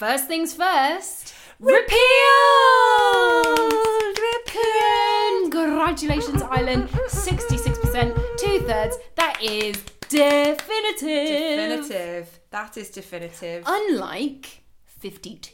First 0.00 0.28
things 0.28 0.54
first. 0.54 1.34
Repealed! 1.58 1.90
Congratulations, 5.52 6.40
Ireland. 6.40 6.88
66%, 6.88 8.16
two 8.38 8.60
thirds. 8.60 8.96
That 9.16 9.42
is 9.42 9.76
definitive. 10.08 11.02
Definitive. 11.02 12.40
That 12.48 12.78
is 12.78 12.88
definitive. 12.88 13.64
Unlike 13.66 14.62
52% 15.04 15.52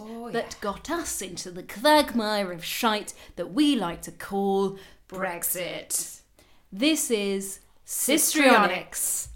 Oh, 0.00 0.30
that 0.30 0.56
got 0.60 0.88
us 0.88 1.20
into 1.20 1.50
the 1.50 1.64
quagmire 1.64 2.52
of 2.52 2.64
shite 2.64 3.14
that 3.34 3.52
we 3.52 3.74
like 3.74 4.00
to 4.02 4.12
call 4.12 4.78
Brexit. 5.08 6.20
This 6.70 7.10
is 7.10 7.58
Sistrionics. 7.84 9.26
Right, 9.26 9.35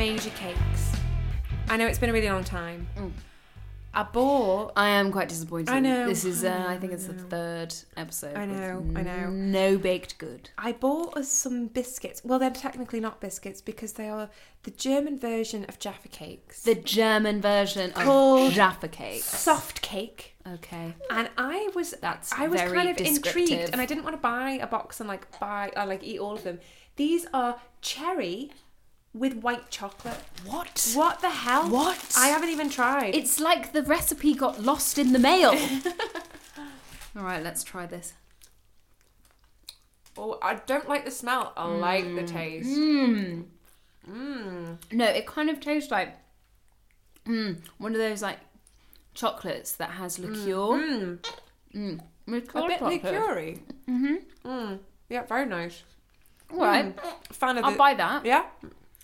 made 0.00 0.24
your 0.24 0.32
cakes. 0.32 0.92
I 1.68 1.76
know 1.76 1.86
it's 1.86 1.98
been 1.98 2.08
a 2.08 2.12
really 2.14 2.30
long 2.30 2.42
time. 2.42 2.86
I 3.92 4.02
bought. 4.02 4.72
I 4.74 4.88
am 4.88 5.12
quite 5.12 5.28
disappointed. 5.28 5.68
I 5.68 5.78
know. 5.78 6.08
This 6.08 6.24
is, 6.24 6.42
uh, 6.42 6.64
I 6.66 6.78
think 6.78 6.94
it's 6.94 7.04
the 7.04 7.12
third 7.12 7.74
episode. 7.98 8.34
I 8.34 8.46
know, 8.46 8.82
I 8.96 9.02
know. 9.02 9.28
No 9.28 9.76
baked 9.76 10.16
good. 10.16 10.48
I 10.56 10.72
bought 10.72 11.18
us 11.18 11.28
some 11.28 11.66
biscuits. 11.66 12.22
Well, 12.24 12.38
they're 12.38 12.48
technically 12.48 12.98
not 12.98 13.20
biscuits 13.20 13.60
because 13.60 13.92
they 13.92 14.08
are 14.08 14.30
the 14.62 14.70
German 14.70 15.18
version 15.18 15.66
of 15.68 15.78
Jaffa 15.78 16.08
cakes. 16.08 16.62
The 16.62 16.76
German 16.76 17.42
version 17.42 17.92
of 17.92 18.54
Jaffa 18.54 18.88
cakes. 18.88 19.26
soft 19.26 19.82
cake. 19.82 20.34
Okay. 20.50 20.94
And 21.10 21.28
I 21.36 21.68
was 21.74 21.90
That's 22.00 22.32
I 22.32 22.48
was 22.48 22.58
very 22.58 22.74
kind 22.74 22.88
of 22.88 23.06
intrigued, 23.06 23.68
and 23.70 23.82
I 23.82 23.84
didn't 23.84 24.04
want 24.04 24.16
to 24.16 24.22
buy 24.22 24.52
a 24.62 24.66
box 24.66 25.00
and 25.00 25.08
like 25.10 25.38
buy 25.38 25.72
or 25.76 25.84
like 25.84 26.02
eat 26.02 26.20
all 26.20 26.32
of 26.32 26.42
them. 26.42 26.58
These 26.96 27.26
are 27.34 27.60
cherry 27.82 28.50
with 29.12 29.34
white 29.34 29.70
chocolate. 29.70 30.18
What? 30.46 30.92
What 30.94 31.20
the 31.20 31.30
hell? 31.30 31.68
What? 31.68 32.12
I 32.16 32.28
haven't 32.28 32.50
even 32.50 32.70
tried. 32.70 33.14
It's 33.14 33.40
like 33.40 33.72
the 33.72 33.82
recipe 33.82 34.34
got 34.34 34.62
lost 34.62 34.98
in 34.98 35.12
the 35.12 35.18
mail. 35.18 35.50
All 37.16 37.24
right, 37.24 37.42
let's 37.42 37.64
try 37.64 37.86
this. 37.86 38.12
oh, 40.16 40.38
I 40.42 40.54
don't 40.54 40.88
like 40.88 41.04
the 41.04 41.10
smell. 41.10 41.52
I 41.56 41.66
like 41.66 42.04
the 42.14 42.22
taste. 42.22 42.68
Mmm. 42.68 43.44
Mmm. 44.08 44.76
No, 44.92 45.04
it 45.06 45.26
kind 45.26 45.50
of 45.50 45.60
tastes 45.60 45.90
like 45.90 46.16
mm, 47.26 47.58
one 47.78 47.92
of 47.92 47.98
those 47.98 48.22
like 48.22 48.38
chocolates 49.14 49.72
that 49.76 49.90
has 49.90 50.18
liqueur. 50.18 50.78
Mmm. 50.78 51.18
Mm. 51.74 52.00
A 52.00 52.30
Liqueur 52.30 52.68
bit 52.68 52.78
chocolate. 52.78 53.02
liqueur 53.04 53.54
Mm-hmm. 53.88 54.14
Mm. 54.48 54.78
Yeah, 55.08 55.24
very 55.24 55.46
nice. 55.46 55.82
All 56.52 56.58
right, 56.58 56.94
Fan 57.32 57.58
of 57.58 57.64
I'll 57.64 57.72
the. 57.72 57.76
buy 57.78 57.94
that. 57.94 58.24
yeah, 58.24 58.44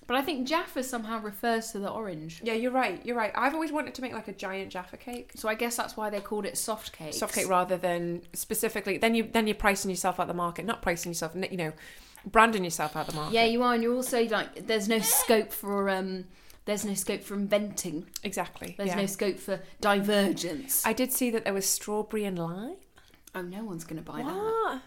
But 0.06 0.16
I 0.16 0.22
think 0.22 0.46
Jaffa 0.46 0.84
somehow 0.84 1.20
refers 1.20 1.72
to 1.72 1.78
the 1.80 1.90
orange. 1.90 2.40
yeah, 2.44 2.52
you're 2.54 2.70
right. 2.70 3.04
You're 3.04 3.16
right. 3.16 3.32
I've 3.34 3.54
always 3.54 3.72
wanted 3.72 3.94
to 3.94 4.02
make 4.02 4.12
like 4.12 4.28
a 4.28 4.32
giant 4.32 4.70
Jaffa 4.70 4.96
cake. 4.96 5.32
So 5.34 5.48
I 5.48 5.54
guess 5.54 5.76
that's 5.76 5.96
why 5.96 6.10
they 6.10 6.20
called 6.20 6.46
it 6.46 6.56
soft 6.56 6.92
cake. 6.92 7.14
soft 7.14 7.34
cake 7.34 7.48
rather 7.48 7.76
than 7.76 8.22
specifically 8.32 8.98
then 8.98 9.14
you 9.14 9.28
then 9.32 9.46
you're 9.46 9.56
pricing 9.56 9.90
yourself 9.90 10.20
out 10.20 10.28
the 10.28 10.34
market 10.34 10.64
not 10.64 10.80
pricing 10.82 11.10
yourself 11.10 11.32
you 11.34 11.56
know 11.56 11.72
branding 12.24 12.64
yourself 12.64 12.96
out 12.96 13.06
the 13.06 13.14
market 13.14 13.34
Yeah, 13.34 13.44
you 13.44 13.62
are, 13.62 13.74
and 13.74 13.82
you're 13.82 13.94
also 13.94 14.24
like, 14.28 14.66
there's 14.66 14.88
no 14.88 14.98
scope 15.00 15.52
for 15.52 15.88
um, 15.90 16.24
there's 16.64 16.84
no 16.84 16.94
scope 16.94 17.22
for 17.22 17.34
inventing. 17.34 18.06
exactly 18.24 18.74
There's 18.76 18.88
yeah. 18.90 18.96
no 19.00 19.06
scope 19.06 19.38
for 19.38 19.60
divergence. 19.80 20.84
i 20.86 20.92
did 20.92 21.12
see 21.12 21.30
that 21.30 21.44
there 21.44 21.54
was 21.54 21.66
strawberry 21.66 22.24
and 22.24 22.38
lime 22.38 22.76
oh, 23.34 23.42
no 23.42 23.64
one's 23.64 23.84
gonna 23.84 24.02
buy 24.02 24.22
that. 24.22 24.80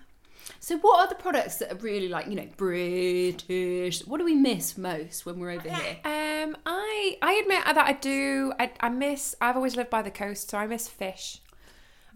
So, 0.62 0.78
what 0.78 1.00
are 1.00 1.08
the 1.08 1.16
products 1.16 1.56
that 1.58 1.72
are 1.72 1.75
really 1.78 2.09
like, 2.09 2.28
you 2.28 2.36
know, 2.36 2.47
British? 2.58 4.06
What 4.06 4.18
do 4.18 4.25
we 4.25 4.36
miss 4.36 4.78
most 4.78 5.25
when 5.25 5.40
we're 5.40 5.52
over 5.52 5.70
here? 5.70 5.97
um 6.06 6.56
i 6.66 7.18
i 7.22 7.34
admit 7.34 7.64
that 7.66 7.78
i 7.78 7.92
do 7.94 8.53
i, 8.59 8.72
I 8.80 8.90
miss 8.90 9.36
i've 9.42 9.56
always 9.58 9.75
lived 9.75 9.90
by 9.90 10.02
the 10.02 10.09
coast 10.12 10.50
so 10.50 10.58
i 10.58 10.66
miss 10.68 10.88
fish 10.88 11.42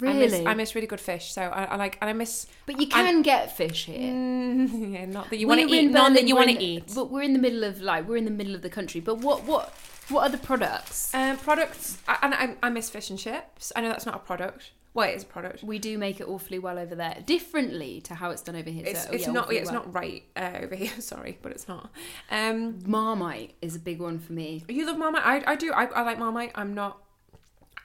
I 0.02 0.12
miss, 0.14 0.32
Really? 0.34 0.48
I 0.48 0.54
miss 0.54 0.74
really 0.76 0.88
good 0.88 1.00
fish 1.02 1.32
so 1.32 1.42
I, 1.44 1.66
I 1.66 1.76
like 1.76 1.98
and 2.02 2.10
i 2.10 2.14
miss 2.14 2.48
but 2.66 2.80
you 2.80 2.88
can 2.88 3.22
get 3.22 3.56
fish 3.56 3.86
here. 3.86 4.12
mm, 4.12 4.94
yeah 4.94 5.06
not 5.06 5.30
that 5.30 5.38
you 5.38 5.48
want 5.48 5.62
to 5.62 5.68
eat 5.76 5.92
none 5.92 6.14
that 6.14 6.28
you 6.28 6.36
want 6.36 6.50
to 6.50 6.60
eat 6.62 6.92
But 6.96 7.12
we're 7.12 7.22
in 7.22 7.34
the 7.34 7.40
middle 7.40 7.64
of 7.64 7.82
like 7.82 8.08
we're 8.08 8.18
in 8.18 8.26
the 8.26 8.32
middle 8.32 8.56
of 8.56 8.62
the 8.62 8.70
country. 8.70 9.02
But 9.02 9.20
what 9.20 9.44
what 9.44 9.74
what 10.10 10.22
are 10.24 10.30
the 10.30 10.38
products? 10.38 11.14
um 11.14 11.38
products 11.38 11.98
I- 12.08 12.18
and 12.22 12.34
I, 12.34 12.56
I 12.62 12.70
miss 12.70 12.90
fish 12.90 13.10
and 13.10 13.18
chips 13.20 13.72
i 13.76 13.82
know 13.82 13.90
that's 13.90 14.06
not 14.06 14.16
a 14.16 14.20
product 14.20 14.72
well 14.94 15.10
it 15.10 15.14
is 15.16 15.24
a 15.24 15.26
product 15.26 15.64
We 15.64 15.80
do 15.80 15.98
make 15.98 16.20
it 16.20 16.28
awfully 16.28 16.60
well 16.60 16.78
over 16.78 16.94
there, 16.96 17.18
differently 17.26 18.00
to 18.02 18.14
how 18.16 18.30
it's 18.30 18.42
done 18.44 18.56
over 18.56 18.70
here. 18.70 18.84
it's, 18.86 19.06
so, 19.06 19.12
it's 19.12 19.26
yeah, 19.26 19.32
not 19.32 19.44
awfully 19.46 19.58
it's 19.58 19.72
well. 19.72 19.82
not 19.86 19.94
right 19.96 20.24
uh, 20.36 20.52
over 20.62 20.76
here 20.76 20.92
sorry 21.00 21.40
but 21.42 21.52
it's 21.52 21.68
not 21.68 21.90
um 22.30 22.80
Marmite 22.86 23.56
is 23.62 23.76
a 23.76 23.80
big 23.80 24.00
one 24.00 24.20
for 24.20 24.34
me. 24.34 24.64
You 24.70 24.86
love 24.86 24.98
Marmite? 25.00 25.24
I, 25.26 25.44
I 25.54 25.56
do. 25.56 25.72
I, 25.74 25.86
I 25.86 26.02
like 26.04 26.20
Marmite. 26.20 26.52
I'm 26.56 26.74
not 26.76 27.00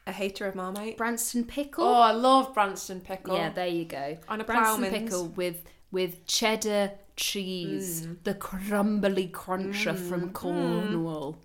a 0.07 0.13
hater 0.13 0.47
of 0.47 0.55
Marmite. 0.55 0.97
Branston 0.97 1.45
pickle. 1.45 1.85
Oh, 1.85 2.01
I 2.01 2.13
love 2.13 2.53
Branston 2.55 3.01
pickle. 3.01 3.37
Yeah, 3.37 3.51
there 3.51 3.67
you 3.69 3.85
go. 3.85 4.19
On 4.29 4.41
a 4.41 4.45
Branston 4.45 4.81
ploughman's. 4.85 5.05
pickle 5.05 5.27
with 5.29 5.65
with 5.91 6.27
cheddar 6.27 6.93
cheese, 7.17 8.07
Mm. 8.07 8.17
the 8.25 8.35
crumbly 8.35 9.29
cruncher 9.29 9.95
from 9.95 10.31
Cornwall. 10.33 11.39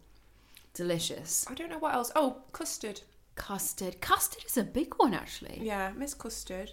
Delicious. 0.74 1.46
I 1.50 1.54
don't 1.54 1.70
know 1.70 1.78
what 1.80 1.94
else. 1.94 2.12
Oh, 2.16 2.38
custard. 2.52 3.02
Custard. 3.36 4.02
Custard 4.02 4.44
is 4.46 4.58
a 4.58 4.64
big 4.64 4.94
one 4.98 5.14
actually. 5.14 5.60
Yeah, 5.62 5.92
miss 5.96 6.14
custard. 6.14 6.72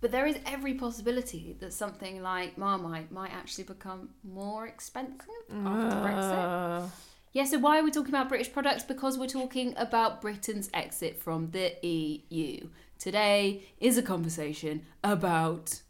But 0.00 0.10
there 0.10 0.26
is 0.26 0.36
every 0.46 0.74
possibility 0.74 1.56
that 1.60 1.72
something 1.72 2.22
like 2.22 2.58
Marmite 2.58 3.12
might 3.12 3.30
actually 3.32 3.64
become 3.64 4.10
more 4.24 4.66
expensive 4.66 5.28
after 5.50 5.96
Brexit. 5.96 6.84
Uh, 6.84 6.88
Yeah, 7.32 7.44
so 7.44 7.58
why 7.58 7.78
are 7.78 7.84
we 7.84 7.90
talking 7.92 8.10
about 8.12 8.28
British 8.28 8.52
products? 8.52 8.82
Because 8.82 9.16
we're 9.16 9.28
talking 9.28 9.74
about 9.76 10.20
Britain's 10.20 10.68
exit 10.74 11.20
from 11.22 11.50
the 11.52 11.74
EU. 11.86 12.68
Today 12.98 13.64
is 13.80 13.96
a 13.96 14.02
conversation 14.02 14.86
about 15.04 15.82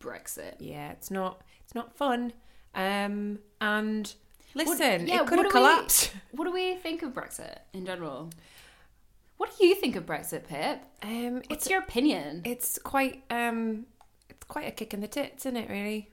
Brexit. 0.00 0.54
yeah, 0.58 0.90
it's 0.90 1.10
not. 1.10 1.42
It's 1.64 1.74
not 1.74 1.96
fun. 1.96 2.32
Um, 2.74 3.38
and 3.60 4.12
What- 4.52 4.66
listen, 4.66 5.06
yeah, 5.06 5.22
it 5.22 5.26
could 5.26 5.38
what 5.38 5.44
have 5.46 5.52
do 5.52 5.58
we- 5.58 5.64
collapsed. 5.66 6.12
What 6.32 6.44
do 6.44 6.52
we 6.52 6.74
think 6.76 7.02
of 7.02 7.12
Brexit 7.12 7.58
in 7.72 7.84
general? 7.86 8.30
What 9.36 9.56
do 9.58 9.66
you 9.66 9.74
think 9.74 9.96
of 9.96 10.04
Brexit, 10.06 10.44
Pip? 10.46 10.80
Um, 11.02 11.34
What's 11.36 11.46
it's 11.50 11.70
your 11.70 11.80
opinion? 11.80 12.42
it's 12.44 12.78
quite 12.78 13.22
um, 13.30 13.86
it's 14.28 14.44
quite 14.46 14.66
a 14.68 14.70
kick 14.70 14.92
in 14.94 15.00
the 15.00 15.08
tits, 15.08 15.46
isn't 15.46 15.56
it? 15.56 15.68
Really, 15.70 16.10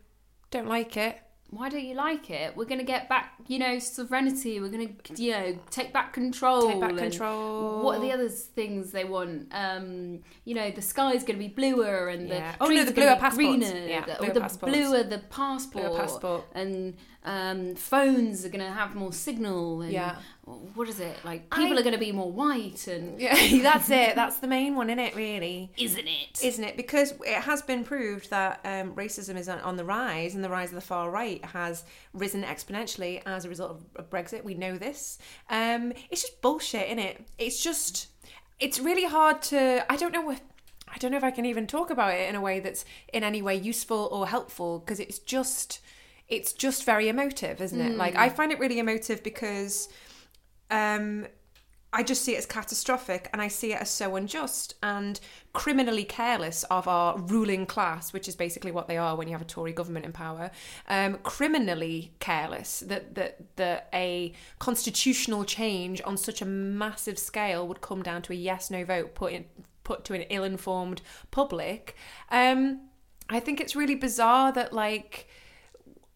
don't 0.52 0.68
like 0.68 0.96
it. 0.98 1.20
Why 1.50 1.70
don't 1.70 1.84
you 1.86 1.96
like 1.96 2.30
it? 2.30 2.58
We're 2.58 2.66
going 2.66 2.80
to 2.80 2.86
get 2.86 3.08
back, 3.08 3.34
you 3.48 3.58
know, 3.58 3.80
sovereignty. 3.80 4.60
We're 4.60 4.68
going 4.70 4.98
to, 5.16 5.24
you 5.24 5.32
know, 5.32 5.60
take 5.70 5.94
back 5.94 6.12
control. 6.12 6.70
Take 6.70 6.82
back 6.82 6.98
control. 6.98 7.84
What 7.84 7.98
are 7.98 8.02
the 8.02 8.12
other 8.12 8.28
things 8.28 8.92
they 8.92 9.06
want? 9.06 9.48
Um, 9.52 10.20
you 10.44 10.54
know, 10.56 10.72
the 10.72 10.82
sky's 10.82 11.24
going 11.24 11.40
to 11.40 11.48
be 11.48 11.48
bluer 11.48 12.10
and 12.10 12.28
Yeah. 12.28 12.52
the 12.58 12.64
Oh, 12.66 12.68
no, 12.68 12.84
the 12.84 12.92
bluer 12.92 13.16
passports. 13.16 13.36
greener. 13.36 13.88
Yeah, 13.88 14.02
the, 14.06 14.16
bluer 14.16 14.30
or 14.30 14.34
the 14.34 14.42
passports. 14.42 14.74
bluer 14.76 15.04
the 15.04 15.20
passport. 15.20 15.86
Bluer 15.86 15.98
passport. 15.98 16.44
And 16.54 16.98
um, 17.24 17.76
phones 17.76 18.44
are 18.46 18.50
going 18.50 18.66
to 18.66 18.72
have 18.72 18.94
more 18.96 19.14
signal. 19.14 19.82
And 19.84 19.94
Yeah. 19.94 20.18
What 20.76 20.88
is 20.88 21.02
it? 21.02 21.18
Like, 21.26 21.50
people 21.50 21.76
I- 21.76 21.82
are 21.82 21.84
going 21.84 21.94
to 21.94 22.00
be 22.00 22.14
more 22.14 22.32
white 22.32 22.88
and... 22.88 23.20
Yeah, 23.28 23.36
that's 23.62 23.90
it. 23.90 24.16
That's 24.16 24.38
the 24.38 24.48
main 24.48 24.76
one, 24.76 24.90
isn't 24.90 25.00
it? 25.00 25.14
Really. 25.14 25.72
Isn't 25.78 26.08
it? 26.08 26.40
isn't 26.42 26.64
it? 26.64 26.78
Because 26.78 27.12
it 27.26 27.42
has 27.42 27.62
been 27.62 27.84
proved 27.84 28.30
that 28.30 28.62
um, 28.64 28.94
racism 28.96 29.36
is 29.36 29.50
on, 29.50 29.60
on 29.60 29.76
the 29.76 29.84
rise, 29.84 30.36
and 30.36 30.44
the 30.44 30.50
rise 30.50 30.70
of 30.70 30.76
the 30.76 30.82
far 30.82 31.12
right 31.12 31.44
has 31.44 31.84
risen 32.14 32.44
exponentially 32.44 33.22
as 33.26 33.44
a 33.44 33.50
result 33.50 33.82
of, 33.96 34.10
Brexit. 34.10 34.46
We 34.46 34.54
know 34.54 34.78
this. 34.78 35.18
Um, 35.50 35.92
it's 36.10 36.22
just 36.22 36.42
bullshit, 36.42 36.88
isn't 36.88 37.00
it? 37.00 37.28
It's 37.38 37.62
just, 37.62 38.08
it's 38.60 38.80
really 38.80 39.06
hard 39.06 39.42
to. 39.44 39.86
I 39.92 39.98
don't 39.98 40.14
know 40.14 40.32
if. 40.32 40.42
I 40.88 40.98
don't 41.00 41.12
know 41.12 41.18
if 41.18 41.24
I 41.26 41.32
can 41.32 41.46
even 41.46 41.68
talk 41.68 41.90
about 41.90 42.14
it 42.14 42.30
in 42.30 42.36
a 42.36 42.40
way 42.42 42.62
that's 42.62 42.86
in 43.12 43.22
any 43.22 43.42
way 43.42 43.56
useful 43.58 44.08
or 44.10 44.26
helpful 44.26 44.80
because 44.80 45.02
it's 45.02 45.20
just, 45.20 45.82
it's 46.30 46.54
just 46.54 46.86
very 46.86 47.10
emotive, 47.10 47.60
isn't 47.60 47.82
it? 47.82 47.98
Like 47.98 48.16
I 48.16 48.30
find 48.30 48.54
it 48.54 48.60
really 48.60 48.80
emotive 48.80 49.22
because 49.22 49.90
um, 50.70 51.28
I 51.94 52.04
just 52.04 52.24
see 52.24 52.36
it 52.36 52.38
as 52.38 52.46
catastrophic 52.46 53.30
and 53.32 53.42
I 53.42 53.48
see 53.48 53.72
it 53.72 53.82
as 53.82 53.90
so 53.90 54.18
unjust 54.18 54.76
and 54.84 55.20
criminally 55.54 56.04
careless 56.04 56.64
of 56.66 56.88
our 56.88 57.18
ruling 57.18 57.66
class, 57.66 58.12
which 58.12 58.28
is 58.28 58.36
basically 58.36 58.72
what 58.72 58.88
they 58.88 58.98
are 58.98 59.16
when 59.16 59.28
you 59.28 59.34
have 59.34 59.42
a 59.42 59.46
Tory 59.46 59.72
government 59.72 60.06
in 60.06 60.12
power. 60.12 60.52
Um, 60.90 61.16
criminally 61.24 62.12
careless 62.20 62.82
that, 62.82 63.16
that, 63.16 63.56
that 63.56 63.88
a 63.94 64.34
constitutional 64.60 65.46
change 65.46 66.02
on 66.04 66.18
such 66.18 66.42
a 66.42 66.46
massive 66.46 67.18
scale 67.18 67.68
would 67.68 67.82
come 67.82 68.04
down 68.04 68.22
to 68.24 68.34
a 68.34 68.36
yes 68.36 68.70
no 68.70 68.84
vote 68.84 69.16
put, 69.16 69.32
in, 69.32 69.46
put 69.86 70.04
to 70.06 70.14
an 70.14 70.22
ill 70.24 70.44
informed 70.44 71.02
public. 71.32 71.96
Um, 72.30 72.82
I 73.30 73.40
think 73.40 73.62
it's 73.62 73.76
really 73.76 73.96
bizarre 73.96 74.52
that, 74.54 74.74
like, 74.74 75.28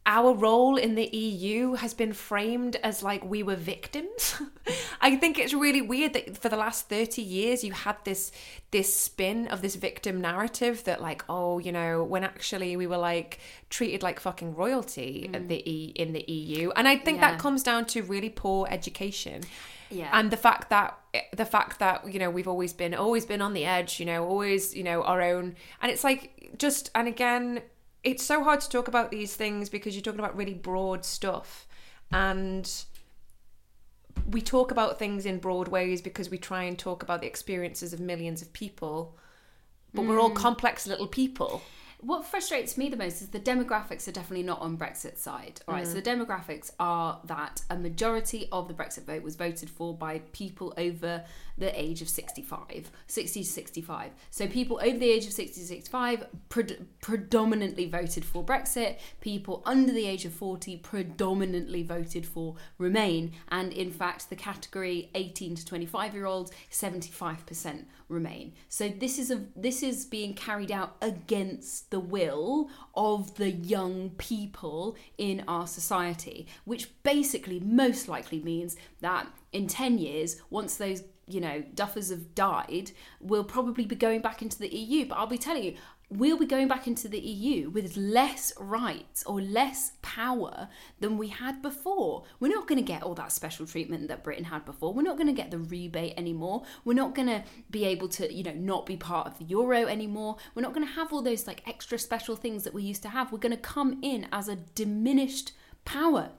our 0.06 0.34
role 0.34 0.78
in 0.78 0.96
the 0.96 1.06
EU 1.16 1.74
has 1.74 1.94
been 1.94 2.12
framed 2.12 2.76
as 2.78 3.04
like 3.04 3.24
we 3.24 3.44
were 3.44 3.56
victims. 3.56 4.42
I 5.02 5.16
think 5.16 5.38
it's 5.38 5.54
really 5.54 5.82
weird 5.82 6.14
that 6.14 6.38
for 6.38 6.50
the 6.50 6.58
last 6.58 6.90
30 6.90 7.22
years 7.22 7.64
you 7.64 7.72
had 7.74 7.98
this 8.04 8.32
this 8.72 8.96
spin 8.96 9.48
of 9.48 9.62
this 9.62 9.76
victim 9.76 10.20
narrative 10.20 10.84
that 10.86 11.02
like 11.02 11.24
oh, 11.30 11.60
you 11.60 11.72
know, 11.72 12.04
when 12.04 12.24
actually 12.24 12.76
we 12.76 12.88
were 12.88 12.98
like 12.98 13.40
treated 13.70 14.02
like 14.02 14.20
fucking 14.20 14.56
royalty 14.56 15.30
at 15.34 15.44
mm. 15.44 15.48
the 15.48 15.70
e- 15.70 15.94
in 15.96 16.14
the 16.14 16.24
EU. 16.28 16.72
And 16.76 16.88
I 16.88 16.98
think 16.98 17.20
Yeah. 17.20 17.32
that 17.32 17.40
comes 17.40 17.62
down 17.62 17.86
to 17.88 18.02
really 18.02 18.30
poor 18.30 18.68
education. 18.72 19.44
Yeah. 19.92 20.10
And 20.14 20.32
the 20.32 20.38
fact 20.38 20.70
that 20.72 20.98
the 21.36 21.46
fact 21.46 21.78
that 21.80 22.12
you 22.12 22.18
know 22.18 22.32
we've 22.32 22.48
always 22.48 22.74
been 22.74 22.96
always 22.96 23.26
been 23.26 23.42
on 23.42 23.54
the 23.54 23.66
edge, 23.66 24.00
you 24.00 24.08
know, 24.08 24.26
always, 24.26 24.76
you 24.76 24.84
know, 24.84 25.04
our 25.04 25.22
own 25.22 25.56
and 25.80 25.92
it's 25.92 26.04
like 26.04 26.56
just 26.58 26.90
and 26.96 27.08
again 27.08 27.62
it's 28.04 28.24
so 28.24 28.44
hard 28.44 28.62
to 28.62 28.70
talk 28.70 28.88
about 28.88 29.12
these 29.12 29.36
things 29.36 29.70
because 29.70 29.96
you're 29.96 30.02
talking 30.02 30.20
about 30.20 30.36
really 30.36 30.54
broad 30.54 31.06
stuff. 31.06 31.68
And 32.12 32.70
we 34.30 34.42
talk 34.42 34.72
about 34.72 35.00
things 35.00 35.26
in 35.26 35.40
broad 35.40 35.68
ways 35.68 36.02
because 36.02 36.30
we 36.30 36.38
try 36.38 36.64
and 36.64 36.78
talk 36.78 37.04
about 37.04 37.22
the 37.22 37.28
experiences 37.28 37.94
of 37.94 38.00
millions 38.00 38.42
of 38.42 38.52
people. 38.54 39.18
But 39.94 40.06
we're 40.06 40.20
all 40.20 40.32
mm. 40.32 40.36
complex 40.36 40.88
little 40.88 41.08
people 41.08 41.62
What 42.02 42.26
frustrates 42.26 42.78
me 42.80 42.90
the 42.90 42.98
most 42.98 43.22
is 43.22 43.30
the 43.30 43.40
demographics 43.40 44.08
are 44.08 44.12
definitely 44.12 44.42
not 44.44 44.60
on 44.60 44.76
Brexit's 44.76 45.22
side. 45.22 45.62
All 45.68 45.76
right, 45.76 45.84
Mm. 45.86 45.88
so 45.88 45.94
the 45.94 46.02
demographics 46.02 46.72
are 46.80 47.20
that 47.26 47.62
a 47.70 47.78
majority 47.78 48.48
of 48.52 48.68
the 48.68 48.74
Brexit 48.74 49.06
vote 49.06 49.22
was 49.22 49.36
voted 49.36 49.70
for 49.70 49.96
by 49.96 50.20
people 50.32 50.74
over 50.78 51.24
the 51.60 51.80
age 51.80 52.02
of 52.02 52.10
65, 52.10 52.90
60 53.06 53.44
to 53.44 53.48
65. 53.50 54.12
So 54.32 54.48
people 54.48 54.80
over 54.84 54.98
the 54.98 55.12
age 55.12 55.28
of 55.28 55.34
60 55.34 55.62
to 55.62 55.68
65 55.68 56.26
pred- 56.50 56.86
predominantly 57.02 57.86
voted 57.88 58.26
for 58.26 58.44
Brexit. 58.44 58.98
People 59.20 59.62
under 59.66 59.92
the 59.94 60.08
age 60.08 60.26
of 60.26 60.34
40 60.34 60.78
predominantly 60.78 61.84
voted 61.84 62.26
for 62.26 62.56
Remain. 62.80 63.34
And 63.50 63.72
in 63.74 63.92
fact, 63.92 64.30
the 64.32 64.36
category 64.36 65.12
18 65.14 65.54
to 65.56 65.64
25 65.66 66.16
year 66.16 66.26
olds, 66.26 66.52
75% 66.72 67.86
Remain. 68.12 68.54
So 68.68 68.90
this 68.90 69.18
is 69.18 69.32
a 69.32 69.46
this 69.56 69.82
is 69.82 70.06
being 70.06 70.34
carried 70.34 70.70
out 70.70 70.98
against 71.02 71.92
the 71.92 72.00
will 72.02 72.70
of 72.94 73.36
the 73.36 73.52
young 73.52 74.10
people 74.18 74.98
in 75.18 75.46
our 75.48 75.66
society, 75.66 76.46
which 76.66 76.90
basically 77.04 77.62
most 77.62 78.10
likely 78.10 78.42
means 78.42 78.76
that 79.00 79.28
in 79.54 79.68
10 79.68 79.98
years, 79.98 80.42
once 80.50 80.76
those 80.76 81.04
you 81.26 81.40
know 81.40 81.64
duffers 81.74 82.10
have 82.10 82.36
died, 82.36 82.92
we'll 83.22 83.46
probably 83.46 83.86
be 83.86 83.96
going 83.96 84.22
back 84.22 84.42
into 84.42 84.60
the 84.60 84.76
EU. 84.76 85.06
But 85.06 85.18
I'll 85.18 85.28
be 85.28 85.38
telling 85.38 85.64
you, 85.64 85.76
we'll 86.12 86.38
be 86.38 86.46
going 86.46 86.68
back 86.68 86.88
into 86.88 87.08
the 87.08 87.20
EU 87.20 87.70
with 87.70 87.96
less 87.96 88.52
rights 88.60 89.24
or 89.26 89.42
less 89.42 89.94
power 90.02 90.68
than 91.00 91.18
we 91.18 91.30
had 91.30 91.62
before. 91.62 92.24
We're 92.40 92.54
not 92.54 92.68
going 92.68 92.78
to 92.78 92.86
get 92.86 93.02
all 93.02 93.16
that 93.16 93.32
special 93.32 93.66
treatment 93.66 94.10
that 94.10 94.24
Britain 94.24 94.44
had 94.44 94.66
before. 94.66 94.94
We're 94.94 95.04
not 95.04 95.16
going 95.16 95.28
to 95.28 95.34
get 95.34 95.52
the 95.52 95.60
rebate 95.60 96.14
anymore. 96.18 96.64
We're 96.84 96.94
not 96.94 97.16
going 97.16 97.30
to 97.30 97.44
be 97.70 97.86
able 97.86 98.10
to, 98.10 98.32
you 98.32 98.44
know, 98.44 98.54
not 98.54 98.86
be 98.86 98.98
part 98.98 99.28
of 99.28 99.40
the 99.40 99.46
euro 99.46 99.88
anymore. 99.88 100.36
We're 100.54 100.64
not 100.64 100.74
going 100.74 100.86
to 100.86 100.94
have 100.94 101.14
all 101.14 101.22
those 101.22 101.48
like 101.48 101.64
extra 101.66 101.98
special 101.98 102.36
things 102.36 102.64
that 102.66 102.74
we 102.74 102.84
used 102.84 103.04
to 103.04 103.10
have. 103.10 103.32
We're 103.32 103.40
going 103.40 103.56
to 103.56 103.58
come 103.58 104.00
in 104.02 104.28
as 104.34 104.50
a 104.50 104.58
diminished 104.58 105.54
power. 105.86 106.32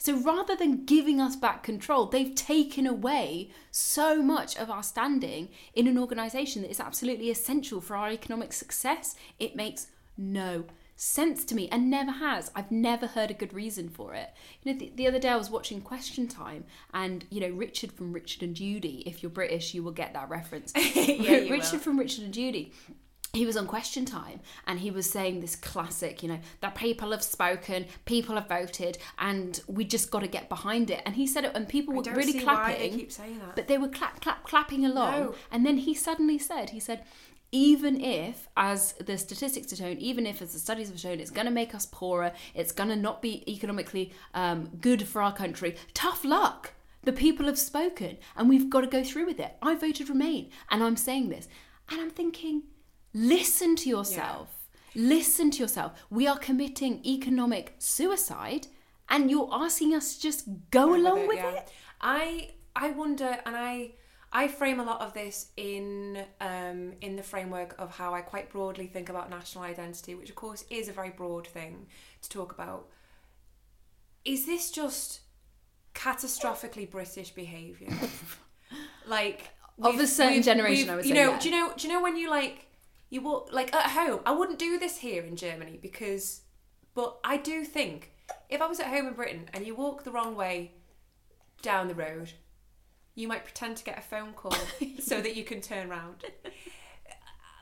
So 0.00 0.16
rather 0.16 0.56
than 0.56 0.86
giving 0.86 1.20
us 1.20 1.36
back 1.36 1.62
control, 1.62 2.06
they've 2.06 2.34
taken 2.34 2.86
away 2.86 3.50
so 3.70 4.22
much 4.22 4.56
of 4.56 4.70
our 4.70 4.82
standing 4.82 5.50
in 5.74 5.86
an 5.86 5.98
organisation 5.98 6.62
that 6.62 6.70
is 6.70 6.80
absolutely 6.80 7.30
essential 7.30 7.82
for 7.82 7.94
our 7.94 8.10
economic 8.10 8.54
success. 8.54 9.14
It 9.38 9.54
makes 9.56 9.88
no 10.16 10.64
sense 10.96 11.44
to 11.44 11.54
me 11.54 11.68
and 11.70 11.90
never 11.90 12.12
has. 12.12 12.50
I've 12.56 12.70
never 12.70 13.08
heard 13.08 13.30
a 13.30 13.34
good 13.34 13.52
reason 13.52 13.90
for 13.90 14.14
it. 14.14 14.30
You 14.62 14.72
know, 14.72 14.78
the, 14.78 14.90
the 14.96 15.06
other 15.06 15.18
day 15.18 15.28
I 15.28 15.36
was 15.36 15.50
watching 15.50 15.82
Question 15.82 16.26
Time 16.28 16.64
and, 16.94 17.26
you 17.28 17.42
know, 17.42 17.50
Richard 17.50 17.92
from 17.92 18.14
Richard 18.14 18.42
and 18.42 18.56
Judy, 18.56 19.02
if 19.04 19.22
you're 19.22 19.28
British, 19.28 19.74
you 19.74 19.82
will 19.82 19.92
get 19.92 20.14
that 20.14 20.30
reference. 20.30 20.72
Yeah, 21.10 21.50
Richard 21.50 21.72
will. 21.72 21.78
from 21.80 21.98
Richard 21.98 22.24
and 22.24 22.32
Judy 22.32 22.72
he 23.32 23.46
was 23.46 23.56
on 23.56 23.66
question 23.66 24.04
time 24.04 24.40
and 24.66 24.80
he 24.80 24.90
was 24.90 25.08
saying 25.08 25.40
this 25.40 25.54
classic 25.54 26.22
you 26.22 26.28
know 26.28 26.40
the 26.60 26.68
people 26.70 27.12
have 27.12 27.22
spoken 27.22 27.86
people 28.04 28.34
have 28.34 28.48
voted 28.48 28.98
and 29.18 29.60
we 29.68 29.84
just 29.84 30.10
got 30.10 30.20
to 30.20 30.26
get 30.26 30.48
behind 30.48 30.90
it 30.90 31.00
and 31.06 31.14
he 31.14 31.26
said 31.26 31.44
it 31.44 31.52
and 31.54 31.68
people 31.68 31.94
were 31.94 32.02
really 32.02 32.40
clapping 32.40 32.78
they 32.78 32.90
keep 32.90 33.12
saying 33.12 33.38
that. 33.38 33.54
but 33.54 33.68
they 33.68 33.78
were 33.78 33.88
clap 33.88 34.20
clap 34.20 34.42
clapping 34.42 34.84
along 34.84 35.12
No. 35.20 35.34
and 35.50 35.64
then 35.64 35.78
he 35.78 35.94
suddenly 35.94 36.38
said 36.38 36.70
he 36.70 36.80
said 36.80 37.04
even 37.52 38.00
if 38.00 38.48
as 38.56 38.92
the 38.94 39.18
statistics 39.18 39.70
have 39.70 39.78
shown 39.78 39.96
even 39.98 40.26
if 40.26 40.40
as 40.42 40.52
the 40.52 40.58
studies 40.58 40.88
have 40.88 40.98
shown 41.00 41.20
it's 41.20 41.30
going 41.30 41.46
to 41.46 41.52
make 41.52 41.74
us 41.74 41.86
poorer 41.86 42.32
it's 42.54 42.72
going 42.72 42.88
to 42.90 42.96
not 42.96 43.22
be 43.22 43.44
economically 43.52 44.12
um, 44.34 44.70
good 44.80 45.06
for 45.06 45.22
our 45.22 45.32
country 45.32 45.76
tough 45.94 46.24
luck 46.24 46.72
the 47.02 47.12
people 47.12 47.46
have 47.46 47.58
spoken 47.58 48.18
and 48.36 48.48
we've 48.48 48.68
got 48.70 48.82
to 48.82 48.86
go 48.86 49.02
through 49.04 49.26
with 49.26 49.40
it 49.40 49.56
i 49.62 49.74
voted 49.74 50.08
remain 50.08 50.48
and 50.70 50.82
i'm 50.82 50.96
saying 50.96 51.28
this 51.28 51.48
and 51.88 52.00
i'm 52.00 52.10
thinking 52.10 52.62
listen 53.12 53.76
to 53.76 53.88
yourself 53.88 54.68
listen 54.94 55.50
to 55.50 55.58
yourself 55.58 55.92
we 56.10 56.26
are 56.26 56.38
committing 56.38 57.04
economic 57.04 57.74
suicide 57.78 58.66
and 59.08 59.30
you're 59.30 59.48
asking 59.52 59.94
us 59.94 60.16
to 60.16 60.22
just 60.22 60.44
go 60.70 60.94
along 60.94 61.26
with 61.26 61.38
yeah. 61.38 61.50
it 61.50 61.72
I 62.00 62.50
I 62.74 62.90
wonder, 62.90 63.38
and 63.44 63.56
I 63.56 63.92
I 64.32 64.48
frame 64.48 64.80
a 64.80 64.84
lot 64.84 65.00
of 65.00 65.12
this 65.12 65.50
in 65.56 66.24
um, 66.40 66.94
in 67.00 67.16
the 67.16 67.22
framework 67.22 67.74
of 67.78 67.90
how 67.90 68.14
I 68.14 68.22
quite 68.22 68.50
broadly 68.50 68.86
think 68.86 69.08
about 69.08 69.28
national 69.28 69.64
identity, 69.64 70.14
which 70.14 70.30
of 70.30 70.36
course 70.36 70.64
is 70.70 70.88
a 70.88 70.92
very 70.92 71.10
broad 71.10 71.46
thing 71.46 71.86
to 72.22 72.28
talk 72.28 72.52
about. 72.52 72.88
Is 74.24 74.46
this 74.46 74.70
just 74.70 75.20
catastrophically 75.94 76.90
British 76.90 77.30
behaviour? 77.30 77.92
like 79.06 79.50
Of 79.82 79.98
a 79.98 80.06
certain 80.06 80.42
generation, 80.42 80.90
I 80.90 80.96
would 80.96 81.06
you 81.06 81.14
know, 81.14 81.32
yeah. 81.32 81.38
do 81.38 81.48
you 81.50 81.54
know? 81.54 81.72
Do 81.76 81.86
you 81.86 81.92
know 81.92 82.02
when 82.02 82.16
you 82.16 82.30
like 82.30 82.66
you 83.10 83.20
walk 83.20 83.52
like 83.52 83.74
at 83.74 83.90
home? 83.90 84.20
I 84.24 84.32
wouldn't 84.32 84.58
do 84.58 84.78
this 84.78 84.98
here 84.98 85.22
in 85.22 85.36
Germany 85.36 85.78
because, 85.82 86.42
but 86.94 87.18
I 87.22 87.36
do 87.36 87.64
think 87.64 88.12
if 88.48 88.62
I 88.62 88.66
was 88.66 88.80
at 88.80 88.86
home 88.86 89.06
in 89.06 89.14
Britain 89.14 89.50
and 89.52 89.66
you 89.66 89.74
walk 89.74 90.04
the 90.04 90.10
wrong 90.10 90.36
way 90.36 90.72
down 91.62 91.88
the 91.88 91.94
road, 91.94 92.32
you 93.14 93.28
might 93.28 93.44
pretend 93.44 93.76
to 93.78 93.84
get 93.84 93.98
a 93.98 94.02
phone 94.02 94.32
call 94.32 94.56
so 95.00 95.20
that 95.20 95.36
you 95.36 95.44
can 95.44 95.60
turn 95.60 95.90
around. 95.90 96.24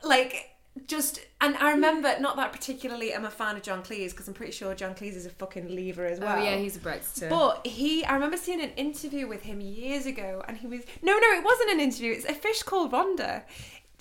Like, 0.03 0.51
just, 0.87 1.19
and 1.41 1.57
I 1.57 1.71
remember, 1.71 2.15
not 2.19 2.35
that 2.37 2.53
particularly, 2.53 3.13
I'm 3.13 3.25
a 3.25 3.31
fan 3.31 3.57
of 3.57 3.63
John 3.63 3.83
Cleese 3.83 4.11
because 4.11 4.27
I'm 4.27 4.33
pretty 4.33 4.53
sure 4.53 4.73
John 4.75 4.95
Cleese 4.95 5.15
is 5.15 5.25
a 5.25 5.29
fucking 5.29 5.75
lever 5.75 6.05
as 6.05 6.19
oh, 6.19 6.23
well. 6.23 6.37
oh 6.37 6.43
yeah 6.43 6.55
he's 6.55 6.77
a 6.77 6.79
brexiter 6.79 7.29
But 7.29 7.67
he, 7.67 8.05
I 8.05 8.13
remember 8.13 8.37
seeing 8.37 8.61
an 8.61 8.71
interview 8.71 9.27
with 9.27 9.43
him 9.43 9.59
years 9.59 10.05
ago, 10.05 10.43
and 10.47 10.57
he 10.57 10.67
was 10.67 10.81
no, 11.01 11.13
no, 11.13 11.27
it 11.31 11.43
wasn't 11.43 11.71
an 11.71 11.79
interview. 11.79 12.13
It's 12.13 12.25
a 12.25 12.33
fish 12.33 12.63
called 12.63 12.91
Wanda. 12.91 13.43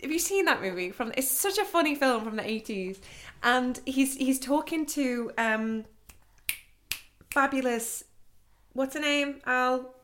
Have 0.03 0.13
you 0.13 0.19
seen 0.19 0.45
that 0.45 0.63
movie? 0.63 0.91
From 0.91 1.13
it's 1.17 1.31
such 1.31 1.59
a 1.59 1.65
funny 1.65 1.95
film 1.95 2.25
from 2.25 2.37
the 2.37 2.49
eighties, 2.49 3.01
and 3.43 3.81
he's 3.85 4.17
he's 4.17 4.39
talking 4.39 4.87
to 4.87 5.33
um, 5.37 5.85
fabulous, 7.33 8.05
what's 8.73 8.95
her 8.95 9.01
name? 9.01 9.41
Al. 9.45 9.95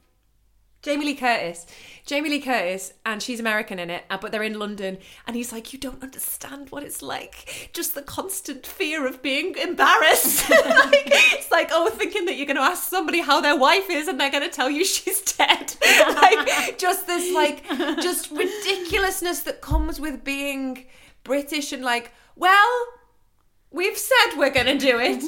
Jamie 0.84 1.06
Lee 1.06 1.14
Curtis. 1.14 1.64
Jamie 2.04 2.28
Lee 2.28 2.40
Curtis, 2.42 2.92
and 3.06 3.22
she's 3.22 3.40
American 3.40 3.78
in 3.78 3.88
it, 3.88 4.04
uh, 4.10 4.18
but 4.20 4.30
they're 4.30 4.42
in 4.42 4.58
London. 4.58 4.98
And 5.26 5.34
he's 5.34 5.50
like, 5.50 5.72
You 5.72 5.78
don't 5.78 6.02
understand 6.02 6.68
what 6.68 6.82
it's 6.82 7.00
like. 7.00 7.70
Just 7.72 7.94
the 7.94 8.02
constant 8.02 8.66
fear 8.66 9.06
of 9.06 9.22
being 9.22 9.56
embarrassed. 9.56 10.50
like, 10.50 11.04
it's 11.06 11.50
like, 11.50 11.70
oh, 11.72 11.88
thinking 11.88 12.26
that 12.26 12.36
you're 12.36 12.44
going 12.44 12.58
to 12.58 12.62
ask 12.62 12.90
somebody 12.90 13.20
how 13.22 13.40
their 13.40 13.56
wife 13.56 13.88
is 13.88 14.08
and 14.08 14.20
they're 14.20 14.30
going 14.30 14.46
to 14.46 14.54
tell 14.54 14.68
you 14.68 14.84
she's 14.84 15.22
dead. 15.22 15.74
like, 15.82 16.76
just 16.76 17.06
this, 17.06 17.34
like, 17.34 17.66
just 18.02 18.30
ridiculousness 18.30 19.40
that 19.40 19.62
comes 19.62 19.98
with 19.98 20.22
being 20.22 20.84
British 21.22 21.72
and, 21.72 21.82
like, 21.82 22.12
well, 22.36 22.86
we've 23.70 23.96
said 23.96 24.36
we're 24.36 24.50
going 24.50 24.66
to 24.66 24.76
do 24.76 24.98
it. 25.00 25.24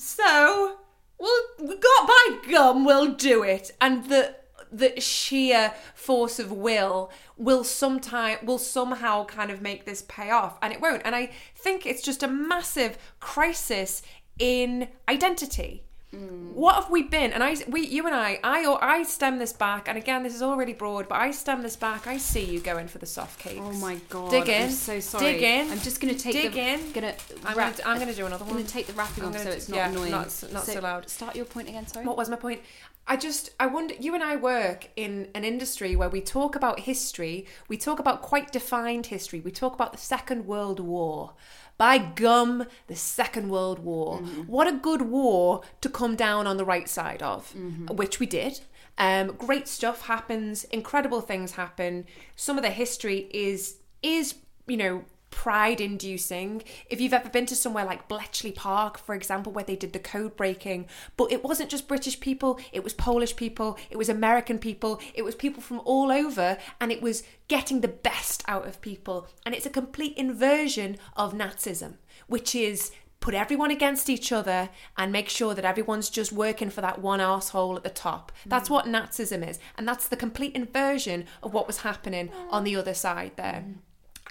So, 0.00 0.78
we'll, 1.20 1.44
we 1.60 1.76
got 1.76 2.08
by 2.08 2.38
gum, 2.50 2.84
we'll 2.84 3.14
do 3.14 3.44
it. 3.44 3.70
And 3.80 4.08
the 4.08 4.34
the 4.72 5.00
sheer 5.00 5.72
force 5.94 6.38
of 6.38 6.50
will 6.52 7.10
will 7.36 7.64
sometime 7.64 8.38
will 8.44 8.58
somehow 8.58 9.24
kind 9.24 9.50
of 9.50 9.60
make 9.60 9.84
this 9.84 10.02
pay 10.08 10.30
off 10.30 10.58
and 10.62 10.72
it 10.72 10.80
won't 10.80 11.02
and 11.04 11.14
i 11.14 11.30
think 11.54 11.86
it's 11.86 12.02
just 12.02 12.22
a 12.22 12.28
massive 12.28 12.98
crisis 13.20 14.02
in 14.38 14.88
identity 15.08 15.82
mm. 16.14 16.52
what 16.52 16.74
have 16.74 16.90
we 16.90 17.02
been 17.02 17.32
and 17.32 17.42
i 17.42 17.56
we 17.68 17.86
you 17.86 18.04
and 18.06 18.14
i 18.14 18.38
i 18.44 18.64
i 18.82 19.02
stem 19.02 19.38
this 19.38 19.52
back 19.52 19.88
and 19.88 19.96
again 19.96 20.22
this 20.22 20.34
is 20.34 20.42
all 20.42 20.56
really 20.56 20.74
broad 20.74 21.08
but 21.08 21.16
i 21.16 21.30
stem 21.30 21.62
this 21.62 21.76
back 21.76 22.06
i 22.06 22.16
see 22.18 22.44
you 22.44 22.60
going 22.60 22.86
for 22.86 22.98
the 22.98 23.06
soft 23.06 23.38
cakes 23.38 23.60
Oh 23.60 23.72
my 23.74 23.96
god! 24.10 24.30
dig 24.30 24.48
in 24.48 24.62
I'm 24.64 24.70
so 24.70 25.00
sorry. 25.00 25.32
dig 25.32 25.42
in 25.42 25.70
I'm 25.70 25.80
just 25.80 26.00
gonna 26.00 26.14
take 26.14 26.32
dig 26.34 26.52
the, 26.52 26.60
in. 26.60 26.92
Gonna 26.92 27.14
i'm 27.44 27.56
wrap, 27.56 27.76
gonna, 27.78 27.88
I'm 27.90 27.98
gonna 27.98 28.14
do 28.14 28.26
another 28.26 28.44
I'm 28.44 28.50
one 28.50 28.58
gonna 28.58 28.68
take 28.68 28.86
the 28.86 28.92
wrapping 28.92 29.24
off 29.24 29.38
so 29.38 29.50
it's 29.50 29.68
not 29.68 29.76
yeah, 29.76 29.90
annoying. 29.90 30.10
not 30.10 30.44
not 30.52 30.64
so 30.64 30.80
loud. 30.80 31.08
Start 31.08 31.34
your 31.36 31.44
point 31.44 31.68
again. 31.68 31.86
Sorry. 31.86 32.04
what 32.04 32.16
was 32.16 32.28
my 32.28 32.36
point 32.36 32.60
I 33.08 33.16
just, 33.16 33.50
I 33.60 33.66
wonder, 33.66 33.94
you 33.94 34.14
and 34.14 34.22
I 34.22 34.34
work 34.36 34.88
in 34.96 35.28
an 35.34 35.44
industry 35.44 35.94
where 35.94 36.08
we 36.08 36.20
talk 36.20 36.56
about 36.56 36.80
history, 36.80 37.46
we 37.68 37.76
talk 37.76 37.98
about 38.00 38.20
quite 38.20 38.50
defined 38.50 39.06
history, 39.06 39.40
we 39.40 39.52
talk 39.52 39.74
about 39.74 39.92
the 39.92 39.98
Second 39.98 40.46
World 40.46 40.80
War. 40.80 41.34
By 41.78 41.98
gum, 41.98 42.64
the 42.86 42.96
Second 42.96 43.48
World 43.50 43.78
War. 43.80 44.18
What 44.46 44.66
a 44.66 44.72
good 44.72 45.02
war 45.02 45.60
to 45.82 45.88
come 45.90 46.16
down 46.16 46.46
on 46.46 46.56
the 46.56 46.64
right 46.64 46.88
side 46.88 47.22
of, 47.22 47.54
which 47.90 48.18
we 48.18 48.26
did. 48.26 48.60
Um, 48.98 49.28
great 49.36 49.68
stuff 49.68 50.06
happens, 50.06 50.64
incredible 50.64 51.20
things 51.20 51.52
happen. 51.52 52.06
Some 52.34 52.56
of 52.56 52.62
the 52.64 52.70
history 52.70 53.28
is 53.30 53.76
is 54.02 54.36
you 54.66 54.76
know 54.78 55.04
pride 55.36 55.82
inducing. 55.82 56.62
If 56.88 56.98
you've 56.98 57.12
ever 57.12 57.28
been 57.28 57.44
to 57.46 57.54
somewhere 57.54 57.84
like 57.84 58.08
Bletchley 58.08 58.52
Park, 58.52 58.96
for 58.96 59.14
example, 59.14 59.52
where 59.52 59.62
they 59.62 59.76
did 59.76 59.92
the 59.92 59.98
code 59.98 60.34
breaking, 60.34 60.86
but 61.18 61.30
it 61.30 61.44
wasn't 61.44 61.68
just 61.68 61.86
British 61.86 62.18
people, 62.20 62.58
it 62.72 62.82
was 62.82 62.94
Polish 62.94 63.36
people, 63.36 63.78
it 63.90 63.98
was 63.98 64.08
American 64.08 64.58
people, 64.58 64.98
it 65.14 65.26
was 65.26 65.34
people 65.34 65.62
from 65.62 65.82
all 65.84 66.10
over, 66.10 66.56
and 66.80 66.90
it 66.90 67.02
was 67.02 67.22
getting 67.48 67.82
the 67.82 67.86
best 67.86 68.42
out 68.48 68.66
of 68.66 68.80
people. 68.80 69.28
And 69.44 69.54
it's 69.54 69.66
a 69.66 69.70
complete 69.70 70.16
inversion 70.16 70.96
of 71.18 71.34
Nazism, 71.34 71.98
which 72.26 72.54
is 72.54 72.90
put 73.20 73.34
everyone 73.34 73.70
against 73.70 74.08
each 74.08 74.32
other 74.32 74.70
and 74.96 75.12
make 75.12 75.28
sure 75.28 75.52
that 75.52 75.66
everyone's 75.66 76.08
just 76.08 76.32
working 76.32 76.70
for 76.70 76.80
that 76.80 77.02
one 77.02 77.20
asshole 77.20 77.76
at 77.76 77.84
the 77.84 77.90
top. 77.90 78.32
That's 78.46 78.70
mm. 78.70 78.72
what 78.72 78.86
Nazism 78.86 79.46
is. 79.46 79.58
And 79.76 79.86
that's 79.86 80.08
the 80.08 80.16
complete 80.16 80.54
inversion 80.54 81.26
of 81.42 81.52
what 81.52 81.66
was 81.66 81.82
happening 81.82 82.28
mm. 82.28 82.32
on 82.50 82.64
the 82.64 82.76
other 82.76 82.94
side 82.94 83.32
there. 83.36 83.64
Mm. 83.66 83.74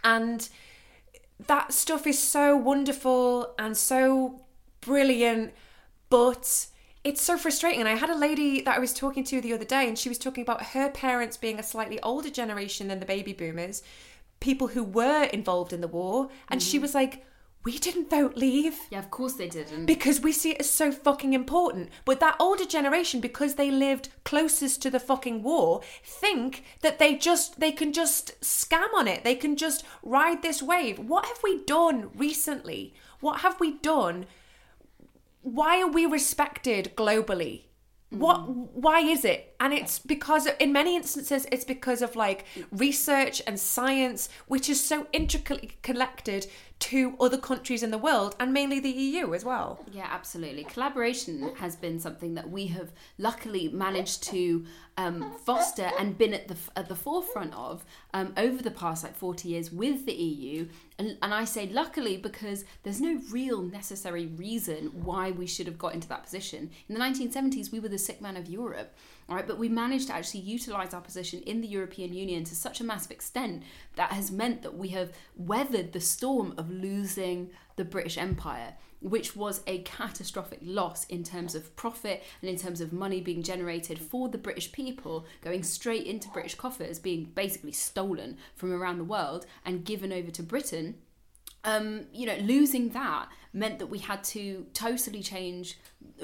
And 0.03 0.49
that 1.47 1.73
stuff 1.73 2.07
is 2.07 2.19
so 2.19 2.55
wonderful 2.55 3.53
and 3.59 3.75
so 3.75 4.41
brilliant, 4.81 5.53
but 6.09 6.67
it's 7.03 7.21
so 7.21 7.37
frustrating. 7.37 7.79
And 7.79 7.89
I 7.89 7.95
had 7.95 8.09
a 8.09 8.17
lady 8.17 8.61
that 8.61 8.77
I 8.77 8.79
was 8.79 8.93
talking 8.93 9.23
to 9.25 9.41
the 9.41 9.53
other 9.53 9.65
day, 9.65 9.87
and 9.87 9.97
she 9.97 10.09
was 10.09 10.17
talking 10.17 10.41
about 10.43 10.67
her 10.67 10.89
parents 10.89 11.37
being 11.37 11.59
a 11.59 11.63
slightly 11.63 12.01
older 12.01 12.29
generation 12.29 12.87
than 12.87 12.99
the 12.99 13.05
baby 13.05 13.33
boomers, 13.33 13.83
people 14.39 14.67
who 14.67 14.83
were 14.83 15.23
involved 15.25 15.73
in 15.73 15.81
the 15.81 15.87
war. 15.87 16.29
And 16.49 16.61
she 16.63 16.77
mm-hmm. 16.77 16.83
was 16.83 16.95
like, 16.95 17.25
We 17.65 17.79
didn't 17.79 18.11
vote 18.11 18.37
leave 18.37 18.77
Yeah, 18.91 18.99
of 18.99 19.09
course 19.09 19.33
they 19.33 19.49
didn't. 19.49 19.87
because 19.87 20.21
we 20.21 20.31
see 20.31 20.51
it 20.51 20.59
as 20.59 20.69
so 20.69 20.91
fucking 20.91 21.33
important. 21.33 21.89
But 22.05 22.19
that 22.19 22.35
older 22.39 22.63
generation, 22.63 23.19
because 23.19 23.55
they 23.55 23.71
lived 23.71 24.09
closest 24.23 24.83
to 24.83 24.91
the 24.91 24.99
fucking 24.99 25.41
war, 25.41 25.81
think 26.03 26.63
that 26.81 26.99
they 26.99 27.15
just 27.15 27.59
they 27.59 27.71
can 27.71 27.91
just 27.91 28.39
scam 28.41 28.93
on 28.95 29.07
it. 29.07 29.23
They 29.23 29.35
can 29.35 29.55
just 29.55 29.83
ride 30.03 30.43
this 30.43 30.61
wave. 30.61 30.99
What 30.99 31.25
have 31.25 31.39
we 31.43 31.63
done 31.63 32.11
recently? 32.15 32.93
What 33.19 33.41
have 33.41 33.59
we 33.59 33.79
done? 33.79 34.27
Why 35.41 35.81
are 35.81 35.91
we 35.91 36.05
respected 36.05 36.93
globally? 36.95 37.63
What 38.11 38.41
mm. 38.41 38.69
why 38.73 38.99
is 38.99 39.25
it? 39.25 39.55
And 39.59 39.73
it's 39.73 39.99
because 39.99 40.47
in 40.59 40.71
many 40.71 40.95
instances 40.95 41.47
it's 41.51 41.65
because 41.65 42.01
of 42.01 42.15
like 42.15 42.45
research 42.71 43.41
and 43.47 43.59
science 43.59 44.29
which 44.47 44.69
is 44.69 44.83
so 44.83 45.07
intricately 45.11 45.71
connected 45.81 46.47
to 46.77 47.15
other 47.19 47.37
countries 47.37 47.83
in 47.83 47.91
the 47.91 47.97
world 47.97 48.35
and 48.39 48.53
mainly 48.53 48.79
the 48.79 48.91
EU 48.91 49.33
as 49.33 49.45
well. 49.45 49.83
Yeah, 49.91 50.07
absolutely. 50.09 50.65
Collaboration 50.65 51.55
has 51.57 51.75
been 51.75 51.99
something 51.99 52.35
that 52.35 52.49
we 52.49 52.67
have 52.67 52.91
luckily 53.17 53.69
managed 53.69 54.23
to 54.23 54.65
um, 54.97 55.33
foster 55.45 55.89
and 55.97 56.17
been 56.17 56.33
at 56.33 56.47
the 56.47 56.57
at 56.75 56.87
the 56.87 56.95
forefront 56.95 57.53
of 57.53 57.85
um, 58.13 58.33
over 58.37 58.61
the 58.61 58.71
past 58.71 59.03
like 59.03 59.15
forty 59.15 59.49
years 59.49 59.71
with 59.71 60.05
the 60.05 60.13
EU. 60.13 60.67
And, 60.97 61.17
and 61.21 61.33
I 61.33 61.43
say 61.43 61.67
luckily 61.67 62.17
because 62.17 62.63
there's 62.83 63.01
no 63.01 63.19
real 63.31 63.61
necessary 63.61 64.27
reason 64.27 64.91
why 65.03 65.31
we 65.31 65.45
should 65.45 65.67
have 65.67 65.77
got 65.77 65.93
into 65.93 66.07
that 66.09 66.23
position. 66.23 66.71
In 66.87 66.95
the 66.95 67.01
1970s, 67.01 67.71
we 67.71 67.81
were 67.81 67.89
the 67.89 67.97
sick 67.97 68.21
man 68.21 68.37
of 68.37 68.47
Europe. 68.47 68.95
Right, 69.27 69.47
but 69.47 69.57
we 69.57 69.69
managed 69.69 70.07
to 70.07 70.13
actually 70.13 70.41
utilize 70.41 70.93
our 70.93 71.01
position 71.01 71.41
in 71.41 71.61
the 71.61 71.67
European 71.67 72.13
Union 72.13 72.43
to 72.43 72.55
such 72.55 72.79
a 72.79 72.83
massive 72.83 73.09
extent 73.09 73.63
that 73.95 74.11
has 74.11 74.29
meant 74.29 74.61
that 74.61 74.77
we 74.77 74.89
have 74.89 75.13
weathered 75.35 75.93
the 75.93 75.99
storm 75.99 76.53
of 76.57 76.69
losing 76.69 77.49
the 77.75 77.85
British 77.85 78.19
Empire, 78.19 78.75
which 78.99 79.35
was 79.35 79.61
a 79.65 79.79
catastrophic 79.79 80.59
loss 80.61 81.05
in 81.05 81.23
terms 81.23 81.55
of 81.55 81.75
profit 81.75 82.23
and 82.41 82.51
in 82.51 82.55
terms 82.55 82.81
of 82.81 82.93
money 82.93 83.19
being 83.19 83.41
generated 83.41 83.97
for 83.97 84.29
the 84.29 84.37
British 84.37 84.71
people, 84.71 85.25
going 85.41 85.63
straight 85.63 86.05
into 86.05 86.29
British 86.29 86.53
coffers, 86.53 86.99
being 86.99 87.25
basically 87.33 87.71
stolen 87.71 88.37
from 88.55 88.71
around 88.71 88.99
the 88.99 89.03
world 89.03 89.47
and 89.65 89.85
given 89.85 90.13
over 90.13 90.29
to 90.29 90.43
Britain. 90.43 90.95
Um, 91.63 92.05
you 92.13 92.27
know, 92.27 92.37
losing 92.37 92.89
that 92.89 93.27
meant 93.55 93.79
that 93.79 93.87
we 93.87 93.99
had 93.99 94.23
to 94.23 94.67
totally 94.73 95.23
change 95.23 95.79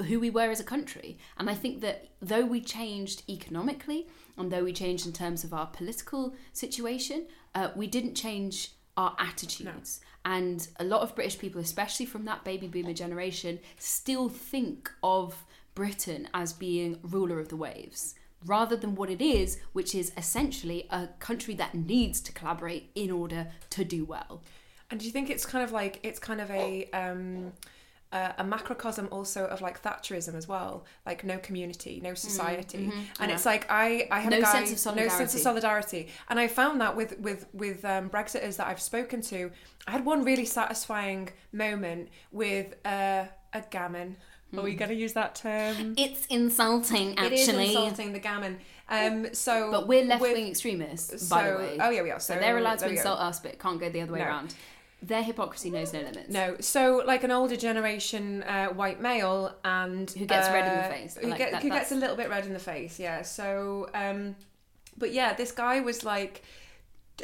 who 0.06 0.20
we 0.20 0.30
were 0.30 0.50
as 0.50 0.60
a 0.60 0.64
country. 0.64 1.18
And 1.38 1.48
I 1.48 1.54
think 1.54 1.80
that 1.80 2.08
though 2.20 2.44
we 2.44 2.60
changed 2.60 3.22
economically 3.28 4.06
and 4.36 4.52
though 4.52 4.64
we 4.64 4.72
changed 4.72 5.06
in 5.06 5.12
terms 5.12 5.42
of 5.42 5.54
our 5.54 5.66
political 5.66 6.34
situation, 6.52 7.26
uh, 7.54 7.70
we 7.74 7.86
didn't 7.86 8.14
change 8.14 8.72
our 8.96 9.16
attitudes. 9.18 10.00
And 10.24 10.68
a 10.78 10.84
lot 10.84 11.00
of 11.00 11.14
British 11.14 11.38
people, 11.38 11.60
especially 11.60 12.06
from 12.06 12.26
that 12.26 12.44
baby 12.44 12.68
boomer 12.68 12.92
generation, 12.92 13.58
still 13.78 14.28
think 14.28 14.92
of 15.02 15.44
Britain 15.74 16.28
as 16.34 16.52
being 16.52 16.98
ruler 17.02 17.40
of 17.40 17.48
the 17.48 17.56
waves. 17.56 18.14
Rather 18.44 18.76
than 18.76 18.94
what 18.94 19.08
it 19.08 19.22
is, 19.22 19.58
which 19.72 19.94
is 19.94 20.12
essentially 20.16 20.86
a 20.90 21.08
country 21.18 21.54
that 21.54 21.74
needs 21.74 22.20
to 22.20 22.32
collaborate 22.32 22.90
in 22.94 23.10
order 23.10 23.48
to 23.70 23.84
do 23.84 24.04
well. 24.04 24.42
And 24.92 25.00
do 25.00 25.06
you 25.06 25.12
think 25.12 25.30
it's 25.30 25.46
kind 25.46 25.64
of 25.64 25.72
like 25.72 25.98
it's 26.02 26.18
kind 26.20 26.40
of 26.40 26.50
a 26.50 26.88
um 26.92 27.52
a, 28.12 28.34
a 28.38 28.44
macrocosm 28.44 29.08
also 29.10 29.46
of 29.46 29.62
like 29.62 29.82
Thatcherism 29.82 30.34
as 30.34 30.46
well, 30.46 30.84
like 31.06 31.24
no 31.24 31.38
community, 31.38 31.98
no 32.04 32.12
society, 32.12 32.92
and 33.18 33.30
it's 33.32 33.46
like 33.46 33.64
I 33.70 34.06
I 34.10 34.20
have 34.20 34.30
Mm-hmm. 34.34 34.40
No 34.42 34.48
a 34.48 34.52
guy, 34.52 34.52
sense 34.52 34.72
of 34.72 34.78
solidarity. 34.78 35.12
no 35.14 35.18
sense 35.18 35.34
of 35.34 35.40
solidarity, 35.40 36.08
and 36.28 36.38
I 36.38 36.46
found 36.46 36.82
that 36.82 36.94
with 36.94 37.18
with 37.18 37.46
with 37.54 37.82
um, 37.86 38.10
Brexiters 38.10 38.58
that 38.58 38.66
I've 38.66 38.82
spoken 38.82 39.22
to, 39.22 39.50
I 39.86 39.92
had 39.92 40.04
one 40.04 40.24
really 40.24 40.44
satisfying 40.44 41.30
moment 41.52 42.10
with 42.30 42.74
uh, 42.84 43.24
a 43.54 43.62
gammon. 43.70 44.16
Are 44.54 44.60
we 44.60 44.74
going 44.74 44.90
to 44.90 44.94
use 44.94 45.14
that 45.14 45.34
term? 45.34 45.94
It's 45.96 46.26
insulting, 46.26 47.18
actually. 47.18 47.26
It 47.26 47.40
is 47.40 47.48
insulting 47.48 48.12
the 48.12 48.18
gammon. 48.18 48.58
Um, 48.86 49.32
so, 49.32 49.70
But 49.70 49.88
we're 49.88 50.04
left 50.04 50.20
wing 50.20 50.48
extremists, 50.48 51.26
by 51.30 51.44
the 51.44 51.54
so- 51.54 51.58
way. 51.58 51.78
oh, 51.80 51.88
yeah, 51.88 52.02
we 52.02 52.10
are. 52.10 52.20
So, 52.20 52.34
So 52.34 52.40
they're 52.40 52.58
allowed 52.58 52.80
to 52.80 52.84
we 52.84 52.90
go. 52.92 52.96
insult 52.98 53.18
us, 53.20 53.40
but 53.40 53.58
can't 53.58 53.80
go 53.80 53.88
the 53.88 54.02
other 54.02 54.12
way 54.12 54.18
No. 54.18 54.26
around. 54.26 54.54
Their 55.02 55.22
hypocrisy 55.22 55.68
knows 55.70 55.92
no 55.92 56.00
limits. 56.00 56.28
No, 56.30 56.56
so 56.60 57.02
like 57.04 57.24
an 57.24 57.32
older 57.32 57.56
generation 57.56 58.42
uh, 58.44 58.68
white 58.68 59.00
male 59.00 59.52
and 59.64 60.08
Who 60.10 60.26
gets 60.26 60.48
red 60.48 60.66
in 60.70 60.78
the 60.78 60.84
uh, 60.84 60.90
face. 60.90 61.16
who, 61.20 61.26
Like, 61.28 61.38
get- 61.38 61.50
that- 61.52 61.62
who 61.62 61.70
gets 61.70 61.90
a 61.90 61.96
little 61.96 62.14
bit 62.16 62.30
red 62.30 62.46
in 62.46 62.52
the 62.52 62.58
face, 62.60 63.00
yeah. 63.00 63.22
So, 63.22 63.88
um, 63.94 64.36
but 64.96 65.12
yeah, 65.12 65.32
this 65.34 65.50
guy 65.50 65.80
was 65.80 66.04
like 66.04 66.42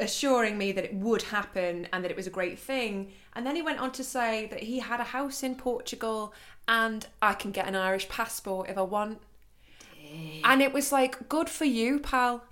assuring 0.00 0.58
me 0.58 0.72
that 0.72 0.84
it 0.84 0.94
would 0.94 1.22
happen 1.22 1.86
and 1.92 2.02
that 2.04 2.10
it 2.10 2.16
was 2.16 2.26
a 2.26 2.30
great 2.30 2.58
thing, 2.58 3.12
and 3.34 3.46
then 3.46 3.54
he 3.56 3.62
went 3.62 3.78
on 3.78 3.92
to 3.92 4.02
say 4.04 4.46
that 4.50 4.64
he 4.64 4.80
had 4.80 4.98
a 5.00 5.04
house 5.04 5.42
in 5.44 5.54
Portugal 5.54 6.32
and 6.66 7.06
I 7.22 7.34
can 7.34 7.50
get 7.52 7.66
an 7.68 7.76
Irish 7.76 8.08
passport 8.08 8.68
if 8.68 8.76
I 8.76 8.82
want. 8.82 9.20
And 10.44 10.62
it 10.62 10.72
was 10.72 10.90
like, 10.90 11.28
good 11.28 11.48
for 11.48 11.64
you, 11.64 11.98
pal. 12.00 12.42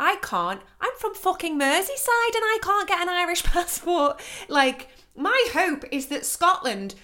I 0.00 0.16
can't. 0.22 0.62
I'm 0.80 0.92
from 0.98 1.14
fucking 1.14 1.58
Merseyside 1.58 2.34
and 2.34 2.42
I 2.42 2.58
can't 2.62 2.88
get 2.88 3.02
an 3.02 3.10
Irish 3.10 3.42
passport. 3.44 4.18
Like, 4.48 4.88
my 5.14 5.48
hope 5.52 5.84
is 5.92 6.06
that 6.06 6.24
Scotland 6.24 6.94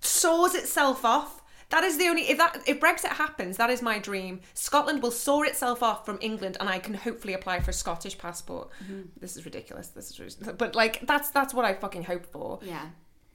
saws 0.00 0.54
itself 0.54 1.04
off. 1.04 1.42
That 1.70 1.82
is 1.82 1.96
the 1.96 2.08
only 2.08 2.22
if 2.22 2.36
that 2.36 2.62
if 2.66 2.80
Brexit 2.80 3.10
happens, 3.10 3.56
that 3.56 3.70
is 3.70 3.80
my 3.80 3.98
dream. 3.98 4.40
Scotland 4.54 5.02
will 5.02 5.12
saw 5.12 5.42
itself 5.42 5.84
off 5.84 6.04
from 6.04 6.18
England, 6.20 6.56
and 6.58 6.68
I 6.68 6.80
can 6.80 6.94
hopefully 6.94 7.32
apply 7.32 7.60
for 7.60 7.70
a 7.70 7.74
Scottish 7.74 8.18
passport. 8.18 8.70
Mm-hmm. 8.82 9.02
This 9.20 9.36
is 9.36 9.44
ridiculous. 9.44 9.88
This 9.88 10.18
is, 10.18 10.34
but 10.34 10.74
like 10.74 11.06
that's 11.06 11.30
that's 11.30 11.54
what 11.54 11.64
I 11.64 11.74
fucking 11.74 12.02
hope 12.02 12.26
for. 12.26 12.58
Yeah. 12.60 12.86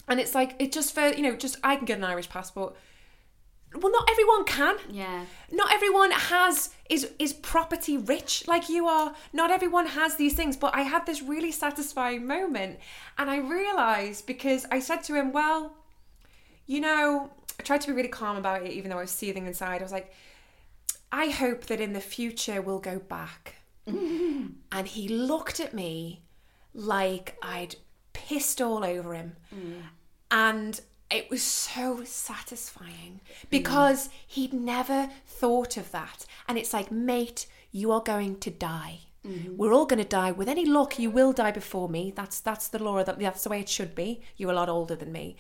And 0.10 0.20
it's 0.20 0.36
like 0.36 0.56
it 0.60 0.74
just 0.74 0.94
for 0.94 1.08
you 1.08 1.24
know 1.24 1.38
just 1.38 1.58
I 1.64 1.78
can 1.78 1.86
get 1.86 1.98
an 1.98 2.04
Irish 2.04 2.30
passport. 2.30 2.76
Well, 3.78 3.92
not 3.92 4.10
everyone 4.10 4.44
can. 4.46 4.76
Yeah. 4.90 5.26
not 5.52 5.72
everyone 5.74 6.12
has 6.12 6.70
is 6.90 7.10
is 7.20 7.34
property 7.34 7.98
rich 7.98 8.48
like 8.48 8.70
you 8.70 8.88
are. 8.88 9.16
Not 9.34 9.52
everyone 9.52 9.88
has 9.88 10.16
these 10.16 10.34
things. 10.34 10.56
But 10.58 10.76
i 10.76 10.82
had 10.82 11.06
this 11.06 11.22
really 11.22 11.52
satisfying 11.52 12.26
moment 12.28 12.80
and 13.18 13.30
i 13.30 13.38
realized 13.38 14.26
because 14.26 14.66
i 14.72 14.80
said 14.80 15.04
to 15.04 15.16
him 15.16 15.32
well 15.32 15.74
you 16.68 16.80
know 16.80 17.30
i 17.60 17.64
tried 17.64 17.82
to 17.82 17.88
be 17.88 17.94
really 17.94 18.10
calm 18.10 18.38
about 18.38 18.64
it 18.66 18.72
even 18.72 18.90
though 18.90 18.98
i 18.98 19.02
was 19.02 19.12
seething 19.12 19.46
inside. 19.48 19.82
I 19.82 19.84
was 19.84 19.92
like 19.92 20.12
i 21.12 21.28
hope 21.28 21.66
that 21.68 21.80
in 21.82 21.94
the 21.94 22.02
future 22.02 22.62
we'll 22.62 22.80
go 22.80 23.00
back. 23.00 23.56
And 24.72 24.88
he 24.88 25.08
looked 25.08 25.60
at 25.60 25.74
me 25.74 26.22
like 26.74 27.38
i'd 27.42 27.76
pissed 28.14 28.62
all 28.62 28.84
over 28.84 29.14
him. 29.14 29.36
Mm. 29.54 29.82
And 30.32 30.82
it 31.16 31.30
was 31.30 31.42
so 31.42 32.04
satisfying 32.04 33.22
because 33.50 34.10
he'd 34.28 34.54
never 34.54 35.10
thought 35.26 35.78
of 35.78 35.92
that. 35.92 36.26
And 36.48 36.58
it's 36.58 36.74
like, 36.74 36.92
mate, 36.92 37.48
you 37.72 37.92
are 37.92 38.02
going 38.02 38.40
to 38.40 38.52
die. 38.52 39.00
Mm-hmm. 39.26 39.58
We're 39.58 39.74
all 39.74 39.86
going 39.86 40.04
to 40.04 40.08
die. 40.08 40.32
With 40.32 40.48
any 40.48 40.66
luck, 40.66 41.00
you 41.00 41.10
will 41.10 41.34
die 41.34 41.52
before 41.52 41.90
me. 41.90 42.14
That's 42.16 42.40
that's 42.40 42.68
the 42.68 42.84
law. 42.84 43.04
That 43.04 43.20
that's 43.20 43.44
the 43.44 43.50
way 43.50 43.60
it 43.60 43.70
should 43.70 43.96
be. 43.96 44.22
You're 44.38 44.52
a 44.52 44.56
lot 44.56 44.70
older 44.70 44.96
than 44.96 45.12
me, 45.12 45.36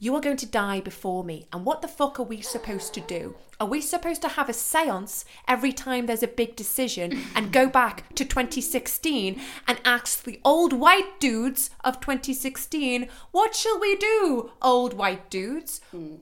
You 0.00 0.14
are 0.14 0.20
going 0.20 0.36
to 0.36 0.46
die 0.46 0.80
before 0.80 1.24
me. 1.24 1.48
And 1.52 1.64
what 1.64 1.82
the 1.82 1.88
fuck 1.88 2.20
are 2.20 2.24
we 2.24 2.40
supposed 2.40 2.94
to 2.94 3.00
do? 3.00 3.34
Are 3.60 3.66
we 3.66 3.80
supposed 3.80 4.22
to 4.22 4.28
have 4.28 4.48
a 4.48 4.52
seance 4.52 5.24
every 5.48 5.72
time 5.72 6.06
there's 6.06 6.22
a 6.22 6.28
big 6.28 6.54
decision 6.54 7.24
and 7.34 7.52
go 7.52 7.68
back 7.68 8.14
to 8.14 8.24
2016 8.24 9.40
and 9.66 9.80
ask 9.84 10.22
the 10.22 10.40
old 10.44 10.72
white 10.72 11.18
dudes 11.18 11.70
of 11.82 12.00
2016, 12.00 13.08
what 13.32 13.56
shall 13.56 13.80
we 13.80 13.96
do, 13.96 14.52
old 14.62 14.94
white 14.94 15.28
dudes? 15.30 15.80
Mm. 15.92 16.18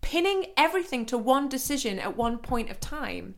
Pinning 0.00 0.46
everything 0.56 1.06
to 1.06 1.16
one 1.16 1.48
decision 1.48 2.00
at 2.00 2.16
one 2.16 2.38
point 2.38 2.70
of 2.70 2.80
time 2.80 3.36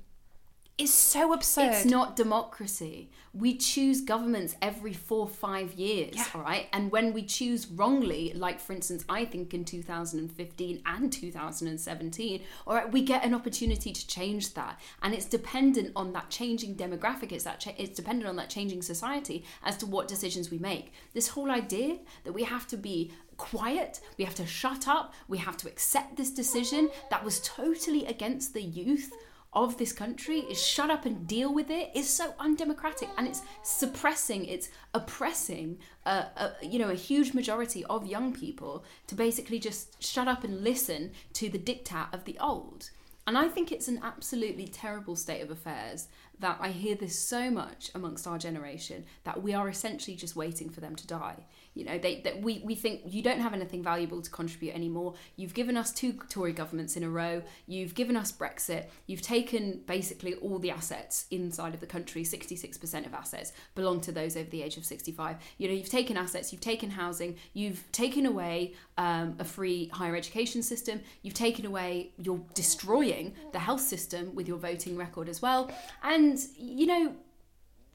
is 0.78 0.94
so 0.94 1.32
absurd. 1.32 1.72
It's 1.72 1.84
not 1.84 2.14
democracy. 2.16 3.10
We 3.34 3.56
choose 3.56 4.00
governments 4.00 4.56
every 4.62 4.92
four, 4.92 5.28
five 5.28 5.74
years, 5.74 6.14
Yeah. 6.16 6.24
all 6.34 6.40
right? 6.42 6.66
And 6.72 6.90
when 6.90 7.12
we 7.12 7.22
choose 7.24 7.66
wrongly, 7.66 8.32
like 8.34 8.58
for 8.60 8.72
instance, 8.72 9.04
I 9.08 9.24
think 9.24 9.52
in 9.52 9.64
2015 9.64 10.82
and 10.86 11.12
2017, 11.12 12.42
all 12.66 12.74
right, 12.74 12.90
we 12.90 13.02
get 13.02 13.24
an 13.24 13.34
opportunity 13.34 13.92
to 13.92 14.06
change 14.06 14.54
that. 14.54 14.80
And 15.02 15.14
it's 15.14 15.26
dependent 15.26 15.92
on 15.94 16.12
that 16.12 16.30
changing 16.30 16.76
demographic, 16.76 17.32
it's, 17.32 17.44
that 17.44 17.60
cha- 17.60 17.74
it's 17.76 17.96
dependent 17.96 18.28
on 18.28 18.36
that 18.36 18.48
changing 18.50 18.82
society 18.82 19.44
as 19.62 19.76
to 19.78 19.86
what 19.86 20.08
decisions 20.08 20.50
we 20.50 20.58
make. 20.58 20.92
This 21.12 21.28
whole 21.28 21.50
idea 21.50 21.98
that 22.24 22.32
we 22.32 22.44
have 22.44 22.66
to 22.68 22.76
be 22.76 23.12
quiet, 23.36 24.00
we 24.16 24.24
have 24.24 24.34
to 24.34 24.46
shut 24.46 24.88
up, 24.88 25.12
we 25.28 25.38
have 25.38 25.56
to 25.58 25.68
accept 25.68 26.16
this 26.16 26.30
decision 26.30 26.88
that 27.10 27.24
was 27.24 27.40
totally 27.40 28.04
against 28.06 28.52
the 28.54 28.62
youth 28.62 29.12
of 29.52 29.78
this 29.78 29.92
country 29.92 30.40
is 30.40 30.62
shut 30.62 30.90
up 30.90 31.06
and 31.06 31.26
deal 31.26 31.52
with 31.52 31.70
it 31.70 31.90
is 31.94 32.08
so 32.08 32.34
undemocratic 32.38 33.08
and 33.16 33.26
it's 33.26 33.42
suppressing 33.62 34.44
it's 34.44 34.68
oppressing 34.92 35.78
a, 36.04 36.10
a 36.10 36.52
you 36.62 36.78
know 36.78 36.90
a 36.90 36.94
huge 36.94 37.32
majority 37.32 37.84
of 37.86 38.06
young 38.06 38.32
people 38.32 38.84
to 39.06 39.14
basically 39.14 39.58
just 39.58 40.02
shut 40.02 40.28
up 40.28 40.44
and 40.44 40.62
listen 40.62 41.10
to 41.32 41.48
the 41.48 41.58
diktat 41.58 42.12
of 42.12 42.24
the 42.24 42.38
old. 42.38 42.90
And 43.26 43.36
i 43.36 43.48
think 43.48 43.70
it's 43.70 43.88
an 43.88 44.00
absolutely 44.02 44.66
terrible 44.68 45.16
state 45.16 45.42
of 45.42 45.50
affairs 45.50 46.08
that 46.40 46.58
i 46.60 46.68
hear 46.68 46.94
this 46.94 47.18
so 47.18 47.50
much 47.50 47.90
amongst 47.94 48.26
our 48.26 48.38
generation 48.38 49.04
that 49.24 49.42
we 49.42 49.52
are 49.54 49.68
essentially 49.68 50.16
just 50.16 50.36
waiting 50.36 50.70
for 50.70 50.80
them 50.80 50.96
to 50.96 51.06
die 51.06 51.44
you 51.78 51.84
know 51.84 51.96
they 51.96 52.20
that 52.22 52.42
we, 52.42 52.60
we 52.64 52.74
think 52.74 53.02
you 53.06 53.22
don't 53.22 53.40
have 53.40 53.54
anything 53.54 53.84
valuable 53.84 54.20
to 54.20 54.30
contribute 54.30 54.74
anymore. 54.74 55.14
You've 55.36 55.54
given 55.54 55.76
us 55.76 55.92
two 55.92 56.14
tory 56.28 56.52
governments 56.52 56.96
in 56.96 57.04
a 57.04 57.08
row. 57.08 57.42
You've 57.66 57.94
given 57.94 58.16
us 58.16 58.32
brexit. 58.32 58.86
You've 59.06 59.22
taken 59.22 59.82
basically 59.86 60.34
all 60.34 60.58
the 60.58 60.72
assets 60.72 61.26
inside 61.30 61.74
of 61.74 61.80
the 61.80 61.86
country. 61.86 62.24
66% 62.24 63.06
of 63.06 63.14
assets 63.14 63.52
belong 63.76 64.00
to 64.00 64.12
those 64.12 64.36
over 64.36 64.50
the 64.50 64.62
age 64.62 64.76
of 64.76 64.84
65 64.84 65.36
you 65.58 65.68
know 65.68 65.74
you've 65.74 65.88
taken 65.88 66.16
assets. 66.16 66.52
You've 66.52 66.60
taken 66.60 66.90
housing. 66.90 67.36
You've 67.52 67.84
taken 67.92 68.26
away 68.26 68.74
um, 68.96 69.36
a 69.38 69.44
free 69.44 69.88
higher 69.88 70.16
education 70.16 70.64
system. 70.64 71.00
You've 71.22 71.34
taken 71.34 71.64
away 71.64 72.10
you're 72.18 72.40
destroying 72.54 73.34
the 73.52 73.60
health 73.60 73.82
system 73.82 74.34
with 74.34 74.48
your 74.48 74.58
voting 74.58 74.96
record 74.96 75.28
as 75.28 75.40
well. 75.40 75.70
And 76.02 76.38
you 76.56 76.86
know 76.86 77.14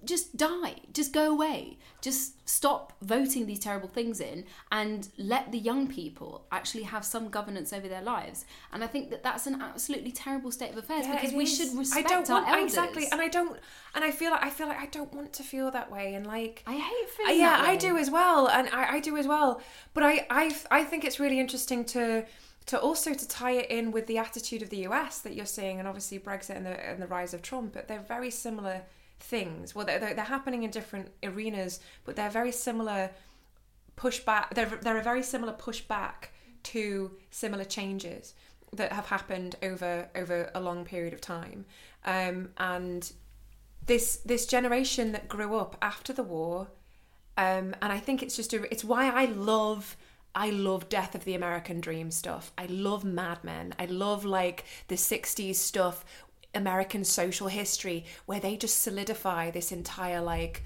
just 0.05 0.35
die 0.37 0.75
just 0.93 1.13
go 1.13 1.31
away 1.31 1.77
just 2.01 2.47
stop 2.47 2.93
voting 3.01 3.45
these 3.45 3.59
terrible 3.59 3.87
things 3.87 4.19
in 4.19 4.43
and 4.71 5.09
let 5.17 5.51
the 5.51 5.57
young 5.57 5.87
people 5.87 6.45
actually 6.51 6.83
have 6.83 7.05
some 7.05 7.29
governance 7.29 7.71
over 7.71 7.87
their 7.87 8.01
lives 8.01 8.45
and 8.71 8.83
i 8.83 8.87
think 8.87 9.09
that 9.09 9.23
that's 9.23 9.47
an 9.47 9.61
absolutely 9.61 10.11
terrible 10.11 10.51
state 10.51 10.71
of 10.71 10.77
affairs 10.77 11.05
Yeah, 11.05 11.15
because 11.15 11.33
we 11.33 11.43
is. 11.43 11.55
should 11.57 11.77
respect 11.77 12.05
I 12.05 12.09
don't 12.09 12.29
our 12.29 12.41
want, 12.41 12.49
elders 12.49 12.63
exactly, 12.73 13.07
and 13.11 13.21
I 13.21 13.27
don't, 13.27 13.59
and 13.95 14.03
I 14.03 14.11
feel 14.11 14.31
like 14.31 14.43
I 14.43 14.49
feel 14.49 14.67
like 14.67 14.79
I 14.79 14.85
don't 14.87 15.13
want 15.13 15.33
to 15.33 15.43
feel 15.43 15.71
that 15.71 15.91
way, 15.91 16.13
and 16.15 16.25
like 16.25 16.63
i 16.67 16.73
hate 16.75 17.09
feeling 17.17 17.39
yeah, 17.39 17.57
that 17.57 17.67
I 17.67 17.75
do 17.75 17.97
as 17.97 18.09
well, 18.09 18.47
and 18.47 18.69
I, 18.69 18.95
I 18.95 18.99
do 18.99 19.17
as 19.17 19.27
well. 19.27 19.61
But 19.93 20.03
I, 20.03 20.25
I, 20.29 20.55
I 20.71 20.83
think 20.83 21.03
it's 21.05 21.19
really 21.19 21.39
interesting 21.39 21.85
to 21.85 22.25
to 22.67 22.79
also 22.79 23.13
to 23.13 23.27
tie 23.27 23.51
it 23.51 23.69
in 23.69 23.91
with 23.91 24.07
the 24.07 24.17
attitude 24.17 24.61
of 24.61 24.69
the 24.69 24.87
US 24.87 25.19
that 25.19 25.35
you're 25.35 25.45
seeing, 25.45 25.79
and 25.79 25.87
obviously 25.87 26.19
Brexit 26.19 26.55
and 26.55 26.65
the 26.65 26.89
and 26.89 27.01
the 27.01 27.07
rise 27.07 27.33
of 27.33 27.41
Trump. 27.41 27.73
But 27.73 27.87
they're 27.87 28.05
very 28.07 28.31
similar 28.31 28.83
things. 29.23 29.73
Well, 29.73 29.85
they're 29.85 29.99
they're, 29.99 30.13
they're 30.13 30.25
happening 30.25 30.63
in 30.63 30.71
different 30.71 31.09
arenas, 31.23 31.79
but 32.05 32.15
they're 32.15 32.29
very 32.29 32.51
similar 32.51 33.11
pushback. 33.97 34.53
They're 34.53 34.79
they're 34.81 34.99
a 34.99 35.03
very 35.03 35.23
similar 35.23 35.53
pushback 35.53 36.29
to 36.63 37.11
similar 37.31 37.65
changes 37.65 38.33
that 38.71 38.91
have 38.91 39.07
happened 39.07 39.55
over 39.61 40.09
over 40.15 40.51
a 40.55 40.61
long 40.61 40.85
period 40.85 41.13
of 41.13 41.21
time, 41.21 41.65
um, 42.05 42.49
and 42.57 43.11
this 43.85 44.17
this 44.17 44.45
generation 44.45 45.11
that 45.11 45.27
grew 45.27 45.55
up 45.55 45.77
after 45.81 46.13
the 46.13 46.23
war 46.23 46.67
um, 47.37 47.75
and 47.81 47.91
I 47.91 47.99
think 47.99 48.21
it's 48.21 48.35
just 48.35 48.53
a, 48.53 48.63
it's 48.71 48.83
why 48.83 49.09
I 49.09 49.25
love 49.25 49.97
I 50.35 50.49
love 50.49 50.89
Death 50.89 51.13
of 51.13 51.25
the 51.25 51.35
American 51.35 51.79
Dream 51.79 52.09
stuff. 52.09 52.51
I 52.57 52.65
love 52.65 53.03
Mad 53.03 53.43
Men. 53.43 53.75
I 53.77 53.85
love 53.85 54.25
like 54.25 54.65
the 54.87 54.95
60s 54.95 55.55
stuff, 55.55 56.03
American 56.55 57.03
social 57.03 57.47
history 57.47 58.05
where 58.25 58.39
they 58.39 58.57
just 58.57 58.81
solidify 58.81 59.51
this 59.51 59.71
entire 59.71 60.21
like 60.21 60.63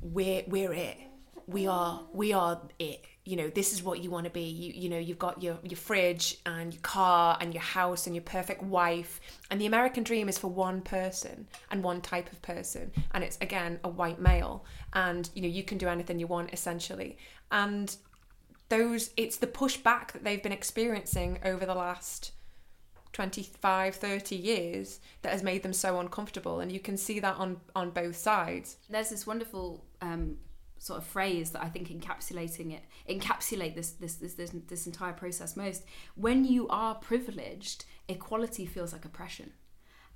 we're 0.00 0.42
we're 0.46 0.72
it. 0.72 0.98
We 1.46 1.66
are 1.66 2.02
we 2.12 2.32
are 2.32 2.60
it. 2.78 3.04
You 3.24 3.36
know, 3.36 3.48
this 3.48 3.72
is 3.72 3.84
what 3.84 4.02
you 4.02 4.10
want 4.10 4.24
to 4.24 4.30
be. 4.30 4.42
You 4.42 4.72
you 4.74 4.88
know, 4.88 4.98
you've 4.98 5.18
got 5.18 5.42
your 5.42 5.58
your 5.62 5.76
fridge 5.76 6.38
and 6.44 6.72
your 6.72 6.82
car 6.82 7.38
and 7.40 7.54
your 7.54 7.62
house 7.62 8.06
and 8.06 8.16
your 8.16 8.24
perfect 8.24 8.62
wife. 8.62 9.20
And 9.50 9.60
the 9.60 9.66
American 9.66 10.02
dream 10.02 10.28
is 10.28 10.38
for 10.38 10.48
one 10.48 10.80
person 10.80 11.46
and 11.70 11.84
one 11.84 12.00
type 12.00 12.32
of 12.32 12.42
person. 12.42 12.90
And 13.12 13.22
it's 13.22 13.38
again 13.40 13.78
a 13.84 13.88
white 13.88 14.20
male. 14.20 14.64
And 14.92 15.28
you 15.34 15.42
know, 15.42 15.48
you 15.48 15.62
can 15.62 15.78
do 15.78 15.88
anything 15.88 16.18
you 16.18 16.26
want 16.26 16.52
essentially. 16.52 17.16
And 17.50 17.94
those 18.68 19.10
it's 19.16 19.36
the 19.36 19.46
pushback 19.46 20.12
that 20.12 20.24
they've 20.24 20.42
been 20.42 20.52
experiencing 20.52 21.38
over 21.44 21.66
the 21.66 21.74
last 21.74 22.32
25 23.12 23.94
30 23.94 24.36
years 24.36 25.00
that 25.22 25.32
has 25.32 25.42
made 25.42 25.62
them 25.62 25.72
so 25.72 26.00
uncomfortable 26.00 26.60
and 26.60 26.72
you 26.72 26.80
can 26.80 26.96
see 26.96 27.20
that 27.20 27.36
on 27.36 27.60
on 27.76 27.90
both 27.90 28.16
sides 28.16 28.76
there's 28.88 29.10
this 29.10 29.26
wonderful 29.26 29.84
um, 30.00 30.38
sort 30.82 30.98
of 30.98 31.06
phrase 31.06 31.52
that 31.52 31.62
I 31.62 31.68
think 31.68 31.88
encapsulating 31.88 32.72
it 32.72 32.82
encapsulate 33.08 33.76
this 33.76 33.92
this, 33.92 34.16
this 34.16 34.34
this 34.34 34.50
this 34.68 34.86
entire 34.86 35.12
process 35.12 35.56
most. 35.56 35.84
When 36.16 36.44
you 36.44 36.68
are 36.68 36.96
privileged, 36.96 37.84
equality 38.08 38.66
feels 38.66 38.92
like 38.92 39.04
oppression, 39.04 39.52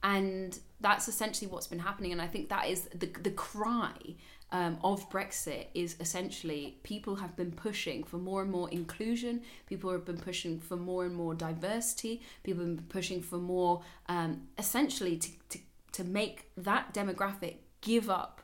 and 0.03 0.59
that's 0.81 1.07
essentially 1.07 1.49
what's 1.49 1.69
been 1.69 1.79
happening. 1.79 2.11
And 2.11 2.21
I 2.21 2.27
think 2.27 2.49
that 2.49 2.67
is 2.67 2.89
the 2.95 3.07
the 3.07 3.31
cry. 3.31 4.17
Um, 4.53 4.79
of 4.85 5.11
Brexit 5.11 5.67
is 5.75 5.97
essentially 5.99 6.79
people 6.85 7.17
have 7.17 7.35
been 7.35 7.51
pushing 7.51 8.05
for 8.05 8.19
more 8.19 8.43
and 8.43 8.51
more 8.51 8.71
inclusion. 8.71 9.43
People 9.67 9.91
have 9.91 10.05
been 10.05 10.19
pushing 10.19 10.61
for 10.61 10.77
more 10.77 11.05
and 11.05 11.17
more 11.17 11.35
diversity. 11.35 12.23
People 12.45 12.65
have 12.65 12.77
been 12.77 12.87
pushing 12.87 13.23
for 13.23 13.39
more, 13.39 13.83
um, 14.09 14.47
essentially, 14.57 15.17
to, 15.17 15.29
to 15.49 15.59
to 15.97 16.05
make 16.05 16.51
that 16.59 16.93
demographic 16.93 17.57
give 17.81 18.11
up 18.11 18.43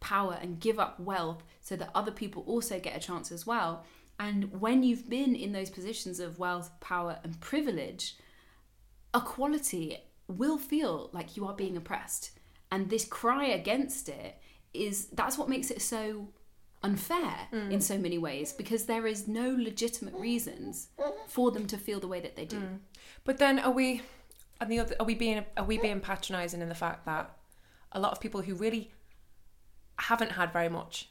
power 0.00 0.38
and 0.40 0.58
give 0.58 0.78
up 0.78 0.98
wealth 0.98 1.42
so 1.60 1.76
that 1.76 1.90
other 1.94 2.10
people 2.10 2.42
also 2.46 2.80
get 2.80 2.96
a 2.96 3.00
chance 3.00 3.30
as 3.30 3.46
well. 3.46 3.84
And 4.18 4.60
when 4.60 4.82
you've 4.82 5.10
been 5.10 5.34
in 5.34 5.52
those 5.52 5.68
positions 5.68 6.18
of 6.18 6.38
wealth, 6.38 6.70
power, 6.80 7.18
and 7.22 7.38
privilege, 7.40 8.16
equality 9.14 9.98
will 10.28 10.56
feel 10.56 11.10
like 11.12 11.36
you 11.36 11.46
are 11.46 11.54
being 11.54 11.76
oppressed. 11.76 12.30
And 12.70 12.88
this 12.88 13.04
cry 13.04 13.46
against 13.46 14.08
it 14.08 14.36
is 14.74 15.06
that's 15.06 15.38
what 15.38 15.48
makes 15.48 15.70
it 15.70 15.80
so 15.80 16.28
unfair 16.82 17.48
mm. 17.52 17.70
in 17.70 17.80
so 17.80 17.96
many 17.96 18.18
ways 18.18 18.52
because 18.52 18.84
there 18.84 19.06
is 19.06 19.26
no 19.26 19.56
legitimate 19.58 20.14
reasons 20.14 20.88
for 21.26 21.50
them 21.50 21.66
to 21.66 21.78
feel 21.78 21.98
the 21.98 22.08
way 22.08 22.20
that 22.20 22.36
they 22.36 22.44
do. 22.44 22.58
Mm. 22.58 22.78
But 23.24 23.38
then 23.38 23.58
are 23.58 23.70
we 23.70 24.02
and 24.60 24.70
the 24.70 24.80
other 24.80 24.94
are 25.00 25.06
we 25.06 25.14
being 25.14 25.44
are 25.56 25.64
we 25.64 25.78
being 25.78 26.00
patronizing 26.00 26.60
in 26.60 26.68
the 26.68 26.74
fact 26.74 27.06
that 27.06 27.36
a 27.92 28.00
lot 28.00 28.12
of 28.12 28.20
people 28.20 28.42
who 28.42 28.54
really 28.54 28.92
haven't 29.98 30.32
had 30.32 30.52
very 30.52 30.68
much 30.68 31.08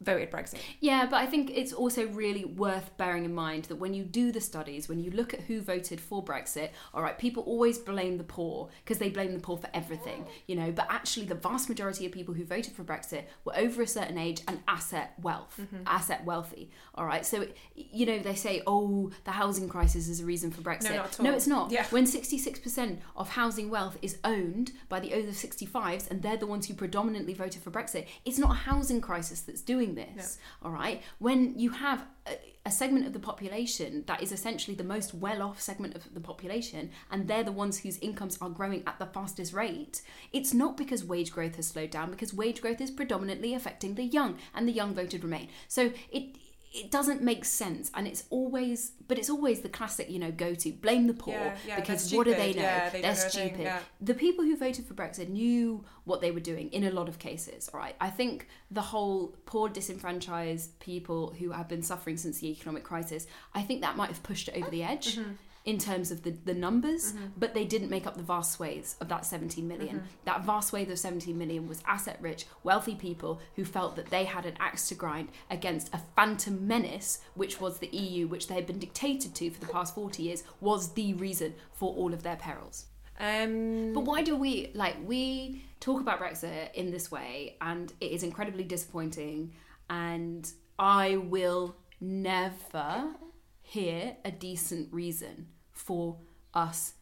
voted 0.00 0.30
Brexit. 0.30 0.58
Yeah, 0.80 1.06
but 1.06 1.16
I 1.16 1.26
think 1.26 1.50
it's 1.54 1.72
also 1.72 2.06
really 2.08 2.44
worth 2.44 2.96
bearing 2.96 3.24
in 3.24 3.34
mind 3.34 3.64
that 3.64 3.76
when 3.76 3.94
you 3.94 4.04
do 4.04 4.30
the 4.30 4.40
studies, 4.40 4.88
when 4.88 4.98
you 4.98 5.10
look 5.10 5.32
at 5.32 5.40
who 5.42 5.60
voted 5.60 6.00
for 6.00 6.22
Brexit, 6.24 6.70
all 6.92 7.02
right, 7.02 7.18
people 7.18 7.42
always 7.44 7.78
blame 7.78 8.18
the 8.18 8.24
poor 8.24 8.68
because 8.84 8.98
they 8.98 9.08
blame 9.08 9.32
the 9.32 9.40
poor 9.40 9.56
for 9.56 9.68
everything, 9.72 10.26
you 10.46 10.56
know, 10.56 10.70
but 10.70 10.86
actually 10.90 11.26
the 11.26 11.34
vast 11.34 11.68
majority 11.68 12.04
of 12.04 12.12
people 12.12 12.34
who 12.34 12.44
voted 12.44 12.72
for 12.74 12.84
Brexit 12.84 13.24
were 13.44 13.56
over 13.56 13.82
a 13.82 13.86
certain 13.86 14.18
age 14.18 14.42
and 14.48 14.60
asset 14.68 15.14
wealth, 15.22 15.58
mm-hmm. 15.60 15.82
asset 15.86 16.24
wealthy, 16.24 16.70
all 16.94 17.06
right? 17.06 17.24
So, 17.24 17.46
you 17.74 18.06
know, 18.06 18.18
they 18.18 18.34
say, 18.34 18.62
oh, 18.66 19.10
the 19.24 19.30
housing 19.30 19.68
crisis 19.68 20.08
is 20.08 20.20
a 20.20 20.24
reason 20.24 20.50
for 20.50 20.60
Brexit. 20.60 20.90
at 20.90 21.20
no 21.20 21.32
it's 21.32 21.46
not. 21.46 21.70
Yeah. 21.70 21.86
When 21.90 22.04
66% 22.04 22.98
of 23.16 23.30
housing 23.30 23.70
wealth 23.70 23.98
is 24.02 24.18
owned 24.24 24.72
by 24.88 25.00
the 25.00 25.14
over 25.14 25.30
65s 25.30 26.10
and 26.10 26.22
they're 26.22 26.36
the 26.36 26.46
ones 26.46 26.66
who 26.66 26.74
predominantly 26.74 27.34
voted 27.34 27.62
for 27.62 27.70
Brexit, 27.70 28.06
it's 28.24 28.38
not 28.38 28.50
a 28.50 28.54
housing 28.54 29.00
crisis 29.00 29.40
that's 29.40 29.60
doing 29.60 29.85
this. 29.94 30.38
All 30.62 30.70
right. 30.70 31.02
When 31.18 31.58
you 31.58 31.70
have 31.70 32.04
a, 32.26 32.38
a 32.64 32.70
segment 32.70 33.06
of 33.06 33.12
the 33.12 33.18
population 33.18 34.04
that 34.06 34.22
is 34.22 34.32
essentially 34.32 34.76
the 34.76 34.84
most 34.84 35.14
well 35.14 35.42
off 35.42 35.60
segment 35.60 35.94
of 35.94 36.12
the 36.12 36.20
population 36.20 36.90
and 37.10 37.28
they're 37.28 37.44
the 37.44 37.52
ones 37.52 37.78
whose 37.78 37.98
incomes 37.98 38.36
are 38.40 38.50
growing 38.50 38.82
at 38.86 38.98
the 38.98 39.06
fastest 39.06 39.52
rate, 39.52 40.02
it's 40.32 40.52
not 40.52 40.76
because 40.76 41.04
wage 41.04 41.32
growth 41.32 41.56
has 41.56 41.68
slowed 41.68 41.90
down, 41.90 42.10
because 42.10 42.34
wage 42.34 42.60
growth 42.60 42.80
is 42.80 42.90
predominantly 42.90 43.54
affecting 43.54 43.94
the 43.94 44.04
young 44.04 44.36
and 44.54 44.66
the 44.66 44.72
young 44.72 44.94
voted 44.94 45.22
Remain. 45.22 45.48
So 45.68 45.92
it 46.10 46.36
it 46.76 46.90
doesn't 46.90 47.22
make 47.22 47.44
sense 47.44 47.90
and 47.94 48.06
it's 48.06 48.24
always 48.30 48.92
but 49.08 49.18
it's 49.18 49.30
always 49.30 49.60
the 49.62 49.68
classic 49.68 50.10
you 50.10 50.18
know 50.18 50.30
go 50.30 50.54
to 50.54 50.70
blame 50.72 51.06
the 51.06 51.14
poor 51.14 51.34
Yeah, 51.34 51.56
yeah, 51.66 51.76
because 51.76 52.12
what 52.14 52.24
do 52.26 52.34
they 52.34 52.52
know? 52.52 52.62
Yeah, 52.62 52.90
they 52.90 53.00
they're 53.00 53.12
know 53.12 53.18
a 53.18 53.30
thing, 53.30 53.54
stupid. 53.54 53.72
the 54.00 54.14
people 54.14 54.44
who 54.44 54.56
voted 54.56 54.84
for 54.86 54.94
brexit 54.94 55.28
knew 55.28 55.84
what 56.04 56.20
they 56.20 56.30
were 56.30 56.40
doing 56.40 56.68
in 56.70 56.84
a 56.84 56.90
lot 56.90 57.08
of 57.08 57.18
cases 57.18 57.68
all 57.72 57.80
right? 57.80 57.96
I 58.00 58.10
think 58.10 58.48
the 58.70 58.82
whole 58.82 59.34
poor 59.46 59.68
disenfranchised 59.68 60.78
people 60.80 61.34
who 61.38 61.50
have 61.52 61.68
been 61.68 61.82
suffering 61.82 62.16
since 62.16 62.38
the 62.40 62.48
economic 62.48 62.84
crisis 62.84 63.26
i 63.54 63.62
think 63.62 63.80
that 63.80 63.96
might 63.96 64.08
have 64.08 64.22
pushed 64.22 64.48
it 64.48 64.56
over 64.56 64.70
the 64.70 64.82
edge. 64.82 65.16
Mm-hmm. 65.16 65.32
In 65.66 65.78
terms 65.78 66.12
of 66.12 66.22
the, 66.22 66.30
the 66.30 66.54
numbers, 66.54 67.12
but 67.36 67.52
they 67.52 67.64
didn't 67.64 67.90
make 67.90 68.06
up 68.06 68.16
the 68.16 68.22
vast 68.22 68.52
swathes 68.52 68.94
of 69.00 69.08
that 69.08 69.26
17 69.26 69.66
million. 69.66 69.96
Mm-hmm. 69.96 70.06
That 70.24 70.44
vast 70.44 70.68
swathe 70.68 70.90
of 70.92 70.98
17 70.98 71.36
million 71.36 71.68
was 71.68 71.82
asset 71.86 72.18
rich, 72.20 72.46
wealthy 72.62 72.94
people 72.94 73.40
who 73.56 73.64
felt 73.64 73.96
that 73.96 74.06
they 74.06 74.24
had 74.24 74.46
an 74.46 74.54
axe 74.60 74.88
to 74.88 74.94
grind 74.94 75.28
against 75.50 75.92
a 75.92 76.00
phantom 76.14 76.68
menace, 76.68 77.18
which 77.34 77.60
was 77.60 77.78
the 77.78 77.88
EU, 77.88 78.28
which 78.28 78.46
they 78.46 78.54
had 78.54 78.66
been 78.66 78.78
dictated 78.78 79.34
to 79.34 79.50
for 79.50 79.58
the 79.58 79.66
past 79.66 79.92
40 79.96 80.22
years, 80.22 80.44
was 80.60 80.92
the 80.94 81.14
reason 81.14 81.54
for 81.72 81.92
all 81.94 82.14
of 82.14 82.22
their 82.22 82.36
perils. 82.36 82.86
Um, 83.18 83.92
But 83.92 84.04
why 84.04 84.22
do 84.22 84.36
we 84.36 84.70
like 84.74 84.96
we 85.04 85.64
talk 85.80 86.00
about 86.00 86.20
Brexit 86.20 86.72
in 86.74 86.90
this 86.92 87.10
way 87.10 87.56
and 87.60 87.92
it 88.00 88.12
is 88.12 88.22
incredibly 88.22 88.64
disappointing 88.64 89.52
and 89.90 90.50
I 90.78 91.16
will 91.16 91.76
never 92.00 93.14
hear 93.62 94.16
a 94.24 94.30
decent 94.30 94.92
reason 94.92 95.48
for 95.86 96.16
us 96.52 96.94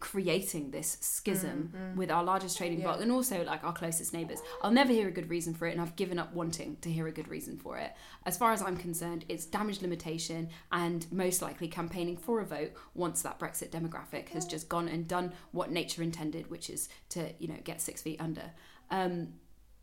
creating 0.00 0.70
this 0.70 0.96
schism 1.00 1.72
mm, 1.74 1.92
mm. 1.92 1.96
with 1.96 2.10
our 2.10 2.22
largest 2.22 2.56
trading 2.56 2.80
bloc 2.80 3.00
and 3.00 3.10
also 3.10 3.42
like 3.44 3.64
our 3.64 3.72
closest 3.72 4.12
neighbours. 4.12 4.40
I'll 4.62 4.70
never 4.70 4.92
hear 4.92 5.08
a 5.08 5.10
good 5.10 5.28
reason 5.28 5.54
for 5.54 5.66
it 5.66 5.72
and 5.72 5.80
I've 5.80 5.96
given 5.96 6.20
up 6.20 6.32
wanting 6.32 6.76
to 6.82 6.90
hear 6.90 7.08
a 7.08 7.12
good 7.12 7.26
reason 7.26 7.56
for 7.56 7.76
it. 7.78 7.92
As 8.24 8.36
far 8.36 8.52
as 8.52 8.62
I'm 8.62 8.76
concerned, 8.76 9.24
it's 9.28 9.44
damage 9.44 9.82
limitation 9.82 10.50
and 10.70 11.10
most 11.10 11.42
likely 11.42 11.66
campaigning 11.66 12.16
for 12.16 12.40
a 12.40 12.44
vote 12.44 12.72
once 12.94 13.22
that 13.22 13.40
Brexit 13.40 13.70
demographic 13.70 14.28
has 14.28 14.46
mm. 14.46 14.50
just 14.50 14.68
gone 14.68 14.86
and 14.86 15.08
done 15.08 15.32
what 15.50 15.72
nature 15.72 16.02
intended, 16.02 16.48
which 16.48 16.70
is 16.70 16.88
to, 17.10 17.32
you 17.40 17.48
know, 17.48 17.58
get 17.64 17.80
six 17.80 18.00
feet 18.00 18.20
under. 18.20 18.52
Um, 18.90 19.34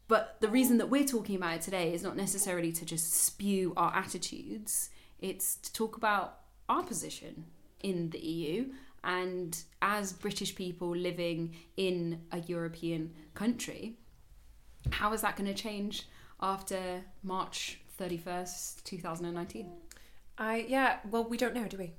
but 0.08 0.38
the 0.40 0.48
reason 0.48 0.78
that 0.78 0.90
we're 0.90 1.06
talking 1.06 1.36
about 1.36 1.56
it 1.56 1.62
today 1.62 1.94
is 1.94 2.04
not 2.04 2.16
necessarily 2.16 2.72
to 2.72 2.86
just 2.86 3.14
spew 3.14 3.74
our 3.76 3.94
attitudes, 3.94 4.92
it's 5.20 5.56
to 5.58 5.74
talk 5.74 5.98
about 5.98 6.40
our 6.70 6.84
position 6.84 7.46
in 7.86 8.10
the 8.10 8.20
EU 8.20 8.66
and 9.04 9.64
as 9.84 10.12
British 10.12 10.56
people 10.56 10.90
living 10.90 11.56
in 11.78 12.22
a 12.32 12.40
European 12.40 13.14
country, 13.36 13.94
how 14.90 15.14
is 15.14 15.22
that 15.22 15.36
going 15.36 15.48
to 15.48 15.54
change 15.54 16.08
after 16.42 17.04
March 17.22 17.80
31st, 18.00 18.84
2019? 18.84 19.72
I 20.38 20.66
yeah, 20.68 20.98
well 21.10 21.24
we 21.24 21.38
don't 21.38 21.54
know, 21.54 21.68
do 21.68 21.78
we? 21.78 21.94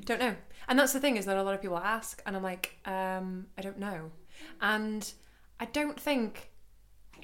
don't 0.04 0.20
know. 0.20 0.36
And 0.68 0.78
that's 0.78 0.92
the 0.92 1.00
thing 1.00 1.16
is 1.16 1.24
that 1.24 1.36
a 1.36 1.42
lot 1.42 1.54
of 1.54 1.62
people 1.62 1.78
ask 1.78 2.22
and 2.26 2.36
I'm 2.36 2.42
like, 2.42 2.76
um, 2.84 3.46
I 3.58 3.62
don't 3.62 3.78
know. 3.78 4.10
And 4.60 5.10
I 5.58 5.64
don't 5.64 5.98
think 5.98 6.50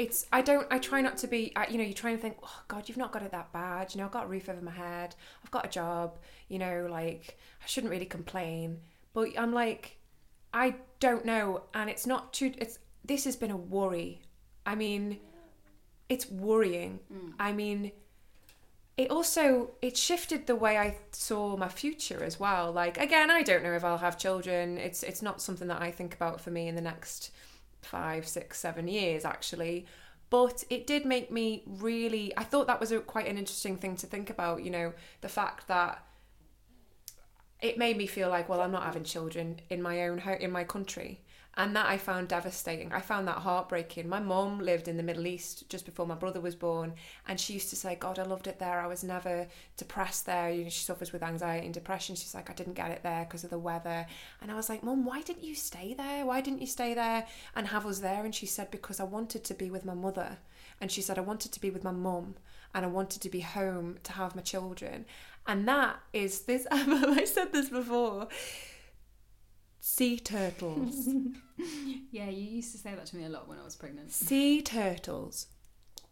it's 0.00 0.26
I 0.32 0.40
don't 0.40 0.66
I 0.70 0.78
try 0.78 1.02
not 1.02 1.18
to 1.18 1.26
be 1.26 1.52
you 1.70 1.76
know 1.76 1.84
you 1.84 1.92
try 1.92 2.12
and 2.12 2.20
think 2.20 2.38
oh 2.42 2.62
god 2.68 2.88
you've 2.88 2.96
not 2.96 3.12
got 3.12 3.22
it 3.22 3.32
that 3.32 3.52
bad. 3.52 3.94
You 3.94 3.98
know 3.98 4.06
I've 4.06 4.10
got 4.10 4.24
a 4.24 4.28
roof 4.28 4.48
over 4.48 4.62
my 4.62 4.70
head. 4.70 5.14
I've 5.44 5.50
got 5.50 5.66
a 5.66 5.68
job. 5.68 6.18
You 6.48 6.58
know 6.58 6.88
like 6.90 7.38
I 7.62 7.66
shouldn't 7.66 7.90
really 7.90 8.06
complain. 8.06 8.78
But 9.12 9.38
I'm 9.38 9.52
like 9.52 9.98
I 10.54 10.76
don't 11.00 11.26
know. 11.26 11.64
And 11.74 11.90
it's 11.90 12.06
not 12.06 12.32
too 12.32 12.54
it's 12.56 12.78
this 13.04 13.24
has 13.24 13.36
been 13.36 13.50
a 13.50 13.56
worry. 13.58 14.22
I 14.64 14.74
mean 14.74 15.18
it's 16.08 16.30
worrying. 16.30 17.00
Mm. 17.12 17.34
I 17.38 17.52
mean 17.52 17.92
it 18.96 19.10
also 19.10 19.72
it 19.82 19.98
shifted 19.98 20.46
the 20.46 20.56
way 20.56 20.78
I 20.78 20.96
saw 21.12 21.58
my 21.58 21.68
future 21.68 22.24
as 22.24 22.40
well. 22.40 22.72
Like 22.72 22.96
again, 22.98 23.30
I 23.30 23.42
don't 23.42 23.62
know 23.62 23.74
if 23.74 23.84
I'll 23.84 23.98
have 23.98 24.16
children. 24.16 24.78
It's 24.78 25.02
it's 25.02 25.20
not 25.20 25.42
something 25.42 25.68
that 25.68 25.82
I 25.82 25.90
think 25.90 26.14
about 26.14 26.40
for 26.40 26.50
me 26.50 26.68
in 26.68 26.74
the 26.74 26.80
next 26.80 27.32
five, 27.82 28.26
six, 28.26 28.58
seven 28.58 28.88
years 28.88 29.24
actually. 29.24 29.86
But 30.30 30.62
it 30.70 30.86
did 30.86 31.04
make 31.04 31.32
me 31.32 31.64
really. 31.66 32.32
I 32.36 32.44
thought 32.44 32.68
that 32.68 32.78
was 32.78 32.92
a, 32.92 33.00
quite 33.00 33.26
an 33.26 33.36
interesting 33.36 33.76
thing 33.76 33.96
to 33.96 34.06
think 34.06 34.30
about. 34.30 34.62
You 34.62 34.70
know, 34.70 34.92
the 35.22 35.28
fact 35.28 35.66
that 35.68 36.04
it 37.60 37.76
made 37.76 37.96
me 37.96 38.06
feel 38.06 38.28
like, 38.28 38.48
well, 38.48 38.60
I'm 38.60 38.70
not 38.70 38.84
having 38.84 39.04
children 39.04 39.60
in 39.68 39.82
my 39.82 40.04
own 40.04 40.18
ho- 40.18 40.38
in 40.40 40.52
my 40.52 40.64
country, 40.64 41.20
and 41.56 41.74
that 41.74 41.86
I 41.86 41.98
found 41.98 42.28
devastating. 42.28 42.92
I 42.92 43.00
found 43.00 43.26
that 43.26 43.38
heartbreaking. 43.38 44.08
My 44.08 44.20
mum 44.20 44.60
lived 44.60 44.86
in 44.86 44.96
the 44.96 45.02
Middle 45.02 45.26
East 45.26 45.68
just 45.68 45.84
before 45.84 46.06
my 46.06 46.14
brother 46.14 46.40
was 46.40 46.54
born, 46.54 46.94
and 47.26 47.40
she 47.40 47.54
used 47.54 47.70
to 47.70 47.76
say, 47.76 47.96
"God, 47.96 48.18
I 48.18 48.22
loved 48.22 48.46
it 48.46 48.58
there. 48.58 48.80
I 48.80 48.86
was 48.86 49.02
never 49.02 49.48
depressed 49.76 50.26
there." 50.26 50.50
You 50.50 50.64
know, 50.64 50.70
she 50.70 50.84
suffers 50.84 51.12
with 51.12 51.22
anxiety 51.22 51.66
and 51.66 51.74
depression. 51.74 52.14
She's 52.14 52.34
like, 52.34 52.50
"I 52.50 52.54
didn't 52.54 52.74
get 52.74 52.92
it 52.92 53.02
there 53.02 53.24
because 53.24 53.44
of 53.44 53.50
the 53.50 53.58
weather," 53.58 54.06
and 54.40 54.50
I 54.50 54.54
was 54.54 54.68
like, 54.68 54.84
"Mum, 54.84 55.04
why 55.04 55.22
didn't 55.22 55.44
you 55.44 55.54
stay 55.54 55.92
there? 55.92 56.24
Why 56.24 56.40
didn't 56.40 56.60
you 56.60 56.66
stay 56.66 56.94
there 56.94 57.26
and 57.56 57.68
have 57.68 57.84
us 57.84 57.98
there?" 57.98 58.24
And 58.24 58.34
she 58.34 58.46
said, 58.46 58.70
"Because 58.70 59.00
I 59.00 59.04
wanted 59.04 59.44
to 59.44 59.54
be 59.54 59.70
with 59.70 59.84
my 59.84 59.94
mother," 59.94 60.38
and 60.80 60.90
she 60.90 61.02
said, 61.02 61.18
"I 61.18 61.22
wanted 61.22 61.52
to 61.52 61.60
be 61.60 61.70
with 61.70 61.84
my 61.84 61.92
mum." 61.92 62.36
And 62.72 62.84
I 62.84 62.88
wanted 62.88 63.20
to 63.22 63.28
be 63.28 63.40
home 63.40 63.98
to 64.04 64.12
have 64.12 64.36
my 64.36 64.42
children. 64.42 65.04
And 65.44 65.66
that 65.66 65.98
is 66.12 66.42
this. 66.42 66.68
I 66.70 67.24
said 67.24 67.52
this 67.52 67.68
before. 67.68 68.28
Sea 69.80 70.18
turtles. 70.18 71.08
Yeah, 72.12 72.30
you 72.30 72.42
used 72.56 72.72
to 72.72 72.78
say 72.78 72.94
that 72.94 73.04
to 73.06 73.16
me 73.16 73.24
a 73.24 73.28
lot 73.28 73.46
when 73.46 73.58
I 73.58 73.62
was 73.64 73.76
pregnant. 73.76 74.10
sea 74.10 74.62
turtles 74.62 75.46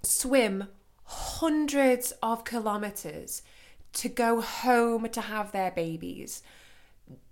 swim 0.02 0.68
hundreds 1.04 2.12
of 2.22 2.44
kilometers 2.44 3.42
to 3.94 4.08
go 4.10 4.42
home 4.42 5.08
to 5.08 5.20
have 5.22 5.50
their 5.52 5.70
babies. 5.70 6.42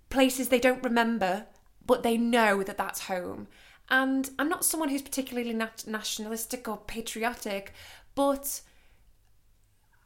Places 0.09 0.49
they 0.49 0.59
don't 0.59 0.83
remember, 0.83 1.45
but 1.85 2.01
they 2.01 2.17
know 2.17 2.63
that 2.63 2.77
that's 2.77 3.01
home. 3.01 3.47
And 3.89 4.29
I'm 4.39 4.49
not 4.49 4.65
someone 4.65 4.89
who's 4.89 5.03
particularly 5.03 5.53
nat- 5.53 5.85
nationalistic 5.87 6.67
or 6.67 6.77
patriotic, 6.77 7.71
but 8.15 8.61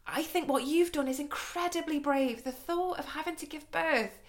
I 0.06 0.22
think 0.22 0.50
what 0.50 0.66
you've 0.66 0.92
done 0.92 1.08
is 1.08 1.20
incredibly 1.20 1.98
brave. 1.98 2.44
The 2.44 2.52
thought 2.52 3.00
of 3.00 3.06
having 3.06 3.38
to 3.38 3.46
give 3.46 3.72
birth 3.72 4.20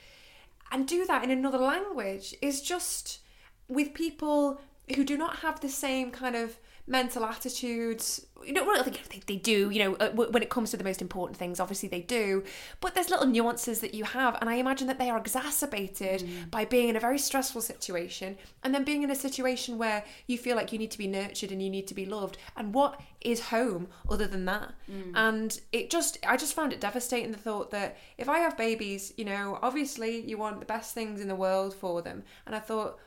and 0.72 0.88
do 0.88 1.04
that 1.06 1.22
in 1.22 1.30
another 1.30 1.58
language 1.58 2.34
is 2.40 2.62
just 2.62 3.20
with 3.68 3.94
people 3.94 4.60
who 4.96 5.04
do 5.04 5.16
not 5.16 5.36
have 5.36 5.60
the 5.60 5.68
same 5.68 6.10
kind 6.10 6.34
of 6.34 6.56
mental 6.86 7.24
attitudes. 7.24 8.26
You 8.44 8.52
know, 8.52 8.64
well, 8.64 8.80
I 8.80 8.82
think 8.82 9.26
they, 9.26 9.36
do. 9.36 9.70
You 9.70 9.78
know, 9.84 9.94
uh, 9.94 10.10
when 10.10 10.42
it 10.42 10.50
comes 10.50 10.72
to 10.72 10.76
the 10.76 10.82
most 10.82 11.00
important 11.00 11.38
things, 11.38 11.60
obviously 11.60 11.88
they 11.88 12.00
do. 12.00 12.42
But 12.80 12.94
there's 12.94 13.08
little 13.08 13.26
nuances 13.26 13.80
that 13.80 13.94
you 13.94 14.02
have, 14.02 14.36
and 14.40 14.50
I 14.50 14.54
imagine 14.54 14.88
that 14.88 14.98
they 14.98 15.08
are 15.08 15.18
exacerbated 15.18 16.50
by 16.50 16.64
being 16.64 16.88
in 16.88 16.96
a 16.96 17.00
very 17.00 17.18
stressful 17.18 17.60
situation, 17.60 18.36
and 18.64 18.74
then 18.74 18.82
being 18.82 19.04
in 19.04 19.10
a 19.12 19.14
situation 19.14 19.78
where 19.78 20.04
you 20.26 20.36
feel 20.36 20.56
like 20.56 20.72
you 20.72 20.78
need 20.78 20.90
to 20.90 20.98
be 20.98 21.06
nurtured 21.06 21.52
and 21.52 21.62
you 21.62 21.70
need 21.70 21.86
to 21.86 21.94
be 21.94 22.04
loved. 22.04 22.36
And 22.56 22.74
what 22.74 23.00
is 23.20 23.40
home 23.40 23.86
other 24.10 24.26
than 24.26 24.44
that? 24.46 24.74
And 25.14 25.60
it 25.70 25.88
just, 25.88 26.18
I 26.26 26.36
just 26.36 26.54
found 26.54 26.72
it 26.72 26.80
devastating. 26.80 27.30
The 27.30 27.38
thought 27.38 27.70
that 27.70 27.96
if 28.18 28.28
I 28.28 28.38
have 28.40 28.56
babies, 28.56 29.12
you 29.16 29.24
know, 29.24 29.58
obviously 29.62 30.20
you 30.20 30.36
want 30.36 30.58
the 30.58 30.66
best 30.66 30.94
things 30.94 31.20
in 31.20 31.28
the 31.28 31.36
world 31.36 31.74
for 31.74 32.02
them, 32.02 32.24
and 32.44 32.56
I 32.56 32.58
thought, 32.58 32.98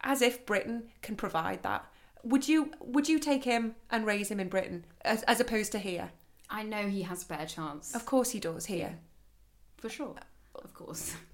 as 0.00 0.20
if 0.20 0.44
Britain 0.44 0.84
can 1.00 1.14
provide 1.14 1.62
that. 1.62 1.86
Would 2.24 2.48
you 2.48 2.72
would 2.80 3.08
you 3.08 3.18
take 3.18 3.44
him 3.44 3.74
and 3.90 4.06
raise 4.06 4.30
him 4.30 4.40
in 4.40 4.48
Britain 4.48 4.84
as, 5.04 5.22
as 5.24 5.40
opposed 5.40 5.72
to 5.72 5.78
here? 5.78 6.10
I 6.48 6.62
know 6.62 6.88
he 6.88 7.02
has 7.02 7.24
a 7.24 7.26
better 7.26 7.46
chance. 7.46 7.94
Of 7.94 8.04
course 8.06 8.30
he 8.30 8.40
does 8.40 8.66
here. 8.66 8.98
For 9.78 9.88
sure. 9.88 10.16
Of 10.54 10.74
course. 10.74 11.14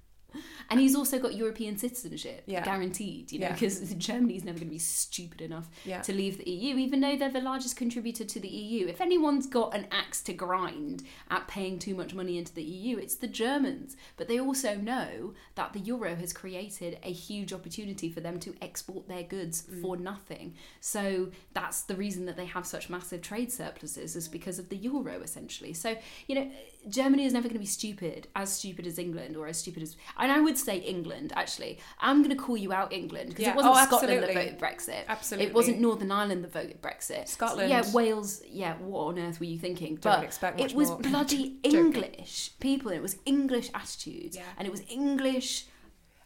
And 0.69 0.79
he's 0.79 0.95
also 0.95 1.19
got 1.19 1.35
European 1.35 1.77
citizenship, 1.77 2.43
Yeah. 2.45 2.63
guaranteed, 2.63 3.31
you 3.31 3.39
know, 3.39 3.47
Yeah. 3.47 3.53
because 3.53 3.93
Germany's 3.97 4.43
never 4.43 4.59
going 4.59 4.69
to 4.69 4.73
be 4.73 4.79
stupid 4.79 5.41
enough 5.41 5.69
Yeah. 5.85 6.01
to 6.01 6.13
leave 6.13 6.37
the 6.37 6.49
EU, 6.49 6.77
even 6.77 6.99
though 7.01 7.15
they're 7.17 7.31
the 7.31 7.41
largest 7.41 7.75
contributor 7.75 8.25
to 8.25 8.39
the 8.39 8.47
EU. 8.47 8.87
If 8.87 9.01
anyone's 9.01 9.47
got 9.47 9.75
an 9.75 9.87
axe 9.91 10.21
to 10.23 10.33
grind 10.33 11.03
at 11.29 11.47
paying 11.47 11.79
too 11.79 11.95
much 11.95 12.13
money 12.13 12.37
into 12.37 12.53
the 12.53 12.63
EU, 12.63 12.97
it's 12.97 13.15
the 13.15 13.27
Germans. 13.27 13.97
But 14.17 14.27
they 14.27 14.39
also 14.39 14.75
know 14.75 15.33
that 15.55 15.73
the 15.73 15.79
euro 15.79 16.15
has 16.15 16.33
created 16.33 16.99
a 17.03 17.11
huge 17.11 17.51
opportunity 17.53 18.09
for 18.09 18.19
them 18.19 18.39
to 18.41 18.55
export 18.61 19.07
their 19.07 19.23
goods 19.23 19.63
mm. 19.63 19.81
for 19.81 19.97
nothing. 19.97 20.55
So 20.79 21.31
that's 21.53 21.81
the 21.81 21.95
reason 21.95 22.25
that 22.25 22.37
they 22.37 22.45
have 22.45 22.65
such 22.65 22.89
massive 22.89 23.21
trade 23.21 23.51
surpluses, 23.51 24.15
is 24.15 24.27
because 24.27 24.59
of 24.59 24.69
the 24.69 24.77
euro, 24.77 25.21
essentially. 25.21 25.73
So, 25.73 25.97
you 26.27 26.35
know, 26.35 26.51
Germany 26.87 27.25
is 27.25 27.33
never 27.33 27.47
going 27.47 27.55
to 27.55 27.59
be 27.59 27.65
stupid, 27.65 28.27
as 28.35 28.51
stupid 28.53 28.87
as 28.87 28.97
England 28.97 29.35
or 29.35 29.47
as 29.47 29.57
stupid 29.57 29.83
as. 29.83 29.97
And 30.17 30.31
I 30.31 30.39
would 30.39 30.57
say 30.57 30.77
England, 30.77 31.33
actually. 31.35 31.79
I'm 31.99 32.23
going 32.23 32.35
to 32.35 32.41
call 32.41 32.55
you 32.57 32.71
out, 32.71 32.93
England, 32.93 33.29
because 33.29 33.43
Yeah. 33.43 33.51
it 33.51 33.55
wasn't 33.57 33.75
Oh, 33.75 33.85
Scotland 33.85 34.23
that 34.23 34.33
voted 34.33 34.59
Brexit. 34.59 35.03
Absolutely. 35.07 35.47
It 35.47 35.53
wasn't 35.53 35.79
Northern 35.81 36.11
Ireland 36.11 36.43
that 36.45 36.53
voted 36.53 36.81
Brexit. 36.81 37.27
Scotland. 37.27 37.69
Yeah, 37.69 37.83
Wales. 37.91 38.41
Yeah, 38.49 38.75
what 38.77 39.01
on 39.07 39.19
earth 39.19 39.39
were 39.39 39.45
you 39.45 39.59
thinking? 39.59 39.95
Don't 39.95 40.15
but 40.19 40.23
expect 40.23 40.59
much 40.59 40.71
it 40.71 40.75
was 40.77 40.89
more. 40.89 40.99
bloody 41.09 41.59
English 41.63 42.51
people, 42.59 42.89
and 42.91 42.97
it 42.97 43.01
was 43.03 43.17
English 43.25 43.69
attitudes, 43.73 44.37
Yeah. 44.37 44.43
and 44.57 44.65
it 44.67 44.71
was 44.71 44.81
English, 44.89 45.65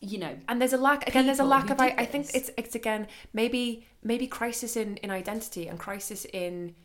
you 0.02 0.20
know. 0.20 0.38
And 0.48 0.62
there's 0.62 0.74
a 0.74 0.78
lack 0.78 1.08
again. 1.08 1.26
There's 1.26 1.40
a 1.40 1.44
lack 1.44 1.70
of. 1.72 1.80
I, 1.82 1.96
I 1.98 2.06
think 2.06 2.30
it's 2.34 2.52
it's 2.58 2.76
again 2.76 3.08
maybe 3.34 3.88
maybe 4.04 4.28
crisis 4.28 4.76
in 4.76 4.98
in 4.98 5.10
identity 5.10 5.68
and 5.68 5.80
crisis 5.80 6.26
in 6.32 6.76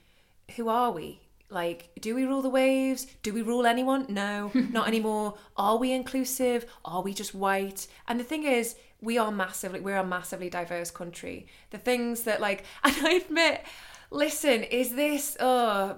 who 0.56 0.68
are 0.68 0.90
we. 0.90 1.20
Like, 1.50 1.90
do 2.00 2.14
we 2.14 2.24
rule 2.24 2.42
the 2.42 2.50
waves? 2.50 3.06
Do 3.22 3.32
we 3.32 3.42
rule 3.42 3.66
anyone? 3.66 4.06
No, 4.08 4.50
not 4.54 4.88
anymore. 4.88 5.34
Are 5.56 5.76
we 5.76 5.92
inclusive? 5.92 6.66
Are 6.84 7.02
we 7.02 7.14
just 7.14 7.34
white? 7.34 7.86
And 8.06 8.20
the 8.20 8.24
thing 8.24 8.44
is, 8.44 8.76
we 9.00 9.16
are 9.16 9.30
massively, 9.30 9.80
we're 9.80 9.96
a 9.96 10.04
massively 10.04 10.50
diverse 10.50 10.90
country. 10.90 11.46
The 11.70 11.78
things 11.78 12.24
that, 12.24 12.40
like, 12.40 12.64
and 12.84 12.94
I 13.06 13.12
admit, 13.12 13.64
listen, 14.10 14.62
is 14.62 14.94
this, 14.94 15.36
oh, 15.40 15.96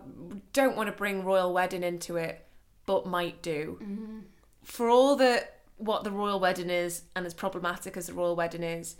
don't 0.52 0.76
want 0.76 0.88
to 0.88 0.92
bring 0.92 1.24
royal 1.24 1.52
wedding 1.52 1.82
into 1.82 2.16
it, 2.16 2.46
but 2.86 3.06
might 3.06 3.42
do. 3.42 3.78
Mm-hmm. 3.82 4.18
For 4.62 4.88
all 4.88 5.16
that, 5.16 5.60
what 5.78 6.04
the 6.04 6.12
royal 6.12 6.38
wedding 6.38 6.70
is, 6.70 7.02
and 7.16 7.26
as 7.26 7.34
problematic 7.34 7.96
as 7.96 8.06
the 8.06 8.12
royal 8.12 8.36
wedding 8.36 8.62
is, 8.62 8.96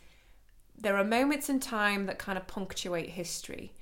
there 0.76 0.96
are 0.96 1.04
moments 1.04 1.48
in 1.48 1.60
time 1.60 2.06
that 2.06 2.18
kind 2.18 2.38
of 2.38 2.46
punctuate 2.46 3.10
history. 3.10 3.74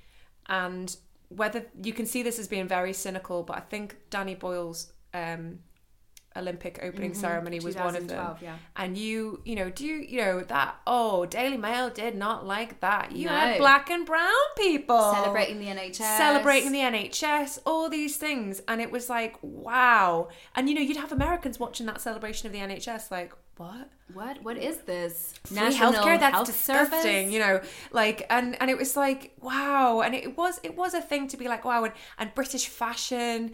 And 0.47 0.97
whether 1.29 1.67
you 1.83 1.93
can 1.93 2.07
see 2.07 2.23
this 2.23 2.39
as 2.39 2.49
being 2.49 2.69
very 2.69 2.93
cynical, 2.93 3.43
but 3.43 3.57
I 3.57 3.61
think 3.61 3.97
Danny 4.11 4.35
Boyle's 4.35 4.93
um, 5.15 5.61
Olympic 6.37 6.79
opening 6.83 7.15
ceremony 7.15 7.59
was 7.59 7.75
one 7.75 7.97
of 7.97 8.07
them. 8.07 8.37
yeah. 8.41 8.57
And 8.77 8.97
you, 8.97 9.41
you 9.45 9.57
know, 9.57 9.71
do 9.71 9.85
you, 9.85 9.97
you 9.97 10.21
know, 10.21 10.41
that, 10.43 10.77
oh, 10.87 11.27
Daily 11.27 11.57
Mail 11.57 11.91
did 11.91 12.15
not 12.15 12.47
like 12.47 12.81
that. 12.81 13.13
You 13.13 13.27
No. 13.27 13.33
had 13.33 13.59
black 13.59 13.91
and 13.91 14.07
brown 14.07 14.31
people 14.57 15.13
Celebrating 15.15 15.59
the 15.59 15.67
NHS. 15.67 16.17
celebrating 16.17 16.73
the 16.73 16.79
NHS, 16.79 17.59
all 17.67 17.89
these 17.89 18.17
things. 18.17 18.63
And 18.69 18.81
it 18.81 18.91
was 18.93 19.09
like, 19.09 19.37
wow. 19.43 20.29
And, 20.55 20.69
you 20.69 20.75
know, 20.75 20.81
you'd 20.81 20.97
have 20.99 21.13
Americans 21.13 21.59
watching 21.59 21.87
that 21.87 22.01
celebration 22.01 22.47
of 22.47 22.53
the 22.53 22.61
NHS, 22.61 23.11
like, 23.11 23.33
what? 23.57 23.91
What? 24.15 24.43
What 24.43 24.57
is 24.57 24.79
this? 24.79 25.35
free 25.45 25.57
healthcare? 25.59 26.19
That's 26.19 26.45
disgusting 26.45 27.31
you 27.33 27.41
know 27.41 27.61
like 27.93 28.27
and 28.31 28.57
and 28.61 28.71
it 28.71 28.79
was 28.79 28.97
like 28.97 29.33
wow. 29.41 30.01
And 30.01 30.15
it 30.15 30.37
was 30.37 30.61
it 30.63 30.77
was 30.77 30.95
a 30.95 31.01
thing 31.01 31.29
to 31.29 31.37
be 31.37 31.47
like 31.49 31.65
wow 31.65 31.85
and, 31.85 31.93
and 32.19 32.35
british 32.35 32.67
fashion 32.69 33.53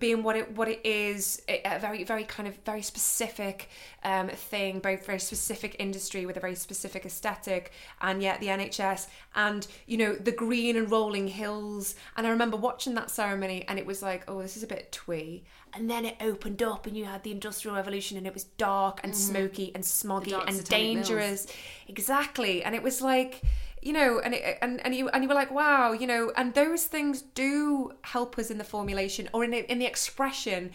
being 0.00 0.22
what 0.22 0.36
it 0.36 0.50
what 0.56 0.68
it 0.68 0.80
is 0.84 1.42
a 1.48 1.78
very 1.78 2.04
very 2.04 2.24
kind 2.24 2.48
of 2.48 2.56
very 2.64 2.82
specific 2.82 3.68
um 4.04 4.28
thing 4.28 4.80
very 4.80 4.96
very 4.96 5.20
specific 5.20 5.76
industry 5.78 6.26
with 6.26 6.36
a 6.36 6.40
very 6.40 6.56
specific 6.56 7.04
aesthetic 7.06 7.70
and 8.00 8.20
yet 8.22 8.40
the 8.40 8.48
nhs 8.48 9.06
and 9.34 9.68
you 9.86 9.96
know 9.96 10.14
the 10.14 10.32
green 10.32 10.76
and 10.76 10.90
rolling 10.90 11.28
hills. 11.28 11.94
And 12.16 12.26
i 12.26 12.30
remember 12.30 12.56
watching 12.56 12.94
that 12.94 13.10
ceremony 13.10 13.64
and 13.68 13.78
it 13.78 13.86
was 13.86 14.02
like 14.02 14.24
oh 14.28 14.42
this 14.42 14.56
is 14.56 14.62
a 14.62 14.66
bit 14.66 14.92
twee. 14.92 15.44
And 15.74 15.90
then 15.90 16.06
it 16.06 16.16
opened 16.22 16.62
up 16.62 16.86
and 16.86 16.96
you 16.96 17.04
had 17.04 17.22
the 17.22 17.30
industrial 17.30 17.76
revolution 17.76 18.16
and 18.16 18.26
it 18.26 18.32
was 18.32 18.44
dark 18.44 19.00
and 19.02 19.14
smoky 19.14 19.72
and 19.74 19.84
smoggy 20.02 20.32
and 20.46 20.56
satanic 20.56 20.94
mills. 20.94 21.08
dangerous. 21.08 21.46
Exactly. 21.88 22.62
And 22.62 22.74
it 22.74 22.82
was 22.82 23.00
like 23.00 23.42
you 23.82 23.92
know 23.92 24.18
and 24.18 24.34
it, 24.34 24.58
and 24.62 24.84
and 24.84 24.94
you 24.94 25.08
and 25.10 25.22
you 25.22 25.28
were 25.28 25.34
like 25.34 25.50
wow 25.52 25.92
you 25.92 26.08
know 26.08 26.32
and 26.36 26.54
those 26.54 26.86
things 26.86 27.22
do 27.22 27.92
help 28.02 28.36
us 28.36 28.50
in 28.50 28.58
the 28.58 28.64
formulation 28.64 29.28
or 29.32 29.44
in 29.44 29.50
the, 29.52 29.70
in 29.70 29.78
the 29.78 29.86
expression 29.86 30.72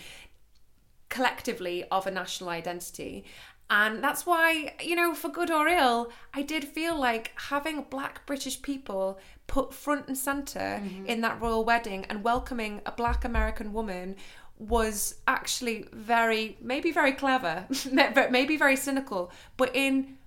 collectively 1.11 1.83
of 1.91 2.07
a 2.07 2.11
national 2.11 2.49
identity. 2.49 3.25
And 3.69 4.03
that's 4.03 4.25
why 4.25 4.73
you 4.81 4.95
know 4.95 5.13
for 5.13 5.29
good 5.29 5.49
or 5.49 5.65
ill 5.69 6.11
i 6.33 6.41
did 6.41 6.65
feel 6.65 6.99
like 6.99 7.31
having 7.35 7.85
black 7.89 8.25
british 8.25 8.61
people 8.61 9.17
put 9.47 9.73
front 9.73 10.09
and 10.09 10.17
center 10.17 10.81
mm-hmm. 10.83 11.05
in 11.05 11.21
that 11.21 11.41
royal 11.41 11.63
wedding 11.63 12.05
and 12.09 12.21
welcoming 12.21 12.81
a 12.85 12.91
black 12.91 13.23
american 13.23 13.71
woman 13.71 14.17
was 14.61 15.15
actually 15.27 15.85
very 15.91 16.55
maybe 16.61 16.91
very 16.91 17.11
clever 17.11 17.65
maybe 18.29 18.55
very 18.55 18.75
cynical 18.75 19.31
but 19.57 19.75
in 19.75 20.17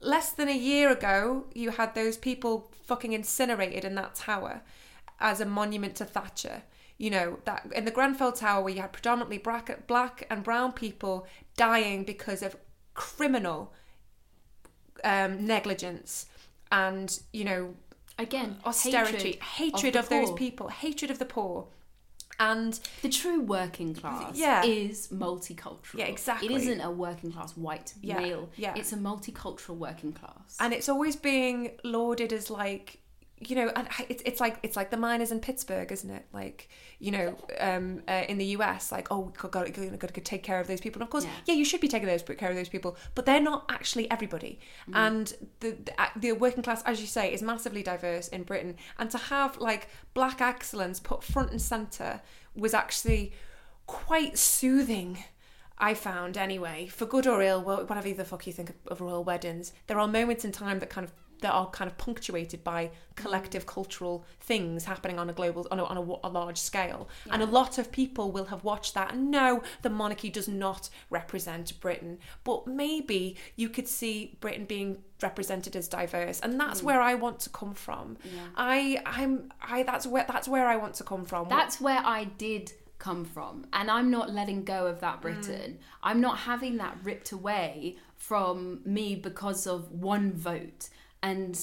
less 0.00 0.30
than 0.32 0.48
a 0.48 0.56
year 0.56 0.90
ago, 0.90 1.44
you 1.54 1.70
had 1.70 1.94
those 1.94 2.16
people 2.16 2.70
fucking 2.84 3.12
incinerated 3.12 3.84
in 3.84 3.94
that 3.96 4.14
tower 4.14 4.62
as 5.20 5.40
a 5.40 5.44
monument 5.44 5.96
to 5.96 6.04
Thatcher. 6.04 6.62
You 6.98 7.10
know, 7.10 7.38
that 7.44 7.66
in 7.74 7.84
the 7.84 7.90
Grenfell 7.90 8.32
Tower 8.32 8.62
where 8.62 8.72
you 8.72 8.80
had 8.80 8.92
predominantly 8.92 9.36
black, 9.36 9.86
black 9.86 10.26
and 10.30 10.42
brown 10.42 10.72
people 10.72 11.26
dying 11.56 12.04
because 12.04 12.42
of 12.42 12.56
criminal 12.94 13.74
um, 15.04 15.44
negligence 15.46 16.26
and, 16.72 17.20
you 17.32 17.44
know, 17.44 17.74
Again, 18.18 18.56
austerity, 18.64 19.38
hatred, 19.56 19.92
the 19.92 19.98
of, 19.98 20.08
those 20.08 20.32
people, 20.32 20.68
hatred 20.68 21.10
of 21.10 21.18
the 21.18 21.26
poor. 21.26 21.66
And 22.38 22.78
The 23.02 23.08
true 23.08 23.40
working 23.40 23.94
class 23.94 24.36
Yeah. 24.36 24.62
is 24.64 25.08
multicultural. 25.08 25.94
Yeah, 25.98 26.06
exactly. 26.06 26.48
It 26.52 26.56
isn't 26.56 26.80
a 26.80 26.90
working 26.90 27.32
class 27.32 27.56
white 27.56 27.94
Yeah, 28.02 28.18
male. 28.20 28.48
yeah. 28.56 28.74
It's 28.76 28.92
a 28.92 28.96
multicultural 28.96 29.76
working 29.76 30.12
class. 30.12 30.56
and 30.60 30.72
it's 30.72 30.88
always 30.88 31.16
being 31.16 31.72
lauded 31.84 32.32
as 32.32 32.50
like 32.50 33.00
you 33.38 33.54
know 33.54 33.70
and 33.76 33.86
it's, 34.08 34.22
it's 34.24 34.40
like 34.40 34.58
it's 34.62 34.76
like 34.76 34.90
the 34.90 34.96
miners 34.96 35.30
in 35.30 35.40
pittsburgh 35.40 35.92
isn't 35.92 36.10
it? 36.10 36.24
Like 36.32 36.68
you 36.98 37.10
know 37.10 37.36
um 37.60 38.02
uh, 38.08 38.24
in 38.28 38.38
the 38.38 38.46
us 38.46 38.90
like 38.90 39.08
oh 39.10 39.20
we've 39.20 39.34
got, 39.34 39.50
got, 39.52 39.72
got, 39.72 39.98
got 39.98 40.24
take 40.24 40.42
care 40.42 40.58
of 40.58 40.66
those 40.66 40.80
people. 40.80 41.00
And 41.00 41.06
of 41.06 41.10
course 41.10 41.24
Yeah. 41.24 41.30
yeah. 41.46 41.54
you 41.54 41.64
should 41.64 41.80
be 41.82 41.88
taking 41.88 42.08
those 42.08 42.22
care 42.22 42.48
of 42.48 42.56
those 42.56 42.68
people 42.70 42.96
but 43.14 43.26
they're 43.26 43.40
not 43.40 43.64
actually 43.68 44.10
everybody. 44.10 44.58
And 44.92 45.32
the, 45.60 45.72
the 45.84 46.00
uh, 46.00 46.06
the 46.16 46.32
working 46.32 46.62
class 46.62 46.82
as 46.84 47.00
you 47.00 47.06
say 47.06 47.32
is 47.32 47.42
massively 47.42 47.82
diverse 47.82 48.28
in 48.28 48.42
britain. 48.44 48.76
And 48.98 49.10
to 49.10 49.18
have 49.18 49.58
like 49.58 49.88
black 50.14 50.40
excellence 50.40 50.98
put 51.00 51.22
front 51.22 51.50
and 51.50 51.60
center 51.60 52.22
was 52.54 52.72
actually 52.72 53.32
quite 53.86 54.38
soothing 54.38 55.18
I 55.78 55.92
found 55.92 56.38
anyway, 56.38 56.86
for 56.86 57.04
good 57.04 57.26
or 57.26 57.42
ill, 57.42 57.60
wha- 57.62 57.84
whatever 57.84 58.10
the 58.14 58.24
fuck 58.24 58.46
you 58.46 58.52
think 58.54 58.72
of 58.88 59.02
royal 59.02 59.22
weddings, 59.22 59.74
there 59.88 60.00
are 60.00 60.08
moments 60.08 60.42
in 60.42 60.50
time 60.50 60.78
that 60.78 60.88
kind 60.88 61.04
of 61.04 61.12
that 61.46 61.52
are 61.52 61.70
kind 61.70 61.88
of 61.88 61.96
punctuated 61.96 62.64
by 62.64 62.90
collective 63.14 63.66
cultural 63.66 64.24
things 64.40 64.84
happening 64.84 65.16
on 65.16 65.30
a 65.30 65.32
global 65.32 65.64
on 65.70 65.78
a, 65.78 65.84
on 65.84 65.96
a, 65.96 66.26
a 66.26 66.28
large 66.28 66.58
scale. 66.58 67.08
And 67.30 67.40
a 67.40 67.46
lot 67.46 67.78
of 67.78 67.92
people 67.92 68.32
will 68.32 68.46
have 68.46 68.64
watched 68.64 68.94
that 68.94 69.12
and 69.12 69.30
no 69.30 69.62
the 69.82 69.90
monarchy 69.90 70.28
does 70.28 70.48
not 70.48 70.90
represent 71.08 71.78
britain. 71.80 72.18
But 72.42 72.66
maybe 72.66 73.36
you 73.54 73.68
could 73.68 73.86
see 73.86 74.36
britain 74.40 74.64
being 74.64 74.98
represented 75.22 75.76
as 75.76 75.86
diverse 75.86 76.40
and 76.40 76.60
that's 76.60 76.80
hmm. 76.80 76.86
where 76.86 77.00
i 77.00 77.14
want 77.14 77.38
to 77.40 77.50
come 77.50 77.74
from. 77.74 78.16
I 78.56 79.00
i'm 79.06 79.52
i 79.62 79.84
that's 79.84 80.04
where 80.04 80.24
that's 80.26 80.48
where 80.48 80.66
i 80.66 80.74
want 80.74 80.94
to 80.94 81.04
come 81.04 81.24
from. 81.24 81.48
That's 81.48 81.80
where 81.80 82.02
I 82.04 82.24
did 82.24 82.72
come 82.98 83.24
from. 83.24 83.66
And 83.72 83.88
I'm 83.88 84.10
not 84.10 84.32
letting 84.32 84.64
go 84.64 84.88
of 84.88 84.98
that 85.00 85.16
hmm. 85.16 85.22
Britain. 85.22 85.78
I'm 86.02 86.20
not 86.20 86.38
having 86.38 86.78
that 86.78 86.96
ripped 87.04 87.30
away 87.30 87.96
from 88.16 88.80
me 88.84 89.14
because 89.14 89.66
of 89.66 89.92
one 89.92 90.32
vote. 90.32 90.88
And, 91.22 91.58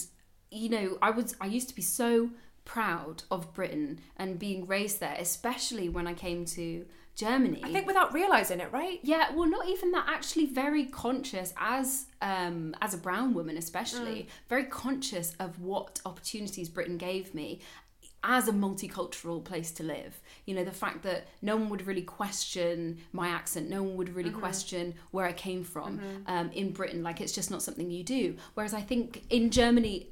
you 0.51 0.69
know, 0.69 0.97
I 1.01 1.11
was 1.11 1.35
I 1.39 1.47
used 1.47 1.69
to 1.69 1.75
be 1.75 1.81
so 1.81 2.31
proud 2.65 3.23
of 3.29 3.53
Britain 3.53 3.99
and 4.17 4.39
being 4.39 4.65
raised 4.67 4.99
there, 4.99 5.15
especially 5.19 5.89
when 5.89 6.07
I 6.07 6.13
came 6.13 6.45
to 6.45 6.85
Germany. 7.15 7.61
i 7.63 7.71
think 7.71 7.85
without 7.85 8.11
realizing 8.11 8.59
it 8.59 8.71
right 8.71 8.99
Yeah, 9.03 9.31
well, 9.33 9.47
not 9.47 9.67
even 9.67 9.91
that. 9.91 10.05
Actually, 10.07 10.47
very 10.47 10.85
conscious 10.85 11.53
as 11.57 12.07
um, 12.21 12.75
as 12.81 12.93
a 12.93 12.97
brown 12.97 13.33
woman, 13.33 13.57
especially 13.57 14.27
very 14.49 14.65
conscious 14.65 15.35
of 15.39 15.59
what 15.59 15.99
opportunities 16.05 16.69
Britain 16.69 16.97
gave 16.97 17.35
me 17.35 17.59
as 18.23 18.47
a 18.47 18.51
multicultural 18.51 19.43
place 19.43 19.71
to 19.71 19.83
live. 19.83 20.21
You 20.45 20.55
know, 20.55 20.63
the 20.63 20.71
fact 20.71 21.03
that 21.03 21.27
no 21.41 21.55
one 21.55 21.69
would 21.69 21.85
really 21.85 22.01
question 22.01 22.99
my 23.11 23.27
accent, 23.27 23.69
no 23.69 23.83
one 23.83 23.97
would 23.97 24.15
really 24.15 24.31
question 24.31 24.95
where 25.11 25.25
I 25.25 25.33
came 25.33 25.63
from 25.63 25.99
um, 26.27 26.49
in 26.51 26.71
Britain. 26.71 27.03
Like 27.03 27.21
it's 27.21 27.33
just 27.33 27.51
not 27.51 27.61
something 27.61 27.91
you 27.91 28.03
do. 28.03 28.35
Whereas 28.53 28.73
I 28.73 28.81
think 28.81 29.23
in 29.29 29.51
Germany. 29.51 30.07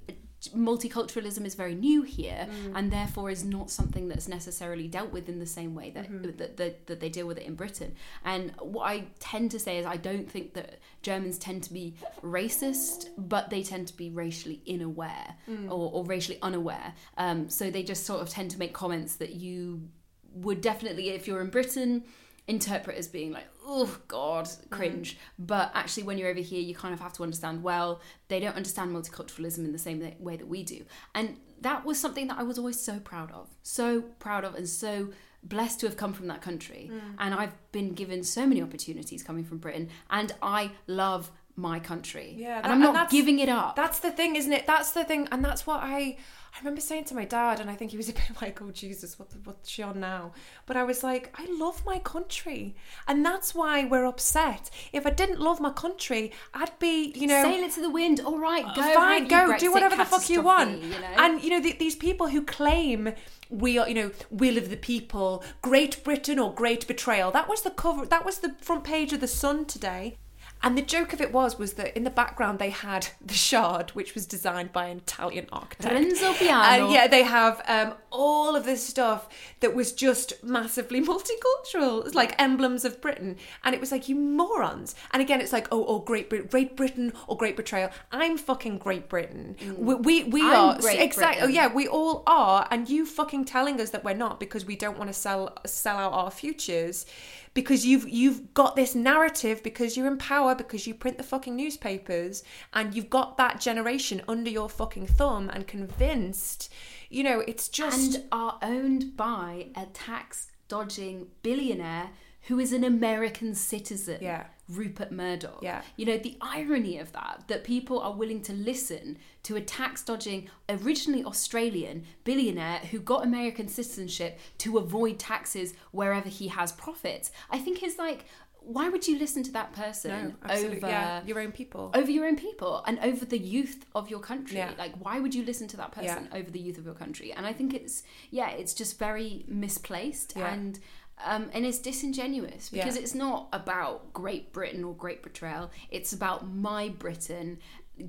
Multiculturalism 0.56 1.46
is 1.46 1.56
very 1.56 1.76
new 1.76 2.02
here, 2.02 2.48
mm. 2.50 2.72
and 2.76 2.92
therefore 2.92 3.30
is 3.30 3.44
not 3.44 3.70
something 3.70 4.08
that's 4.08 4.28
necessarily 4.28 4.88
dealt 4.88 5.12
with 5.12 5.30
in 5.30 5.40
the 5.40 5.46
same 5.46 5.76
way 5.76 5.92
that, 5.92 6.12
mm-hmm. 6.12 6.38
that, 6.38 6.58
that 6.58 6.88
that 6.88 7.00
they 7.00 7.10
deal 7.10 7.28
with 7.28 7.38
it 7.38 7.46
in 7.46 7.56
Britain. 7.56 7.94
And 8.26 8.52
what 8.60 8.86
I 8.86 9.06
tend 9.20 9.52
to 9.52 9.60
say 9.60 9.78
is, 9.78 9.86
I 9.86 9.98
don't 9.98 10.30
think 10.30 10.54
that 10.56 10.80
Germans 11.04 11.38
tend 11.38 11.64
to 11.64 11.74
be 11.74 11.96
racist, 12.24 13.10
but 13.18 13.50
they 13.50 13.62
tend 13.62 13.88
to 13.88 13.96
be 13.96 14.10
racially 14.10 14.62
unaware 14.68 15.36
mm. 15.48 15.68
or, 15.68 15.92
or 15.92 16.06
racially 16.06 16.40
unaware. 16.42 16.94
Um, 17.18 17.50
so 17.50 17.70
they 17.70 17.84
just 17.84 18.06
sort 18.06 18.22
of 18.22 18.30
tend 18.30 18.52
to 18.52 18.60
make 18.60 18.74
comments 18.74 19.18
that 19.18 19.34
you 19.36 19.90
would 20.34 20.62
definitely, 20.62 21.10
if 21.10 21.28
you're 21.28 21.42
in 21.42 21.50
Britain, 21.50 22.04
interpret 22.48 22.98
as 22.98 23.08
being 23.08 23.32
like, 23.32 23.48
oh 23.74 23.98
God, 24.08 24.46
mm-hmm. 24.46 24.70
cringe. 24.70 25.18
But 25.40 25.72
actually, 25.74 26.04
when 26.04 26.18
you're 26.18 26.30
over 26.30 26.42
here, 26.42 26.60
you 26.60 26.76
kind 26.76 26.94
of 26.94 27.00
have 27.00 27.14
to 27.14 27.24
understand, 27.24 27.64
well, 27.64 28.02
they 28.28 28.40
don't 28.40 28.56
understand 28.56 28.92
multiculturalism 28.92 29.60
in 29.60 29.72
the 29.72 29.80
same 29.80 30.00
way 30.20 30.36
that 30.36 30.48
we 30.48 30.64
do. 30.64 30.84
And 31.16 31.38
that 31.62 31.86
was 31.86 32.00
something 32.00 32.28
that 32.28 32.38
I 32.38 32.44
was 32.44 32.58
always 32.58 32.80
so 32.80 33.00
proud 33.00 33.32
of, 33.32 33.48
so 33.64 34.02
proud 34.20 34.44
of, 34.44 34.56
and 34.56 34.68
so 34.68 35.10
blessed 35.44 35.80
to 35.80 35.86
have 35.88 35.96
come 35.96 36.14
from 36.14 36.28
that 36.28 36.42
country. 36.42 36.92
Mm. 36.92 37.00
And 37.20 37.34
I've 37.34 37.56
been 37.72 37.94
given 37.94 38.24
so 38.24 38.46
many 38.46 38.62
opportunities 38.62 39.24
coming 39.24 39.46
from 39.46 39.60
Britain, 39.60 39.90
and 40.10 40.34
I 40.42 40.72
love 40.88 41.32
my 41.56 41.80
country. 41.80 42.36
Yeah, 42.38 42.60
and 42.62 42.72
I'm 42.74 42.80
not 42.80 42.94
that's- 42.94 43.12
giving 43.12 43.40
it 43.40 43.50
up. 43.50 43.76
That's 43.76 44.00
the 44.00 44.12
thing, 44.12 44.36
isn't 44.36 44.52
it? 44.52 44.68
That's 44.68 44.92
the 44.92 45.06
thing, 45.06 45.30
and 45.32 45.44
that's 45.46 45.66
what 45.66 45.80
I 45.82 46.18
I 46.54 46.60
remember 46.60 46.82
saying 46.82 47.06
to 47.06 47.16
my 47.16 47.26
dad, 47.26 47.60
and 47.60 47.70
I 47.70 47.76
think 47.76 47.92
he 47.92 47.98
was 47.98 48.10
a 48.10 48.14
bit 48.22 48.24
like, 48.42 48.62
"Oh 48.62 48.72
Jesus, 48.72 49.18
what 49.18 49.30
what's 49.44 49.70
she 49.70 49.84
on 49.84 50.00
now?" 50.00 50.34
But 50.66 50.78
I 50.78 50.84
was 50.84 51.04
like, 51.04 51.34
"I 51.40 51.46
love 51.52 51.86
my 51.86 52.00
country, 52.00 52.76
and 53.08 53.26
that's 53.26 53.56
why 53.56 53.86
we're 53.86 54.06
upset. 54.06 54.70
If 54.92 55.06
I 55.06 55.12
didn't 55.12 55.40
love 55.40 55.60
my 55.60 55.72
country, 55.72 56.32
I'd 56.54 56.78
be, 56.80 57.14
you 57.16 57.28
know." 57.28 57.44
Sail 57.44 57.64
it 57.64 57.72
to 57.74 57.82
the 57.82 57.90
wind. 57.90 58.20
All 58.20 58.40
right, 58.40 58.66
go. 58.76 58.94
Fine, 58.94 59.28
go 59.28 59.58
do 59.58 59.72
whatever 59.72 59.96
the 59.96 60.06
fuck 60.06 60.30
you 60.30 60.42
want. 60.42 60.82
You 60.82 60.90
know? 60.90 61.16
And 61.18 61.44
you 61.44 61.50
know 61.50 61.62
the, 61.62 61.74
these 61.74 61.96
people 61.96 62.28
who 62.28 62.44
claim 62.44 63.14
we 63.50 63.78
are, 63.78 63.88
you 63.88 63.96
know, 63.96 64.12
will 64.30 64.58
of 64.58 64.70
the 64.70 64.78
people, 64.78 65.44
Great 65.62 66.04
Britain 66.04 66.40
or 66.40 66.54
Great 66.54 66.88
Betrayal. 66.88 67.32
That 67.32 67.50
was 67.50 67.62
the 67.62 67.72
cover. 67.72 68.06
That 68.06 68.26
was 68.26 68.40
the 68.40 68.56
front 68.62 68.84
page 68.84 69.14
of 69.14 69.20
the 69.20 69.28
Sun 69.28 69.66
today. 69.66 70.18
And 70.64 70.78
the 70.78 70.82
joke 70.82 71.14
of 71.14 71.22
it 71.22 71.32
was 71.32 71.58
was 71.58 71.74
that 71.74 71.96
in 71.96 72.04
the 72.04 72.10
background 72.10 72.60
they 72.60 72.70
had 72.70 73.08
the 73.26 73.34
Shard, 73.34 73.92
which 73.92 74.14
was 74.14 74.26
designed 74.26 74.72
by 74.72 74.88
an 74.88 74.98
Italian 74.98 75.48
architect. 75.52 75.94
Renzo 75.94 76.34
Piano. 76.34 76.86
And 76.86 76.94
yeah, 76.94 77.08
they 77.08 77.24
have 77.24 77.62
um, 77.68 77.94
all 78.12 78.56
of 78.56 78.66
this 78.66 78.86
stuff 78.86 79.28
that 79.62 79.74
was 79.74 79.92
just 79.92 80.44
massively 80.44 81.02
multicultural. 81.06 82.06
It's 82.06 82.16
like 82.16 82.40
emblems 82.40 82.86
of 82.86 83.02
Britain, 83.02 83.38
and 83.64 83.74
it 83.74 83.82
was 83.82 83.92
like 83.92 84.08
you 84.08 84.16
morons. 84.16 84.96
And 85.12 85.22
again, 85.22 85.42
it's 85.42 85.54
like 85.54 85.68
oh, 85.72 85.86
oh, 85.86 86.00
Great 86.00 86.30
Britain, 86.30 86.48
Great 86.52 86.76
Britain 86.76 87.14
or 87.28 87.38
Great 87.38 87.56
Betrayal. 87.56 87.90
I'm 88.12 88.38
fucking 88.38 88.78
Great 88.78 89.10
Britain. 89.10 89.56
We 89.78 89.96
we, 89.96 90.24
we 90.26 90.42
Mm. 90.42 90.80
I'm 90.80 90.86
are 90.86 91.02
exactly. 91.02 91.44
Oh 91.44 91.48
yeah, 91.48 91.68
we 91.74 91.88
all 91.88 92.24
are, 92.28 92.68
and 92.72 92.90
you 92.90 93.06
fucking 93.06 93.46
telling 93.46 93.80
us 93.80 93.92
that 93.92 94.04
we're 94.04 94.14
not 94.14 94.40
because 94.40 94.66
we 94.66 94.76
don't 94.76 94.98
want 94.98 95.10
to 95.10 95.14
sell 95.14 95.58
sell 95.66 95.98
out 95.98 96.14
our 96.14 96.32
futures. 96.32 97.06
Because 97.54 97.86
you've 97.86 98.08
you've 98.08 98.54
got 98.54 98.78
this 98.78 98.96
narrative 98.96 99.62
because 99.62 99.98
you're 99.98 100.08
in 100.08 100.18
power 100.18 100.56
because 100.56 100.88
you 100.88 100.94
print 100.94 101.18
the 101.18 101.24
fucking 101.24 101.56
newspapers 101.56 102.44
and 102.74 102.96
you've 102.96 103.10
got 103.10 103.38
that 103.38 103.60
generation 103.60 104.22
under 104.28 104.50
your 104.50 104.70
fucking 104.70 105.08
thumb 105.08 105.50
and 105.50 105.68
convinced, 105.68 106.72
you 107.10 107.24
know, 107.24 107.42
it's 107.42 107.68
just 107.68 108.16
and 108.16 108.26
are 108.32 108.58
owned 108.62 109.18
by 109.18 109.68
a 109.76 109.86
tax 109.88 110.48
dodging 110.70 111.28
billionaire 111.44 112.12
who 112.44 112.60
is 112.60 112.74
an 112.74 112.84
American 112.84 113.54
citizen. 113.54 114.20
Yeah. 114.22 114.46
Rupert 114.70 115.12
Murdoch. 115.12 115.60
Yeah. 115.62 115.82
You 115.98 116.06
know, 116.06 116.18
the 116.18 116.38
irony 116.42 116.98
of 116.98 117.12
that, 117.12 117.44
that 117.48 117.64
people 117.64 118.00
are 118.00 118.14
willing 118.14 118.42
to 118.44 118.54
listen 118.54 119.18
to 119.44 119.56
a 119.56 119.62
tax 119.62 120.04
dodging, 120.04 120.50
originally 120.70 121.24
Australian 121.24 122.06
billionaire 122.24 122.80
who 122.92 123.00
got 123.00 123.24
American 123.24 123.68
citizenship 123.68 124.40
to 124.60 124.78
avoid 124.78 125.18
taxes 125.20 125.74
wherever 125.92 126.30
he 126.30 126.48
has 126.50 126.72
profits, 126.72 127.32
I 127.50 127.58
think 127.60 127.82
is 127.84 127.98
like, 127.98 128.26
why 128.64 128.90
would 128.90 129.08
you 129.08 129.18
listen 129.18 129.42
to 129.42 129.52
that 129.54 129.74
person 129.74 130.36
no, 130.46 130.54
over 130.54 130.88
yeah, 130.88 131.24
your 131.26 131.40
own 131.40 131.52
people. 131.52 131.90
over 131.96 132.12
your 132.12 132.28
own 132.28 132.36
people 132.36 132.84
and 132.86 133.00
over 133.00 133.26
the 133.26 133.40
youth 133.40 133.86
of 133.96 134.12
your 134.12 134.20
country. 134.20 134.58
Yeah. 134.58 134.72
Like, 134.78 134.94
why 135.04 135.20
would 135.20 135.34
you 135.34 135.44
listen 135.44 135.68
to 135.70 135.78
that 135.78 135.92
person 135.92 136.30
over 136.32 136.52
the 136.52 136.60
youth 136.60 136.78
of 136.78 136.86
your 136.86 136.94
country? 136.94 137.34
And 137.34 137.48
I 137.48 137.54
think 137.54 137.74
it's 137.74 138.04
yeah, 138.30 138.52
it's 138.52 138.76
just 138.76 139.00
very 139.00 139.46
misplaced 139.48 140.34
Yeah. 140.36 140.54
and. 140.54 140.80
Um, 141.24 141.52
and 141.54 141.68
it's 141.68 141.78
disingenuous 141.78 142.70
because 142.70 142.96
Yeah. 142.96 143.04
it's 143.04 143.14
not 143.14 143.48
about 143.54 144.12
Great 144.12 144.52
Britain 144.52 144.84
or 144.84 144.96
Great 144.96 145.22
Betrayal. 145.22 145.70
It's 145.92 146.14
about 146.14 146.50
my 146.50 146.90
Britain. 146.90 147.60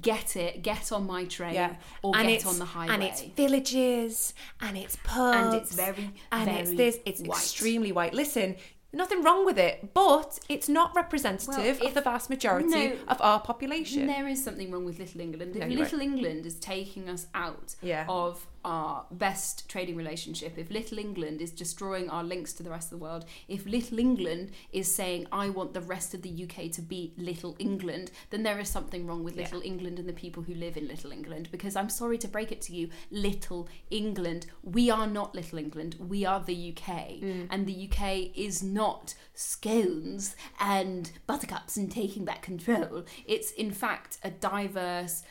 Get 0.01 0.37
it, 0.37 0.63
get 0.63 0.91
on 0.93 1.07
my 1.07 1.25
train, 1.27 1.55
yeah, 1.55 1.77
or 2.03 2.17
and 2.17 2.27
get 2.29 2.37
it's, 2.37 2.47
on 2.47 2.59
the 2.59 2.65
highway. 2.65 2.95
and 2.95 3.03
it's 3.03 3.21
villages, 3.23 4.33
and 4.61 4.77
it's 4.79 4.97
pubs, 5.05 5.37
And 5.37 5.55
it's 5.55 5.75
very, 5.75 6.11
and 6.31 6.45
very 6.47 6.61
it's 6.61 6.71
this, 6.75 6.99
it's 7.05 7.21
white. 7.21 7.37
extremely 7.37 7.93
white. 7.93 8.15
Listen, 8.15 8.57
nothing 8.95 9.23
wrong 9.23 9.45
with 9.45 9.59
it, 9.59 9.93
but 9.93 10.39
it's 10.49 10.69
not 10.69 10.95
representative 10.95 11.79
Well, 11.81 11.89
of 11.89 11.95
the 11.95 12.01
vast 12.01 12.31
majority 12.31 12.69
no, 12.69 12.97
of 13.09 13.21
our 13.21 13.41
population. 13.41 14.07
There 14.07 14.29
is 14.29 14.43
something 14.43 14.71
wrong 14.71 14.85
with 14.85 14.99
Little 14.99 15.21
England. 15.21 15.57
No, 15.57 15.67
Little 15.67 16.01
England 16.01 16.47
is 16.47 16.55
taking 16.57 17.09
us 17.11 17.27
out 17.35 17.75
Yeah. 17.83 18.07
of 18.09 18.47
our 18.65 19.05
best 19.11 19.69
trading 19.69 19.97
relationship, 19.97 20.57
if 20.57 20.71
Little 20.71 20.99
England 20.99 21.41
is 21.41 21.51
destroying 21.51 22.09
our 22.11 22.23
links 22.23 22.53
to 22.55 22.63
the 22.63 22.71
rest 22.71 22.93
of 22.93 22.99
the 22.99 23.05
world, 23.05 23.25
if 23.49 23.67
Little 23.67 23.99
England 23.99 24.51
is 24.73 24.93
saying, 24.93 25.27
I 25.33 25.49
want 25.51 25.75
the 25.75 25.81
rest 25.81 26.15
of 26.15 26.23
the 26.23 26.45
UK 26.45 26.71
to 26.73 26.83
be 26.83 27.13
Little 27.17 27.57
England, 27.59 28.11
then 28.31 28.43
there 28.43 28.59
is 28.59 28.69
something 28.69 29.07
wrong 29.07 29.25
with 29.25 29.37
Little 29.37 29.63
England 29.63 29.99
and 29.99 30.09
the 30.09 30.13
people 30.13 30.43
who 30.43 30.55
live 30.55 30.77
in 30.77 30.89
Little 30.89 31.13
England. 31.13 31.49
Because 31.51 31.77
I'm 31.77 31.89
sorry 31.89 32.19
to 32.19 32.29
break 32.29 32.53
it 32.53 32.61
to 32.63 32.75
you, 32.75 32.89
Little 33.11 33.69
England, 33.91 34.47
we 34.63 34.91
are 34.91 35.07
not 35.07 35.35
Little 35.35 35.59
England, 35.59 35.97
we 35.99 36.25
are 36.25 36.41
the 36.41 36.75
UK. 36.77 36.89
Mm. 37.21 37.49
And 37.51 37.67
the 37.67 37.89
UK 37.91 38.37
is 38.37 38.63
not 38.63 39.15
scones 39.35 40.37
and 40.61 41.11
buttercups 41.27 41.77
and 41.77 41.91
taking 41.91 42.25
back 42.25 42.43
control. 42.43 43.05
It's 43.27 43.51
in 43.53 43.71
fact 43.73 44.19
a 44.23 44.31
diverse 44.31 45.23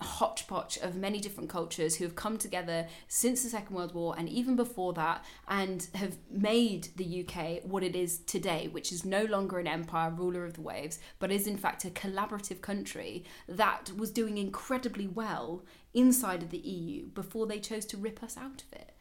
hodgepodge 0.00 0.78
of 0.78 0.96
many 0.96 1.20
different 1.20 1.50
cultures 1.50 1.96
who 1.96 2.04
have 2.04 2.14
come 2.14 2.38
together 2.38 2.77
since 3.06 3.42
the 3.42 3.48
Second 3.48 3.74
World 3.76 3.94
War 3.94 4.14
and 4.18 4.28
even 4.28 4.56
before 4.56 4.92
that 4.94 5.24
and 5.48 5.88
have 5.94 6.16
made 6.30 6.88
the 6.96 7.24
UK 7.24 7.62
what 7.64 7.82
it 7.82 7.96
is 7.96 8.18
today, 8.20 8.68
which 8.68 8.92
is 8.92 9.04
no 9.04 9.24
longer 9.24 9.58
an 9.58 9.66
empire, 9.66 10.10
ruler 10.10 10.44
of 10.44 10.54
the 10.54 10.60
waves, 10.60 10.98
but 11.18 11.30
is 11.32 11.46
in 11.46 11.56
fact 11.56 11.84
a 11.84 11.90
collaborative 11.90 12.60
country 12.60 13.24
that 13.48 13.92
was 13.96 14.10
doing 14.10 14.38
incredibly 14.38 15.06
well 15.06 15.62
inside 15.94 16.42
of 16.42 16.50
the 16.50 16.58
EU 16.58 17.06
before 17.06 17.46
they 17.46 17.58
chose 17.58 17.84
to 17.86 17.96
rip 17.96 18.22
us 18.22 18.36
out 18.36 18.62
of 18.62 18.72
it. 18.72 18.92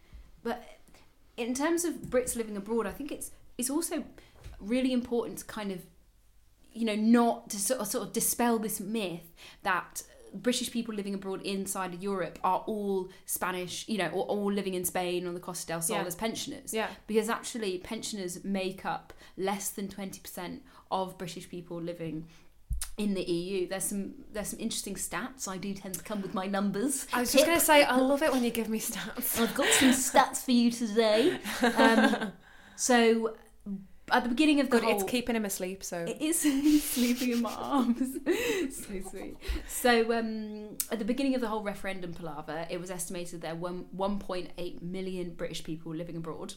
But 0.43 0.63
in 1.35 1.53
terms 1.53 1.85
of 1.85 1.93
Brits 1.95 2.35
living 2.35 2.57
abroad, 2.57 2.87
I 2.87 2.91
think 2.91 3.11
it's 3.11 3.31
it's 3.57 3.69
also 3.69 4.03
really 4.59 4.93
important 4.93 5.39
to 5.39 5.45
kind 5.45 5.71
of 5.71 5.81
you 6.73 6.85
know 6.85 6.95
not 6.95 7.49
to 7.49 7.57
sort 7.57 7.79
of, 7.79 7.87
sort 7.87 8.07
of 8.07 8.13
dispel 8.13 8.59
this 8.59 8.79
myth 8.79 9.33
that 9.63 10.03
British 10.33 10.71
people 10.71 10.93
living 10.93 11.13
abroad 11.13 11.41
inside 11.43 11.93
of 11.93 12.01
Europe 12.03 12.39
are 12.43 12.63
all 12.67 13.09
Spanish, 13.25 13.87
you 13.87 13.97
know, 13.97 14.09
or 14.09 14.23
all 14.25 14.51
living 14.51 14.73
in 14.73 14.85
Spain 14.85 15.27
on 15.27 15.33
the 15.33 15.39
Costa 15.39 15.67
del 15.67 15.81
Sol 15.81 15.97
Yeah. 15.97 16.03
as 16.05 16.15
pensioners. 16.15 16.73
Yeah. 16.73 16.87
Because 17.07 17.29
actually, 17.29 17.77
pensioners 17.79 18.43
make 18.43 18.85
up 18.85 19.13
less 19.37 19.69
than 19.69 19.87
20% 19.87 20.59
of 20.91 21.17
British 21.17 21.49
people 21.49 21.81
living 21.81 22.27
in 22.97 23.13
the 23.13 23.21
EU. 23.23 23.67
There's 23.67 23.83
some 23.85 24.13
there's 24.33 24.49
some 24.49 24.59
interesting 24.59 24.95
stats. 24.95 25.47
I 25.47 25.57
do 25.57 25.73
tend 25.73 25.95
to 25.95 26.03
come 26.03 26.21
with 26.21 26.33
my 26.33 26.47
numbers. 26.47 27.07
I 27.13 27.19
was 27.21 27.31
just 27.31 27.45
going 27.45 27.57
to 27.59 27.63
say, 27.65 27.83
I 27.83 27.97
love 27.97 28.23
it 28.23 28.31
when 28.31 28.43
you 28.43 28.49
give 28.51 28.69
me 28.69 28.79
stats. 28.91 29.39
I've 29.39 29.53
got 29.55 29.67
some 29.73 29.89
stats 29.89 30.43
for 30.43 30.51
you 30.51 30.71
today. 30.71 31.39
Um, 31.61 32.31
so 32.75 33.35
at 34.11 34.23
the 34.23 34.29
beginning 34.29 34.59
of 34.59 34.67
the 34.67 34.71
Good, 34.71 34.83
whole, 34.83 34.95
it's 34.95 35.03
keeping 35.03 35.35
him 35.35 35.45
asleep, 35.45 35.83
so. 35.83 35.97
it 35.97 36.21
is 36.21 36.39
sleeping 36.83 37.31
in 37.31 37.41
my 37.41 37.53
arms. 37.53 38.17
so 38.71 39.09
sweet. 39.09 39.35
So 39.67 40.17
um, 40.17 40.77
at 40.91 40.99
the 40.99 41.05
beginning 41.05 41.35
of 41.35 41.41
the 41.41 41.47
whole 41.47 41.63
referendum 41.63 42.13
palaver, 42.13 42.65
it 42.69 42.79
was 42.79 42.89
estimated 42.89 43.41
there 43.41 43.55
were 43.55 43.71
1.8 43.95 44.81
million 44.81 45.33
British 45.33 45.63
people 45.63 45.93
living 45.93 46.15
abroad. 46.15 46.53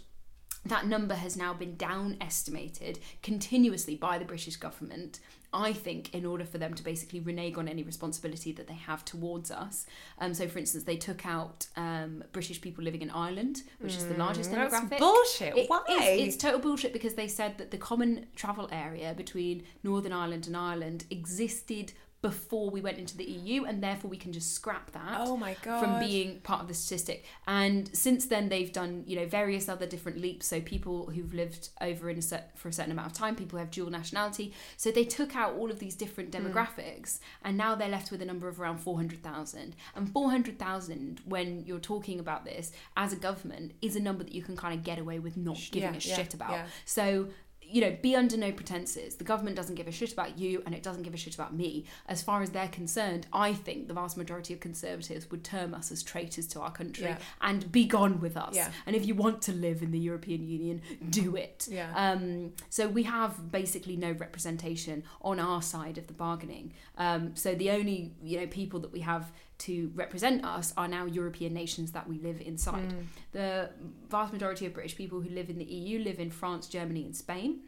That 0.66 0.86
number 0.86 1.14
has 1.14 1.36
now 1.36 1.54
been 1.54 1.76
down 1.76 2.16
estimated 2.20 2.98
continuously 3.22 3.94
by 3.96 4.18
the 4.18 4.24
British 4.24 4.56
government. 4.56 5.20
I 5.52 5.72
think 5.72 6.14
in 6.14 6.24
order 6.24 6.44
for 6.44 6.58
them 6.58 6.74
to 6.74 6.82
basically 6.84 7.18
renege 7.18 7.56
on 7.56 7.66
any 7.66 7.82
responsibility 7.82 8.52
that 8.52 8.68
they 8.68 8.74
have 8.74 9.04
towards 9.04 9.50
us. 9.50 9.84
Um, 10.20 10.32
so, 10.32 10.46
for 10.46 10.60
instance, 10.60 10.84
they 10.84 10.96
took 10.96 11.26
out 11.26 11.66
um, 11.76 12.22
British 12.30 12.60
people 12.60 12.84
living 12.84 13.02
in 13.02 13.10
Ireland, 13.10 13.62
which 13.80 13.96
is 13.96 14.06
the 14.06 14.14
largest 14.16 14.50
Mm, 14.52 14.54
that's 14.54 14.74
demographic. 14.74 14.98
bullshit. 15.00 15.56
It- 15.56 15.68
Why? 15.68 15.80
It's, 15.88 16.34
it's 16.34 16.36
total 16.36 16.60
bullshit 16.60 16.92
because 16.92 17.14
they 17.14 17.26
said 17.26 17.58
that 17.58 17.72
the 17.72 17.78
common 17.78 18.26
travel 18.36 18.68
area 18.70 19.12
between 19.16 19.64
Northern 19.82 20.12
Ireland 20.12 20.46
and 20.46 20.56
Ireland 20.56 21.04
existed 21.10 21.94
before 22.22 22.68
we 22.70 22.80
went 22.82 22.98
into 22.98 23.16
the 23.16 23.24
EU, 23.24 23.64
and 23.64 23.82
therefore 23.82 24.10
we 24.10 24.16
can 24.18 24.32
just 24.32 24.52
scrap 24.52 24.90
that 24.92 25.16
Oh 25.20 25.36
my 25.38 25.56
god. 25.62 25.80
from 25.80 25.98
being 25.98 26.40
part 26.40 26.60
of 26.60 26.68
the 26.68 26.74
statistic. 26.74 27.24
And 27.46 27.88
since 27.96 28.26
then, 28.26 28.48
they've 28.50 28.70
done 28.72 29.04
you 29.06 29.16
know 29.16 29.26
various 29.26 29.68
other 29.68 29.86
different 29.86 30.18
leaps. 30.20 30.46
So 30.46 30.60
people 30.60 31.06
who've 31.10 31.32
lived 31.32 31.70
over 31.80 32.10
in 32.10 32.18
a 32.18 32.22
set 32.22 32.58
for 32.58 32.68
a 32.68 32.72
certain 32.72 32.92
amount 32.92 33.06
of 33.06 33.12
time, 33.14 33.36
people 33.36 33.58
who 33.58 33.64
have 33.64 33.70
dual 33.70 33.90
nationality. 33.90 34.52
So 34.76 34.90
they 34.90 35.04
took 35.04 35.34
out 35.34 35.54
all 35.54 35.70
of 35.70 35.78
these 35.78 35.94
different 35.94 36.34
Hmm. 36.34 36.46
demographics, 36.46 37.20
and 37.42 37.56
now 37.56 37.74
they're 37.74 37.88
left 37.88 38.10
with 38.10 38.20
a 38.20 38.26
number 38.26 38.48
of 38.48 38.60
around 38.60 38.78
four 38.78 38.96
hundred 38.96 39.22
thousand. 39.22 39.74
And 39.94 40.10
four 40.12 40.30
hundred 40.30 40.58
thousand, 40.58 41.20
when 41.24 41.64
you're 41.64 41.78
talking 41.80 42.20
about 42.20 42.44
this 42.44 42.70
as 42.96 43.12
a 43.12 43.16
government, 43.16 43.72
is 43.80 43.96
a 43.96 44.00
number 44.00 44.24
that 44.24 44.34
you 44.34 44.42
can 44.42 44.56
kind 44.56 44.74
of 44.74 44.84
get 44.84 44.98
away 44.98 45.18
with 45.18 45.36
not 45.36 45.56
giving 45.72 45.94
yeah, 45.94 45.98
a 45.98 46.08
yeah, 46.08 46.16
shit 46.16 46.34
about. 46.34 46.50
yeah. 46.50 46.66
So 46.84 47.28
you 47.70 47.80
know, 47.80 47.96
be 48.02 48.16
under 48.16 48.36
no 48.36 48.50
pretenses. 48.52 49.14
The 49.14 49.24
government 49.24 49.56
doesn't 49.56 49.74
give 49.76 49.86
a 49.86 49.92
shit 49.92 50.12
about 50.12 50.38
you 50.38 50.62
and 50.66 50.74
it 50.74 50.82
doesn't 50.82 51.02
give 51.02 51.14
a 51.14 51.16
shit 51.16 51.34
about 51.34 51.54
me. 51.54 51.84
As 52.08 52.22
far 52.22 52.42
as 52.42 52.50
they're 52.50 52.68
concerned, 52.68 53.26
I 53.32 53.52
think 53.54 53.88
the 53.88 53.94
vast 53.94 54.16
majority 54.16 54.52
of 54.54 54.60
Conservatives 54.60 55.30
would 55.30 55.44
term 55.44 55.74
us 55.74 55.90
as 55.92 56.02
traitors 56.02 56.46
to 56.48 56.60
our 56.60 56.70
country 56.72 57.04
Yeah. 57.04 57.18
and 57.40 57.70
be 57.70 57.84
gone 57.86 58.20
with 58.20 58.36
us. 58.36 58.54
Yeah. 58.56 58.70
And 58.86 58.96
if 58.96 59.06
you 59.06 59.14
want 59.14 59.42
to 59.42 59.52
live 59.52 59.82
in 59.82 59.90
the 59.90 59.98
European 59.98 60.46
Union, 60.46 60.82
do 61.10 61.36
it. 61.36 61.68
Yeah. 61.70 61.92
Um, 61.94 62.52
so 62.68 62.88
we 62.88 63.04
have 63.04 63.50
basically 63.52 63.96
no 63.96 64.12
representation 64.12 65.04
on 65.22 65.38
our 65.38 65.62
side 65.62 65.98
of 65.98 66.06
the 66.06 66.12
bargaining. 66.14 66.72
Um, 66.98 67.36
so 67.36 67.54
the 67.54 67.70
only 67.70 68.12
you 68.22 68.40
know 68.40 68.46
people 68.46 68.80
that 68.80 68.92
we 68.92 69.00
have 69.00 69.30
to 69.60 69.90
represent 69.94 70.44
us 70.44 70.72
are 70.76 70.88
now 70.88 71.06
European 71.06 71.52
nations 71.54 71.92
that 71.92 72.08
we 72.08 72.18
live 72.18 72.40
inside. 72.40 72.92
Hmm. 72.92 73.00
The 73.32 73.70
vast 74.08 74.32
majority 74.32 74.66
of 74.66 74.74
British 74.74 74.96
people 74.96 75.20
who 75.20 75.30
live 75.30 75.50
in 75.50 75.58
the 75.58 75.64
EU 75.64 75.98
live 76.02 76.18
in 76.20 76.30
France, 76.30 76.66
Germany, 76.68 77.04
and 77.04 77.14
Spain. 77.16 77.60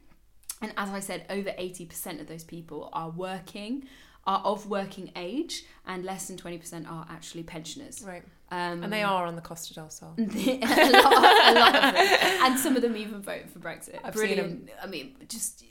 And 0.61 0.73
as 0.77 0.91
I 0.91 1.01
said, 1.01 1.27
over 1.31 1.51
80% 1.51 2.21
of 2.21 2.27
those 2.29 2.45
people 2.45 2.89
are 2.93 3.11
working, 3.11 3.85
are 4.27 4.41
of 4.45 4.69
working 4.69 5.11
age, 5.17 5.65
and 5.87 6.05
less 6.05 6.29
than 6.29 6.37
20% 6.37 6.89
are 6.91 7.07
actually 7.11 7.43
pensioners. 7.43 8.03
Right. 8.07 8.23
Um, 8.51 8.83
And 8.85 8.93
they 8.93 9.03
are 9.03 9.27
on 9.27 9.35
the 9.35 9.43
Costa 9.43 9.75
del 9.75 9.91
Sol. 9.91 10.15
a, 10.19 10.23
lot 10.23 10.33
of, 10.33 11.25
a 11.25 11.53
lot 11.59 11.75
of 11.75 11.83
them. 11.95 11.97
And 12.45 12.59
some 12.61 12.77
of 12.77 12.83
them 12.83 12.97
even 12.97 13.23
vote 13.23 13.49
for 13.51 13.59
Brexit. 13.59 13.99
I've 14.05 14.13
brilliant. 14.15 14.71
I 14.83 14.87
mean, 14.87 15.17
just 15.29 15.65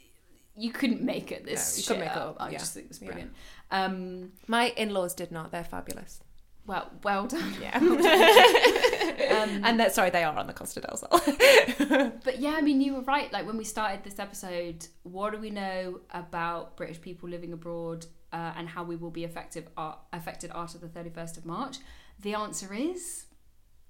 you 0.57 0.71
couldn't 0.71 1.01
make 1.01 1.31
it 1.31 1.45
this 1.45 1.73
No, 1.73 1.77
you 1.77 1.83
shit 1.83 1.99
make 1.99 2.11
it 2.11 2.17
up. 2.17 2.29
up, 2.31 2.37
I 2.41 2.49
yeah. 2.49 2.57
just 2.57 2.73
think 2.73 2.87
it's 2.89 2.99
Yeah. 3.01 3.07
brilliant. 3.07 3.31
Um, 3.71 4.31
My 4.47 4.69
in-laws 4.77 5.13
did 5.13 5.31
not. 5.31 5.51
They're 5.51 5.63
fabulous. 5.63 6.21
well, 6.65 6.91
well 7.03 7.27
done. 7.27 7.55
Yeah. 7.61 7.79
Um, 9.31 9.63
and 9.63 9.79
that 9.79 9.93
sorry, 9.93 10.09
they 10.09 10.23
are 10.23 10.35
on 10.35 10.45
the 10.47 10.53
Costa 10.53 10.81
del 10.81 10.97
Sol. 10.97 11.09
But 12.23 12.39
yeah, 12.39 12.55
I 12.57 12.61
mean, 12.61 12.81
you 12.81 12.95
were 12.95 13.01
right. 13.01 13.31
Like 13.31 13.45
when 13.45 13.55
we 13.57 13.63
started 13.63 14.03
this 14.03 14.19
episode, 14.19 14.85
what 15.03 15.31
do 15.31 15.37
we 15.39 15.49
know 15.49 16.01
about 16.11 16.75
British 16.75 16.99
people 16.99 17.29
living 17.29 17.53
abroad 17.53 18.05
uh, 18.33 18.51
and 18.57 18.67
how 18.67 18.83
we 18.83 18.95
will 18.97 19.09
be 19.11 19.23
affected 19.23 19.69
uh, 19.77 19.93
affected 20.11 20.51
after 20.53 20.77
the 20.79 20.89
thirty 20.89 21.09
first 21.09 21.37
of 21.37 21.45
March? 21.45 21.77
The 22.19 22.33
answer 22.33 22.73
is 22.73 23.25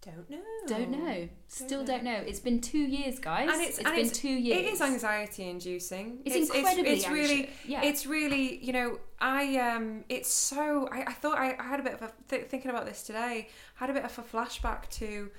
don't 0.02 0.30
know. 0.30 0.40
don't 0.68 0.90
know. 0.92 1.30
Still 1.48 1.84
don't 1.86 2.04
know. 2.04 2.16
It's 2.26 2.40
been 2.40 2.60
two 2.60 2.80
years, 2.80 3.20
guys. 3.20 3.50
And 3.52 3.62
it's- 3.62 3.78
it's 3.78 3.86
and 3.86 3.96
been 3.96 4.06
it's- 4.06 4.18
two 4.18 4.30
years. 4.30 4.60
It 4.60 4.66
is 4.74 4.82
anxiety 4.82 5.50
inducing. 5.50 6.20
It's, 6.26 6.50
incredibly 6.50 6.92
it's, 6.94 7.08
really 7.08 7.42
anxious. 7.46 7.66
yeah. 7.66 7.84
it's 7.84 8.06
really 8.06 8.58
you 8.64 8.74
know 8.74 9.00
i 9.20 9.58
um 9.58 10.04
it's 10.10 10.30
so 10.34 10.90
i, 10.92 11.02
I 11.04 11.14
thought 11.14 11.38
I, 11.38 11.56
I 11.60 11.64
had 11.64 11.80
a 11.80 11.84
bit 11.84 11.94
of 11.94 12.02
a 12.02 12.12
th- 12.28 12.46
thinking 12.48 12.72
about 12.72 12.86
this 12.88 13.04
today 13.04 13.48
I 13.80 13.86
had 13.86 13.90
a 13.92 13.94
bit 13.94 14.04
of 14.04 14.18
a 14.18 14.24
flashback 14.24 14.90
to 15.00 15.30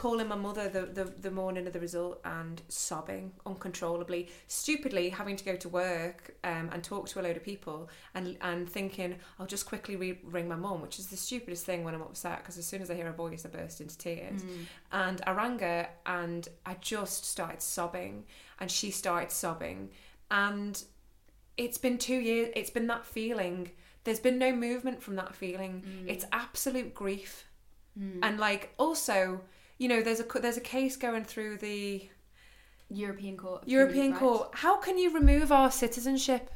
calling 0.00 0.28
my 0.28 0.34
mother 0.34 0.66
the, 0.66 0.86
the 0.86 1.04
the 1.04 1.30
morning 1.30 1.66
of 1.66 1.74
the 1.74 1.78
result 1.78 2.18
and 2.24 2.62
sobbing 2.68 3.30
uncontrollably 3.44 4.30
stupidly 4.46 5.10
having 5.10 5.36
to 5.36 5.44
go 5.44 5.56
to 5.56 5.68
work 5.68 6.34
um, 6.42 6.70
and 6.72 6.82
talk 6.82 7.06
to 7.06 7.20
a 7.20 7.22
load 7.22 7.36
of 7.36 7.44
people 7.44 7.86
and 8.14 8.38
and 8.40 8.66
thinking 8.66 9.14
i'll 9.38 9.44
just 9.46 9.66
quickly 9.66 9.96
re- 9.96 10.18
ring 10.24 10.48
my 10.48 10.56
mum 10.56 10.80
which 10.80 10.98
is 10.98 11.08
the 11.08 11.18
stupidest 11.18 11.66
thing 11.66 11.84
when 11.84 11.94
i'm 11.94 12.00
upset 12.00 12.38
because 12.38 12.56
as 12.56 12.64
soon 12.64 12.80
as 12.80 12.90
i 12.90 12.94
hear 12.94 13.04
her 13.04 13.12
voice 13.12 13.44
i 13.44 13.48
burst 13.50 13.82
into 13.82 13.98
tears. 13.98 14.40
Mm. 14.42 14.64
and 14.92 15.20
I 15.26 15.32
rang 15.32 15.58
her 15.58 15.90
and 16.06 16.48
I 16.64 16.76
just 16.80 17.26
started 17.26 17.60
sobbing 17.60 18.24
and 18.58 18.70
she 18.70 18.90
started 18.90 19.30
sobbing. 19.30 19.90
And 20.30 20.82
it's 21.58 21.76
been 21.76 21.98
two 21.98 22.20
years 22.20 22.48
it's 22.56 22.70
been 22.70 22.86
that 22.86 23.04
feeling 23.04 23.72
there's 24.04 24.20
been 24.20 24.38
no 24.38 24.50
movement 24.50 25.02
from 25.02 25.16
that 25.16 25.34
feeling. 25.34 25.82
It's 26.06 26.24
absolute 26.32 26.94
grief. 26.94 27.44
Mm. 27.98 28.20
and 28.22 28.38
like 28.38 28.72
also 28.78 29.40
you 29.80 29.88
know 29.88 30.00
there's 30.02 30.20
a 30.20 30.26
there's 30.44 30.58
a 30.58 30.68
case 30.76 30.94
going 30.96 31.24
through 31.24 31.56
the 31.58 32.08
European 32.90 33.36
Court. 33.36 33.62
European 33.66 34.14
Court 34.14 34.50
how 34.64 34.76
can 34.76 34.98
you 34.98 35.08
remove 35.20 35.50
our 35.50 35.70
citizenship. 35.70 36.50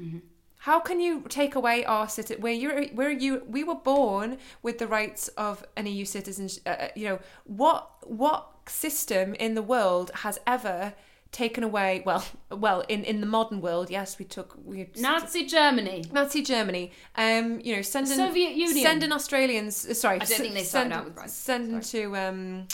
Mhm. 0.00 0.22
how 0.68 0.78
can 0.88 0.98
you 1.00 1.12
take 1.28 1.54
away 1.60 1.84
our 1.84 2.06
citi- 2.06 2.40
where 2.44 2.58
you 2.62 2.68
where 2.94 3.10
you 3.10 3.30
we 3.56 3.62
were 3.64 3.80
born 3.94 4.38
with 4.62 4.76
the 4.78 4.86
rights 4.86 5.28
of 5.46 5.54
an 5.76 5.86
EU 5.86 6.04
citizen? 6.04 6.48
Uh, 6.64 6.88
you 7.00 7.06
know 7.08 7.18
what 7.44 7.80
what 8.22 8.42
system 8.84 9.34
in 9.34 9.54
the 9.54 9.66
world 9.74 10.08
has 10.24 10.38
ever 10.46 10.94
taken 11.32 11.64
away? 11.64 12.02
Well, 12.06 12.24
well, 12.50 12.82
in, 12.88 13.04
in 13.04 13.20
the 13.20 13.26
modern 13.26 13.60
world, 13.60 13.90
yes, 13.90 14.18
we 14.18 14.24
took 14.24 14.54
we 14.64 14.88
Nazi 14.96 15.46
Germany. 15.46 16.04
Nazi 16.12 16.42
Germany. 16.42 16.92
Um, 17.16 17.60
you 17.60 17.74
know, 17.74 17.82
sending 17.82 18.16
Soviet 18.16 18.52
Union. 18.52 18.82
sending 18.82 19.12
Australians. 19.12 19.86
uh, 19.86 19.94
Sorry, 19.94 20.16
I 20.20 20.24
don't 20.24 20.38
think 20.38 20.54
they 20.54 20.62
started 20.62 20.92
out 20.92 21.06
with 21.06 21.16
rights. 21.16 21.32
Sending 21.32 21.80
to 21.80 22.16
um, 22.16 22.68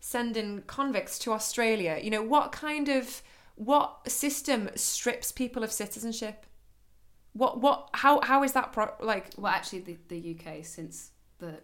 sending 0.00 0.62
convicts 0.66 1.18
to 1.20 1.32
Australia. 1.32 1.98
You 2.02 2.10
know 2.10 2.22
what 2.22 2.52
kind 2.52 2.88
of 2.88 3.22
what 3.54 4.10
system 4.10 4.68
strips 4.74 5.32
people 5.32 5.62
of 5.62 5.72
citizenship? 5.72 6.44
What 7.32 7.60
what 7.60 7.90
how 7.94 8.20
how 8.20 8.42
is 8.42 8.52
that 8.52 8.72
pro- 8.72 8.94
like? 9.00 9.26
Well, 9.38 9.52
actually, 9.52 9.80
the, 9.80 9.96
the 10.08 10.36
UK 10.38 10.64
since 10.64 11.10
the 11.38 11.60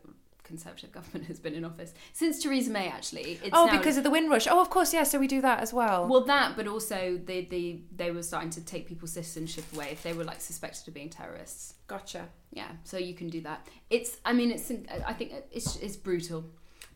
Conservative 0.51 0.91
government 0.99 1.27
has 1.29 1.39
been 1.39 1.55
in 1.55 1.65
office 1.65 1.95
since 2.13 2.43
Theresa 2.43 2.71
May. 2.73 2.89
Actually, 2.89 3.39
it's 3.45 3.51
oh, 3.53 3.67
now- 3.67 3.79
because 3.79 3.97
of 3.97 4.03
the 4.03 4.11
Windrush. 4.11 4.49
Oh, 4.51 4.61
of 4.61 4.69
course, 4.69 4.93
yeah. 4.93 5.05
So 5.05 5.19
we 5.21 5.29
do 5.29 5.41
that 5.43 5.61
as 5.61 5.73
well. 5.73 6.09
well 6.09 6.25
that, 6.25 6.57
but 6.57 6.67
also 6.67 7.21
they 7.25 7.45
they 7.45 7.83
they 7.95 8.11
were 8.11 8.25
starting 8.25 8.51
to 8.51 8.61
take 8.65 8.89
people's 8.89 9.13
citizenship 9.13 9.65
away 9.73 9.91
if 9.93 10.03
they 10.03 10.13
were 10.13 10.25
like 10.25 10.41
suspected 10.41 10.89
of 10.89 10.95
being 10.95 11.09
terrorists. 11.09 11.75
gotcha. 11.87 12.29
Yeah, 12.53 12.71
so 12.83 12.99
you 12.99 13.15
can 13.15 13.29
do 13.29 13.41
that. 13.43 13.69
It's 13.91 14.19
I 14.25 14.33
mean 14.33 14.51
it's 14.51 14.73
I 15.07 15.13
think 15.13 15.33
it's 15.53 15.77
it's 15.77 15.97
brutal, 15.97 16.45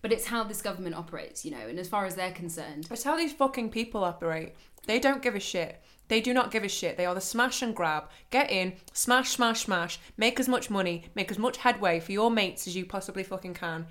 but 0.02 0.12
it's 0.12 0.26
how 0.26 0.42
this 0.42 0.60
government 0.60 0.96
operates, 0.96 1.44
you 1.44 1.52
know. 1.52 1.64
And 1.70 1.78
as 1.78 1.88
far 1.88 2.06
as 2.06 2.16
they're 2.16 2.32
concerned, 2.32 2.88
It's 2.90 3.04
how 3.04 3.16
these 3.16 3.32
fucking 3.32 3.70
people 3.70 4.02
operate. 4.02 4.54
They 4.86 4.98
don't 4.98 5.22
give 5.22 5.36
a 5.36 5.40
shit. 5.40 5.80
They 6.14 6.20
do 6.20 6.32
not 6.32 6.52
give 6.52 6.62
a 6.62 6.68
shit. 6.68 6.96
They 6.96 7.06
are 7.06 7.14
the 7.16 7.20
smash 7.20 7.60
and 7.60 7.74
grab. 7.74 8.08
Get 8.30 8.48
in, 8.48 8.74
smash, 8.92 9.30
smash, 9.30 9.64
smash. 9.64 9.98
Make 10.16 10.38
as 10.38 10.48
much 10.48 10.70
money, 10.70 11.06
make 11.16 11.28
as 11.32 11.40
much 11.40 11.56
headway 11.56 11.98
for 11.98 12.12
your 12.12 12.30
mates 12.30 12.68
as 12.68 12.76
you 12.76 12.86
possibly 12.86 13.24
fucking 13.24 13.54
can. 13.54 13.88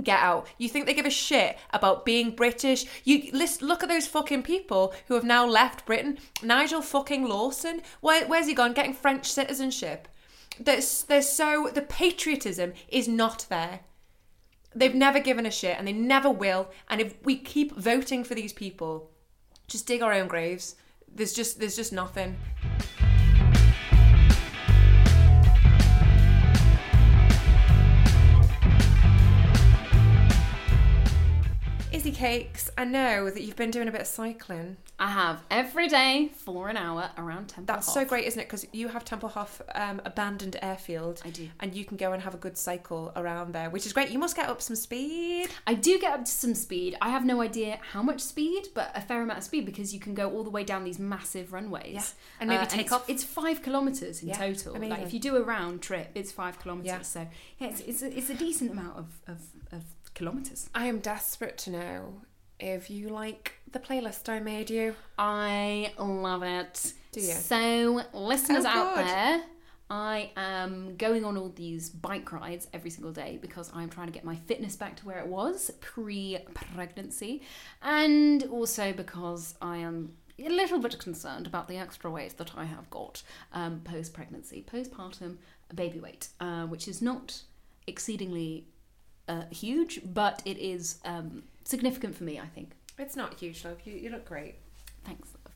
Get 0.00 0.20
out. 0.20 0.46
You 0.56 0.68
think 0.68 0.86
they 0.86 0.94
give 0.94 1.04
a 1.04 1.10
shit 1.10 1.58
about 1.70 2.04
being 2.04 2.36
British? 2.36 2.86
You 3.02 3.32
list, 3.32 3.60
look 3.60 3.82
at 3.82 3.88
those 3.88 4.06
fucking 4.06 4.44
people 4.44 4.94
who 5.08 5.14
have 5.14 5.24
now 5.24 5.44
left 5.48 5.84
Britain. 5.84 6.18
Nigel 6.44 6.80
fucking 6.80 7.26
Lawson. 7.26 7.82
Where, 8.02 8.24
where's 8.28 8.46
he 8.46 8.54
gone? 8.54 8.72
Getting 8.72 8.94
French 8.94 9.28
citizenship. 9.28 10.06
There's, 10.60 11.02
there's 11.02 11.28
so 11.28 11.72
the 11.74 11.82
patriotism 11.82 12.72
is 12.86 13.08
not 13.08 13.46
there. 13.48 13.80
They've 14.76 14.94
never 14.94 15.18
given 15.18 15.44
a 15.44 15.50
shit 15.50 15.76
and 15.76 15.88
they 15.88 15.92
never 15.92 16.30
will. 16.30 16.70
And 16.88 17.00
if 17.00 17.16
we 17.24 17.36
keep 17.36 17.74
voting 17.74 18.22
for 18.22 18.36
these 18.36 18.52
people, 18.52 19.10
just 19.66 19.88
dig 19.88 20.02
our 20.02 20.12
own 20.12 20.28
graves. 20.28 20.76
There's 21.18 21.32
just 21.32 21.58
there's 21.58 21.74
just 21.74 21.92
nothing. 21.92 22.36
Cakes, 32.18 32.68
I 32.76 32.84
know 32.84 33.30
that 33.30 33.42
you've 33.42 33.54
been 33.54 33.70
doing 33.70 33.86
a 33.86 33.92
bit 33.92 34.00
of 34.00 34.06
cycling. 34.08 34.76
I 34.98 35.08
have 35.12 35.40
every 35.52 35.86
day 35.86 36.32
for 36.34 36.68
an 36.68 36.76
hour 36.76 37.10
around 37.16 37.50
Temple 37.50 37.72
That's 37.72 37.92
so 37.94 38.04
great, 38.04 38.24
isn't 38.24 38.40
it? 38.40 38.46
Because 38.46 38.66
you 38.72 38.88
have 38.88 39.04
Tempelhof 39.04 39.60
um, 39.76 40.02
abandoned 40.04 40.56
airfield, 40.60 41.22
I 41.24 41.30
do. 41.30 41.48
and 41.60 41.76
you 41.76 41.84
can 41.84 41.96
go 41.96 42.12
and 42.12 42.20
have 42.24 42.34
a 42.34 42.36
good 42.36 42.58
cycle 42.58 43.12
around 43.14 43.52
there, 43.54 43.70
which 43.70 43.86
is 43.86 43.92
great. 43.92 44.10
You 44.10 44.18
must 44.18 44.34
get 44.34 44.48
up 44.48 44.60
some 44.60 44.74
speed. 44.74 45.50
I 45.64 45.74
do 45.74 45.96
get 46.00 46.12
up 46.12 46.24
to 46.24 46.30
some 46.30 46.56
speed. 46.56 46.96
I 47.00 47.10
have 47.10 47.24
no 47.24 47.40
idea 47.40 47.78
how 47.92 48.02
much 48.02 48.20
speed, 48.20 48.66
but 48.74 48.90
a 48.96 49.00
fair 49.00 49.22
amount 49.22 49.38
of 49.38 49.44
speed 49.44 49.64
because 49.64 49.94
you 49.94 50.00
can 50.00 50.14
go 50.14 50.28
all 50.28 50.42
the 50.42 50.50
way 50.50 50.64
down 50.64 50.82
these 50.82 50.98
massive 50.98 51.52
runways. 51.52 51.94
Yeah. 51.94 52.02
And 52.40 52.50
maybe 52.50 52.62
Uh, 52.62 52.66
take 52.66 52.80
it's, 52.86 52.92
off. 52.92 53.08
It's 53.08 53.22
five 53.22 53.62
kilometers 53.62 54.22
in 54.22 54.30
Yeah, 54.30 54.38
total. 54.38 54.74
Like 54.76 55.02
if 55.02 55.14
you 55.14 55.20
do 55.20 55.36
a 55.36 55.42
round 55.44 55.82
trip, 55.82 56.10
it's 56.16 56.32
five 56.32 56.58
kilometers. 56.58 56.88
Yeah. 56.88 57.02
So 57.02 57.28
yeah, 57.60 57.68
it's 57.68 57.80
it's 57.82 58.02
a, 58.02 58.18
it's 58.18 58.30
a 58.30 58.34
decent 58.34 58.72
amount 58.72 58.98
of 58.98 59.06
of, 59.28 59.38
of 59.70 59.82
kilometers. 60.18 60.68
I 60.74 60.86
am 60.86 60.98
desperate 60.98 61.56
to 61.58 61.70
know 61.70 62.22
if 62.58 62.90
you 62.90 63.08
like 63.08 63.54
the 63.70 63.78
playlist 63.78 64.28
I 64.28 64.40
made 64.40 64.68
you. 64.68 64.94
I 65.18 65.92
love 65.98 66.42
it. 66.42 66.92
Do 67.12 67.20
you? 67.20 67.32
So 67.32 68.02
listeners 68.12 68.64
Oh, 68.66 68.68
out 68.68 68.96
there. 68.96 69.42
I 69.90 70.30
am 70.36 70.96
going 70.96 71.24
on 71.24 71.38
all 71.38 71.48
these 71.48 71.88
bike 71.88 72.30
rides 72.30 72.68
every 72.74 72.90
single 72.90 73.12
day 73.12 73.38
because 73.40 73.70
I'm 73.74 73.88
trying 73.88 74.08
to 74.08 74.12
get 74.12 74.22
my 74.24 74.36
fitness 74.36 74.76
back 74.76 74.96
to 74.96 75.06
where 75.06 75.18
it 75.20 75.26
was 75.26 75.70
pre 75.80 76.38
pregnancy, 76.74 77.40
and 77.82 78.42
also 78.50 78.92
because 78.92 79.54
I 79.62 79.78
am 79.78 80.12
a 80.38 80.48
little 80.50 80.78
bit 80.78 80.98
concerned 80.98 81.46
about 81.46 81.68
the 81.68 81.78
extra 81.78 82.10
weight 82.10 82.36
that 82.36 82.52
I 82.56 82.64
have 82.64 82.90
got 82.90 83.22
um, 83.54 83.80
post 83.82 84.12
pregnancy, 84.12 84.64
postpartum 84.70 85.38
baby 85.74 86.00
weight, 86.00 86.28
uh, 86.38 86.66
which 86.66 86.86
is 86.86 87.00
not 87.00 87.40
exceedingly 87.86 88.66
uh, 89.28 89.42
huge, 89.50 90.00
but 90.04 90.42
it 90.44 90.58
is 90.58 90.98
um, 91.04 91.44
significant 91.64 92.16
for 92.16 92.24
me, 92.24 92.38
I 92.38 92.46
think. 92.46 92.72
It's 92.98 93.16
not 93.16 93.34
huge, 93.34 93.64
love. 93.64 93.78
You, 93.84 93.94
you 93.94 94.10
look 94.10 94.24
great. 94.24 94.56
Thanks. 95.04 95.28
love. 95.44 95.54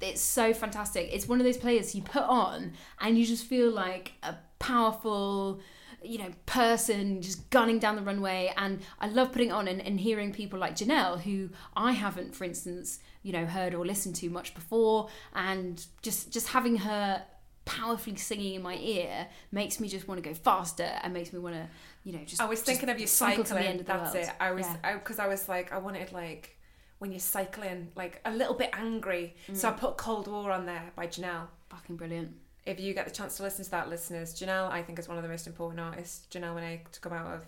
It's 0.00 0.20
so 0.20 0.54
fantastic. 0.54 1.10
It's 1.12 1.28
one 1.28 1.40
of 1.40 1.44
those 1.44 1.58
players 1.58 1.94
you 1.94 2.02
put 2.02 2.22
on 2.22 2.72
and 3.00 3.18
you 3.18 3.26
just 3.26 3.44
feel 3.44 3.70
like 3.70 4.12
a 4.22 4.36
powerful, 4.58 5.60
you 6.02 6.18
know, 6.18 6.30
person 6.46 7.20
just 7.20 7.50
gunning 7.50 7.78
down 7.78 7.96
the 7.96 8.02
runway. 8.02 8.52
And 8.56 8.80
I 9.00 9.08
love 9.08 9.32
putting 9.32 9.52
on 9.52 9.68
and, 9.68 9.80
and 9.82 10.00
hearing 10.00 10.32
people 10.32 10.58
like 10.58 10.76
Janelle, 10.76 11.20
who 11.20 11.50
I 11.76 11.92
haven't, 11.92 12.34
for 12.34 12.44
instance, 12.44 13.00
you 13.22 13.32
know, 13.32 13.44
heard 13.44 13.74
or 13.74 13.84
listened 13.84 14.14
to 14.16 14.30
much 14.30 14.54
before, 14.54 15.08
and 15.34 15.84
just 16.00 16.32
just 16.32 16.48
having 16.48 16.76
her 16.76 17.22
powerfully 17.64 18.16
singing 18.16 18.54
in 18.54 18.62
my 18.62 18.76
ear 18.76 19.28
makes 19.52 19.78
me 19.80 19.88
just 19.88 20.08
want 20.08 20.22
to 20.22 20.28
go 20.28 20.34
faster 20.34 20.82
and 21.02 21.12
makes 21.12 21.32
me 21.32 21.38
want 21.38 21.54
to, 21.54 21.66
you 22.04 22.12
know, 22.12 22.24
just. 22.24 22.40
I 22.40 22.46
was 22.46 22.62
thinking 22.62 22.88
of 22.88 22.98
you 22.98 23.06
cycling. 23.06 23.44
to 23.46 23.54
the 23.54 23.60
end 23.60 23.80
of 23.80 23.86
the 23.86 23.92
That's 23.92 24.14
world. 24.14 24.26
it. 24.26 24.32
I 24.40 24.52
was 24.52 24.66
Yeah. 24.66 24.94
because 24.94 25.18
I, 25.18 25.26
was 25.28 25.48
like 25.48 25.72
I 25.72 25.78
wanted 25.78 26.12
like 26.12 26.56
when 26.98 27.12
you're 27.12 27.20
cycling 27.20 27.92
like 27.96 28.20
a 28.24 28.30
little 28.32 28.54
bit 28.54 28.70
angry. 28.72 29.34
So 29.52 29.68
Mm. 29.68 29.72
I 29.74 29.76
put 29.78 29.96
Cold 29.96 30.26
War 30.28 30.50
on 30.52 30.66
there 30.66 30.90
by 30.96 31.06
Janelle. 31.06 31.46
fucking 31.68 31.96
brilliant. 31.96 32.34
If 32.66 32.78
you 32.80 32.92
get 32.94 33.06
the 33.06 33.10
chance 33.10 33.36
to 33.38 33.42
listen 33.42 33.64
to 33.64 33.70
that, 33.70 33.88
listeners, 33.88 34.34
Janelle 34.34 34.70
I 34.70 34.82
think 34.82 34.98
is 34.98 35.08
one 35.08 35.16
of 35.16 35.22
the 35.22 35.28
most 35.30 35.46
important 35.46 35.80
artists. 35.80 36.26
Janelle 36.30 36.54
Monae 36.56 36.80
to 36.92 37.00
come 37.00 37.12
out 37.12 37.32
of 37.32 37.44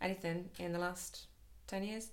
anything 0.00 0.50
in 0.58 0.72
the 0.72 0.78
last 0.78 1.26
ten 1.66 1.82
years. 1.84 2.08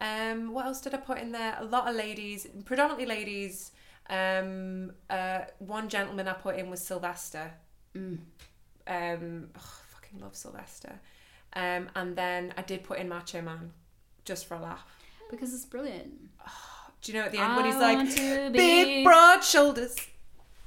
Um, 0.00 0.52
what 0.52 0.66
else 0.66 0.80
did 0.80 0.94
I 0.94 0.98
put 0.98 1.18
in 1.18 1.32
there? 1.32 1.56
A 1.58 1.64
lot 1.64 1.88
of 1.88 1.94
ladies, 1.94 2.46
predominantly 2.64 3.06
ladies. 3.06 3.70
Um, 4.08 4.92
uh, 5.10 5.40
one 5.58 5.88
gentleman 5.88 6.28
I 6.28 6.32
put 6.34 6.56
in 6.56 6.70
was 6.70 6.80
Sylvester. 6.80 7.52
Mm. 7.94 8.18
Um, 8.86 9.48
oh, 9.56 9.80
fucking 9.88 10.20
love 10.20 10.36
Sylvester. 10.36 11.00
Um, 11.54 11.88
and 11.94 12.16
then 12.16 12.52
I 12.56 12.62
did 12.62 12.84
put 12.84 12.98
in 12.98 13.08
Macho 13.08 13.40
Man 13.40 13.72
just 14.24 14.46
for 14.46 14.54
a 14.54 14.60
laugh. 14.60 14.84
Because 15.30 15.54
it's 15.54 15.64
brilliant. 15.64 16.12
Do 17.02 17.12
you 17.12 17.18
know 17.18 17.24
at 17.26 17.32
the 17.32 17.38
end 17.38 17.56
when 17.56 17.64
he's 17.66 17.76
like, 17.76 18.52
be- 18.52 18.58
big 18.58 19.04
broad 19.04 19.44
shoulders, 19.44 19.94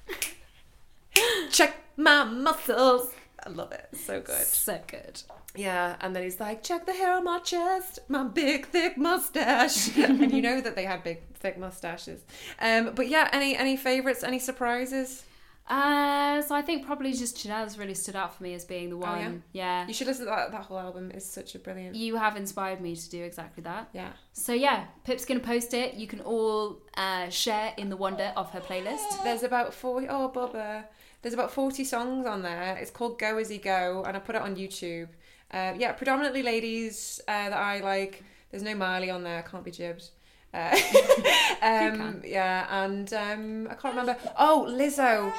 check 1.51 1.75
my 1.97 2.23
muscles. 2.23 3.11
I 3.49 3.53
love 3.53 3.71
it. 3.71 3.89
So 4.05 4.21
good. 4.21 4.45
So 4.45 4.79
good. 4.87 5.21
Yeah, 5.55 5.95
and 6.01 6.15
then 6.15 6.23
he's 6.23 6.39
like, 6.39 6.61
check 6.63 6.85
the 6.85 6.93
hair 6.93 7.13
on 7.13 7.23
my 7.23 7.39
chest, 7.39 7.99
my 8.07 8.23
big 8.23 8.67
thick 8.67 8.97
mustache, 8.97 9.97
and 9.97 10.31
you 10.31 10.41
know 10.41 10.61
that 10.61 10.75
they 10.75 10.85
had 10.85 11.03
big 11.03 11.21
thick 11.35 11.57
mustaches. 11.57 12.21
Um, 12.61 12.91
but 12.95 13.07
yeah, 13.09 13.29
any 13.33 13.55
any 13.57 13.75
favorites, 13.75 14.23
any 14.23 14.39
surprises? 14.39 15.23
Uh, 15.67 16.41
so 16.41 16.55
I 16.55 16.63
think 16.63 16.83
probably 16.83 17.13
just 17.13 17.37
Janelle's 17.37 17.77
really 17.77 17.93
stood 17.93 18.15
out 18.15 18.33
for 18.35 18.41
me 18.41 18.55
as 18.55 18.65
being 18.65 18.89
the 18.89 18.95
Oh, 18.95 19.01
yeah? 19.01 19.25
one. 19.27 19.43
yeah. 19.51 19.87
You 19.87 19.93
should 19.93 20.07
listen 20.07 20.25
to 20.25 20.31
that. 20.31 20.51
That 20.51 20.63
whole 20.63 20.79
album 20.79 21.11
is 21.11 21.23
such 21.23 21.53
a 21.53 21.59
brilliant. 21.59 21.95
You 21.95 22.15
have 22.15 22.35
inspired 22.37 22.81
me 22.81 22.95
to 22.95 23.09
do 23.09 23.23
exactly 23.23 23.61
that. 23.63 23.89
Yeah. 23.93 24.09
So 24.33 24.53
yeah, 24.53 24.85
Pip's 25.03 25.25
gonna 25.25 25.39
post 25.39 25.73
it. 25.75 25.93
You 25.93 26.07
can 26.07 26.21
all 26.21 26.79
uh, 26.97 27.29
share 27.29 27.73
in 27.77 27.89
the 27.89 27.97
wonder 27.97 28.33
of 28.35 28.49
her 28.51 28.61
playlist. 28.61 29.05
There's 29.23 29.43
about 29.43 29.73
forty. 29.73 30.07
Oh, 30.09 30.31
Bubba. 30.33 30.85
There's 31.21 31.33
about 31.33 31.51
forty 31.51 31.83
songs 31.83 32.25
on 32.25 32.41
there. 32.41 32.77
It's 32.77 32.91
called 32.91 33.19
Go 33.19 33.37
As 33.37 33.51
You 33.51 33.59
Go, 33.59 34.03
and 34.05 34.15
I 34.15 34.19
put 34.19 34.35
it 34.35 34.41
on 34.41 34.55
YouTube. 34.55 35.09
Uh, 35.51 35.73
yeah, 35.77 35.91
predominantly 35.91 36.43
ladies 36.43 37.19
uh, 37.27 37.49
that 37.49 37.57
I 37.57 37.79
like. 37.79 38.23
There's 38.51 38.63
no 38.63 38.75
Miley 38.75 39.09
on 39.09 39.23
there. 39.23 39.43
Can't 39.43 39.63
be 39.63 39.71
jibbed. 39.71 40.09
Uh, 40.53 40.75
um, 41.61 42.21
yeah, 42.25 42.65
and 42.83 43.13
um, 43.13 43.67
I 43.69 43.75
can't 43.75 43.95
remember. 43.95 44.17
Oh, 44.37 44.65
Lizzo. 44.69 45.33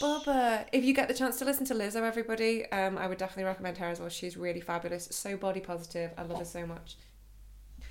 Bubba. 0.00 0.64
If 0.72 0.82
you 0.82 0.94
get 0.94 1.08
the 1.08 1.14
chance 1.14 1.38
to 1.40 1.44
listen 1.44 1.66
to 1.66 1.74
Lizzo, 1.74 2.02
everybody, 2.02 2.64
um, 2.72 2.96
I 2.96 3.06
would 3.06 3.18
definitely 3.18 3.44
recommend 3.44 3.76
her 3.78 3.86
as 3.86 4.00
well. 4.00 4.08
She's 4.08 4.36
really 4.36 4.60
fabulous. 4.60 5.08
So 5.10 5.36
body 5.36 5.60
positive. 5.60 6.12
I 6.16 6.22
love 6.22 6.38
her 6.38 6.44
so 6.44 6.66
much. 6.66 6.96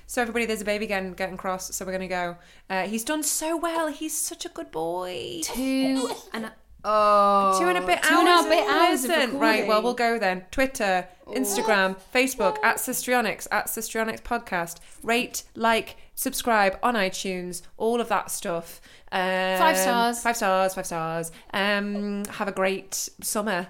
So 0.08 0.24
everybody, 0.24 0.48
there's 0.48 0.62
a 0.62 0.66
baby 0.66 0.86
again 0.86 1.14
getting 1.14 1.38
cross. 1.38 1.76
So 1.76 1.86
we're 1.86 1.92
gonna 1.92 2.08
go. 2.08 2.38
Uh, 2.68 2.88
he's 2.88 3.04
done 3.04 3.22
so 3.22 3.56
well. 3.56 3.88
He's 3.88 4.18
such 4.18 4.44
a 4.44 4.50
good 4.50 4.72
boy. 4.72 5.42
Two 5.44 6.10
and 6.34 6.52
oh, 6.84 7.58
Two 7.60 7.68
and 7.68 7.78
a 7.78 7.86
bit 7.86 8.02
two 8.04 8.14
hours. 8.16 8.46
and 8.46 8.46
a 8.46 8.50
bit 8.50 8.68
hours 8.70 9.04
of. 9.34 9.40
Right, 9.40 9.68
well, 9.68 9.82
we'll 9.82 9.94
go 9.94 10.18
then. 10.20 10.46
Twitter, 10.52 11.08
Instagram, 11.28 11.98
Facebook, 12.14 12.58
at 12.64 12.78
Sistrionics, 12.78 13.48
at 13.52 13.68
Sistrionics 13.68 14.22
Podcast. 14.22 14.78
Rate, 15.04 15.44
like, 15.56 15.98
subscribe 16.16 16.78
on 16.82 16.96
iTunes, 16.96 17.62
all 17.78 18.00
of 18.02 18.10
that 18.10 18.32
stuff. 18.32 18.82
Um, 19.12 19.58
Five 19.58 19.78
stars. 19.78 20.22
Five 20.22 20.38
stars, 20.38 20.74
five 20.76 20.86
stars. 20.86 21.32
Um, 21.54 22.26
have 22.26 22.48
a 22.48 22.52
great 22.52 23.10
summer. 23.22 23.68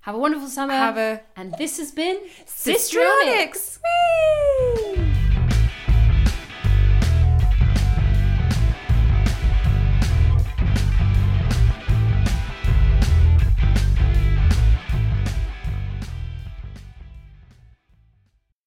Have 0.00 0.14
a 0.14 0.18
wonderful 0.18 0.48
summer. 0.48 0.74
Have 0.74 0.98
a 0.98 1.22
and 1.36 1.54
this 1.56 1.78
has 1.78 1.90
been 1.90 2.18
Sistrionics. 2.46 3.78
Whee! 3.82 5.03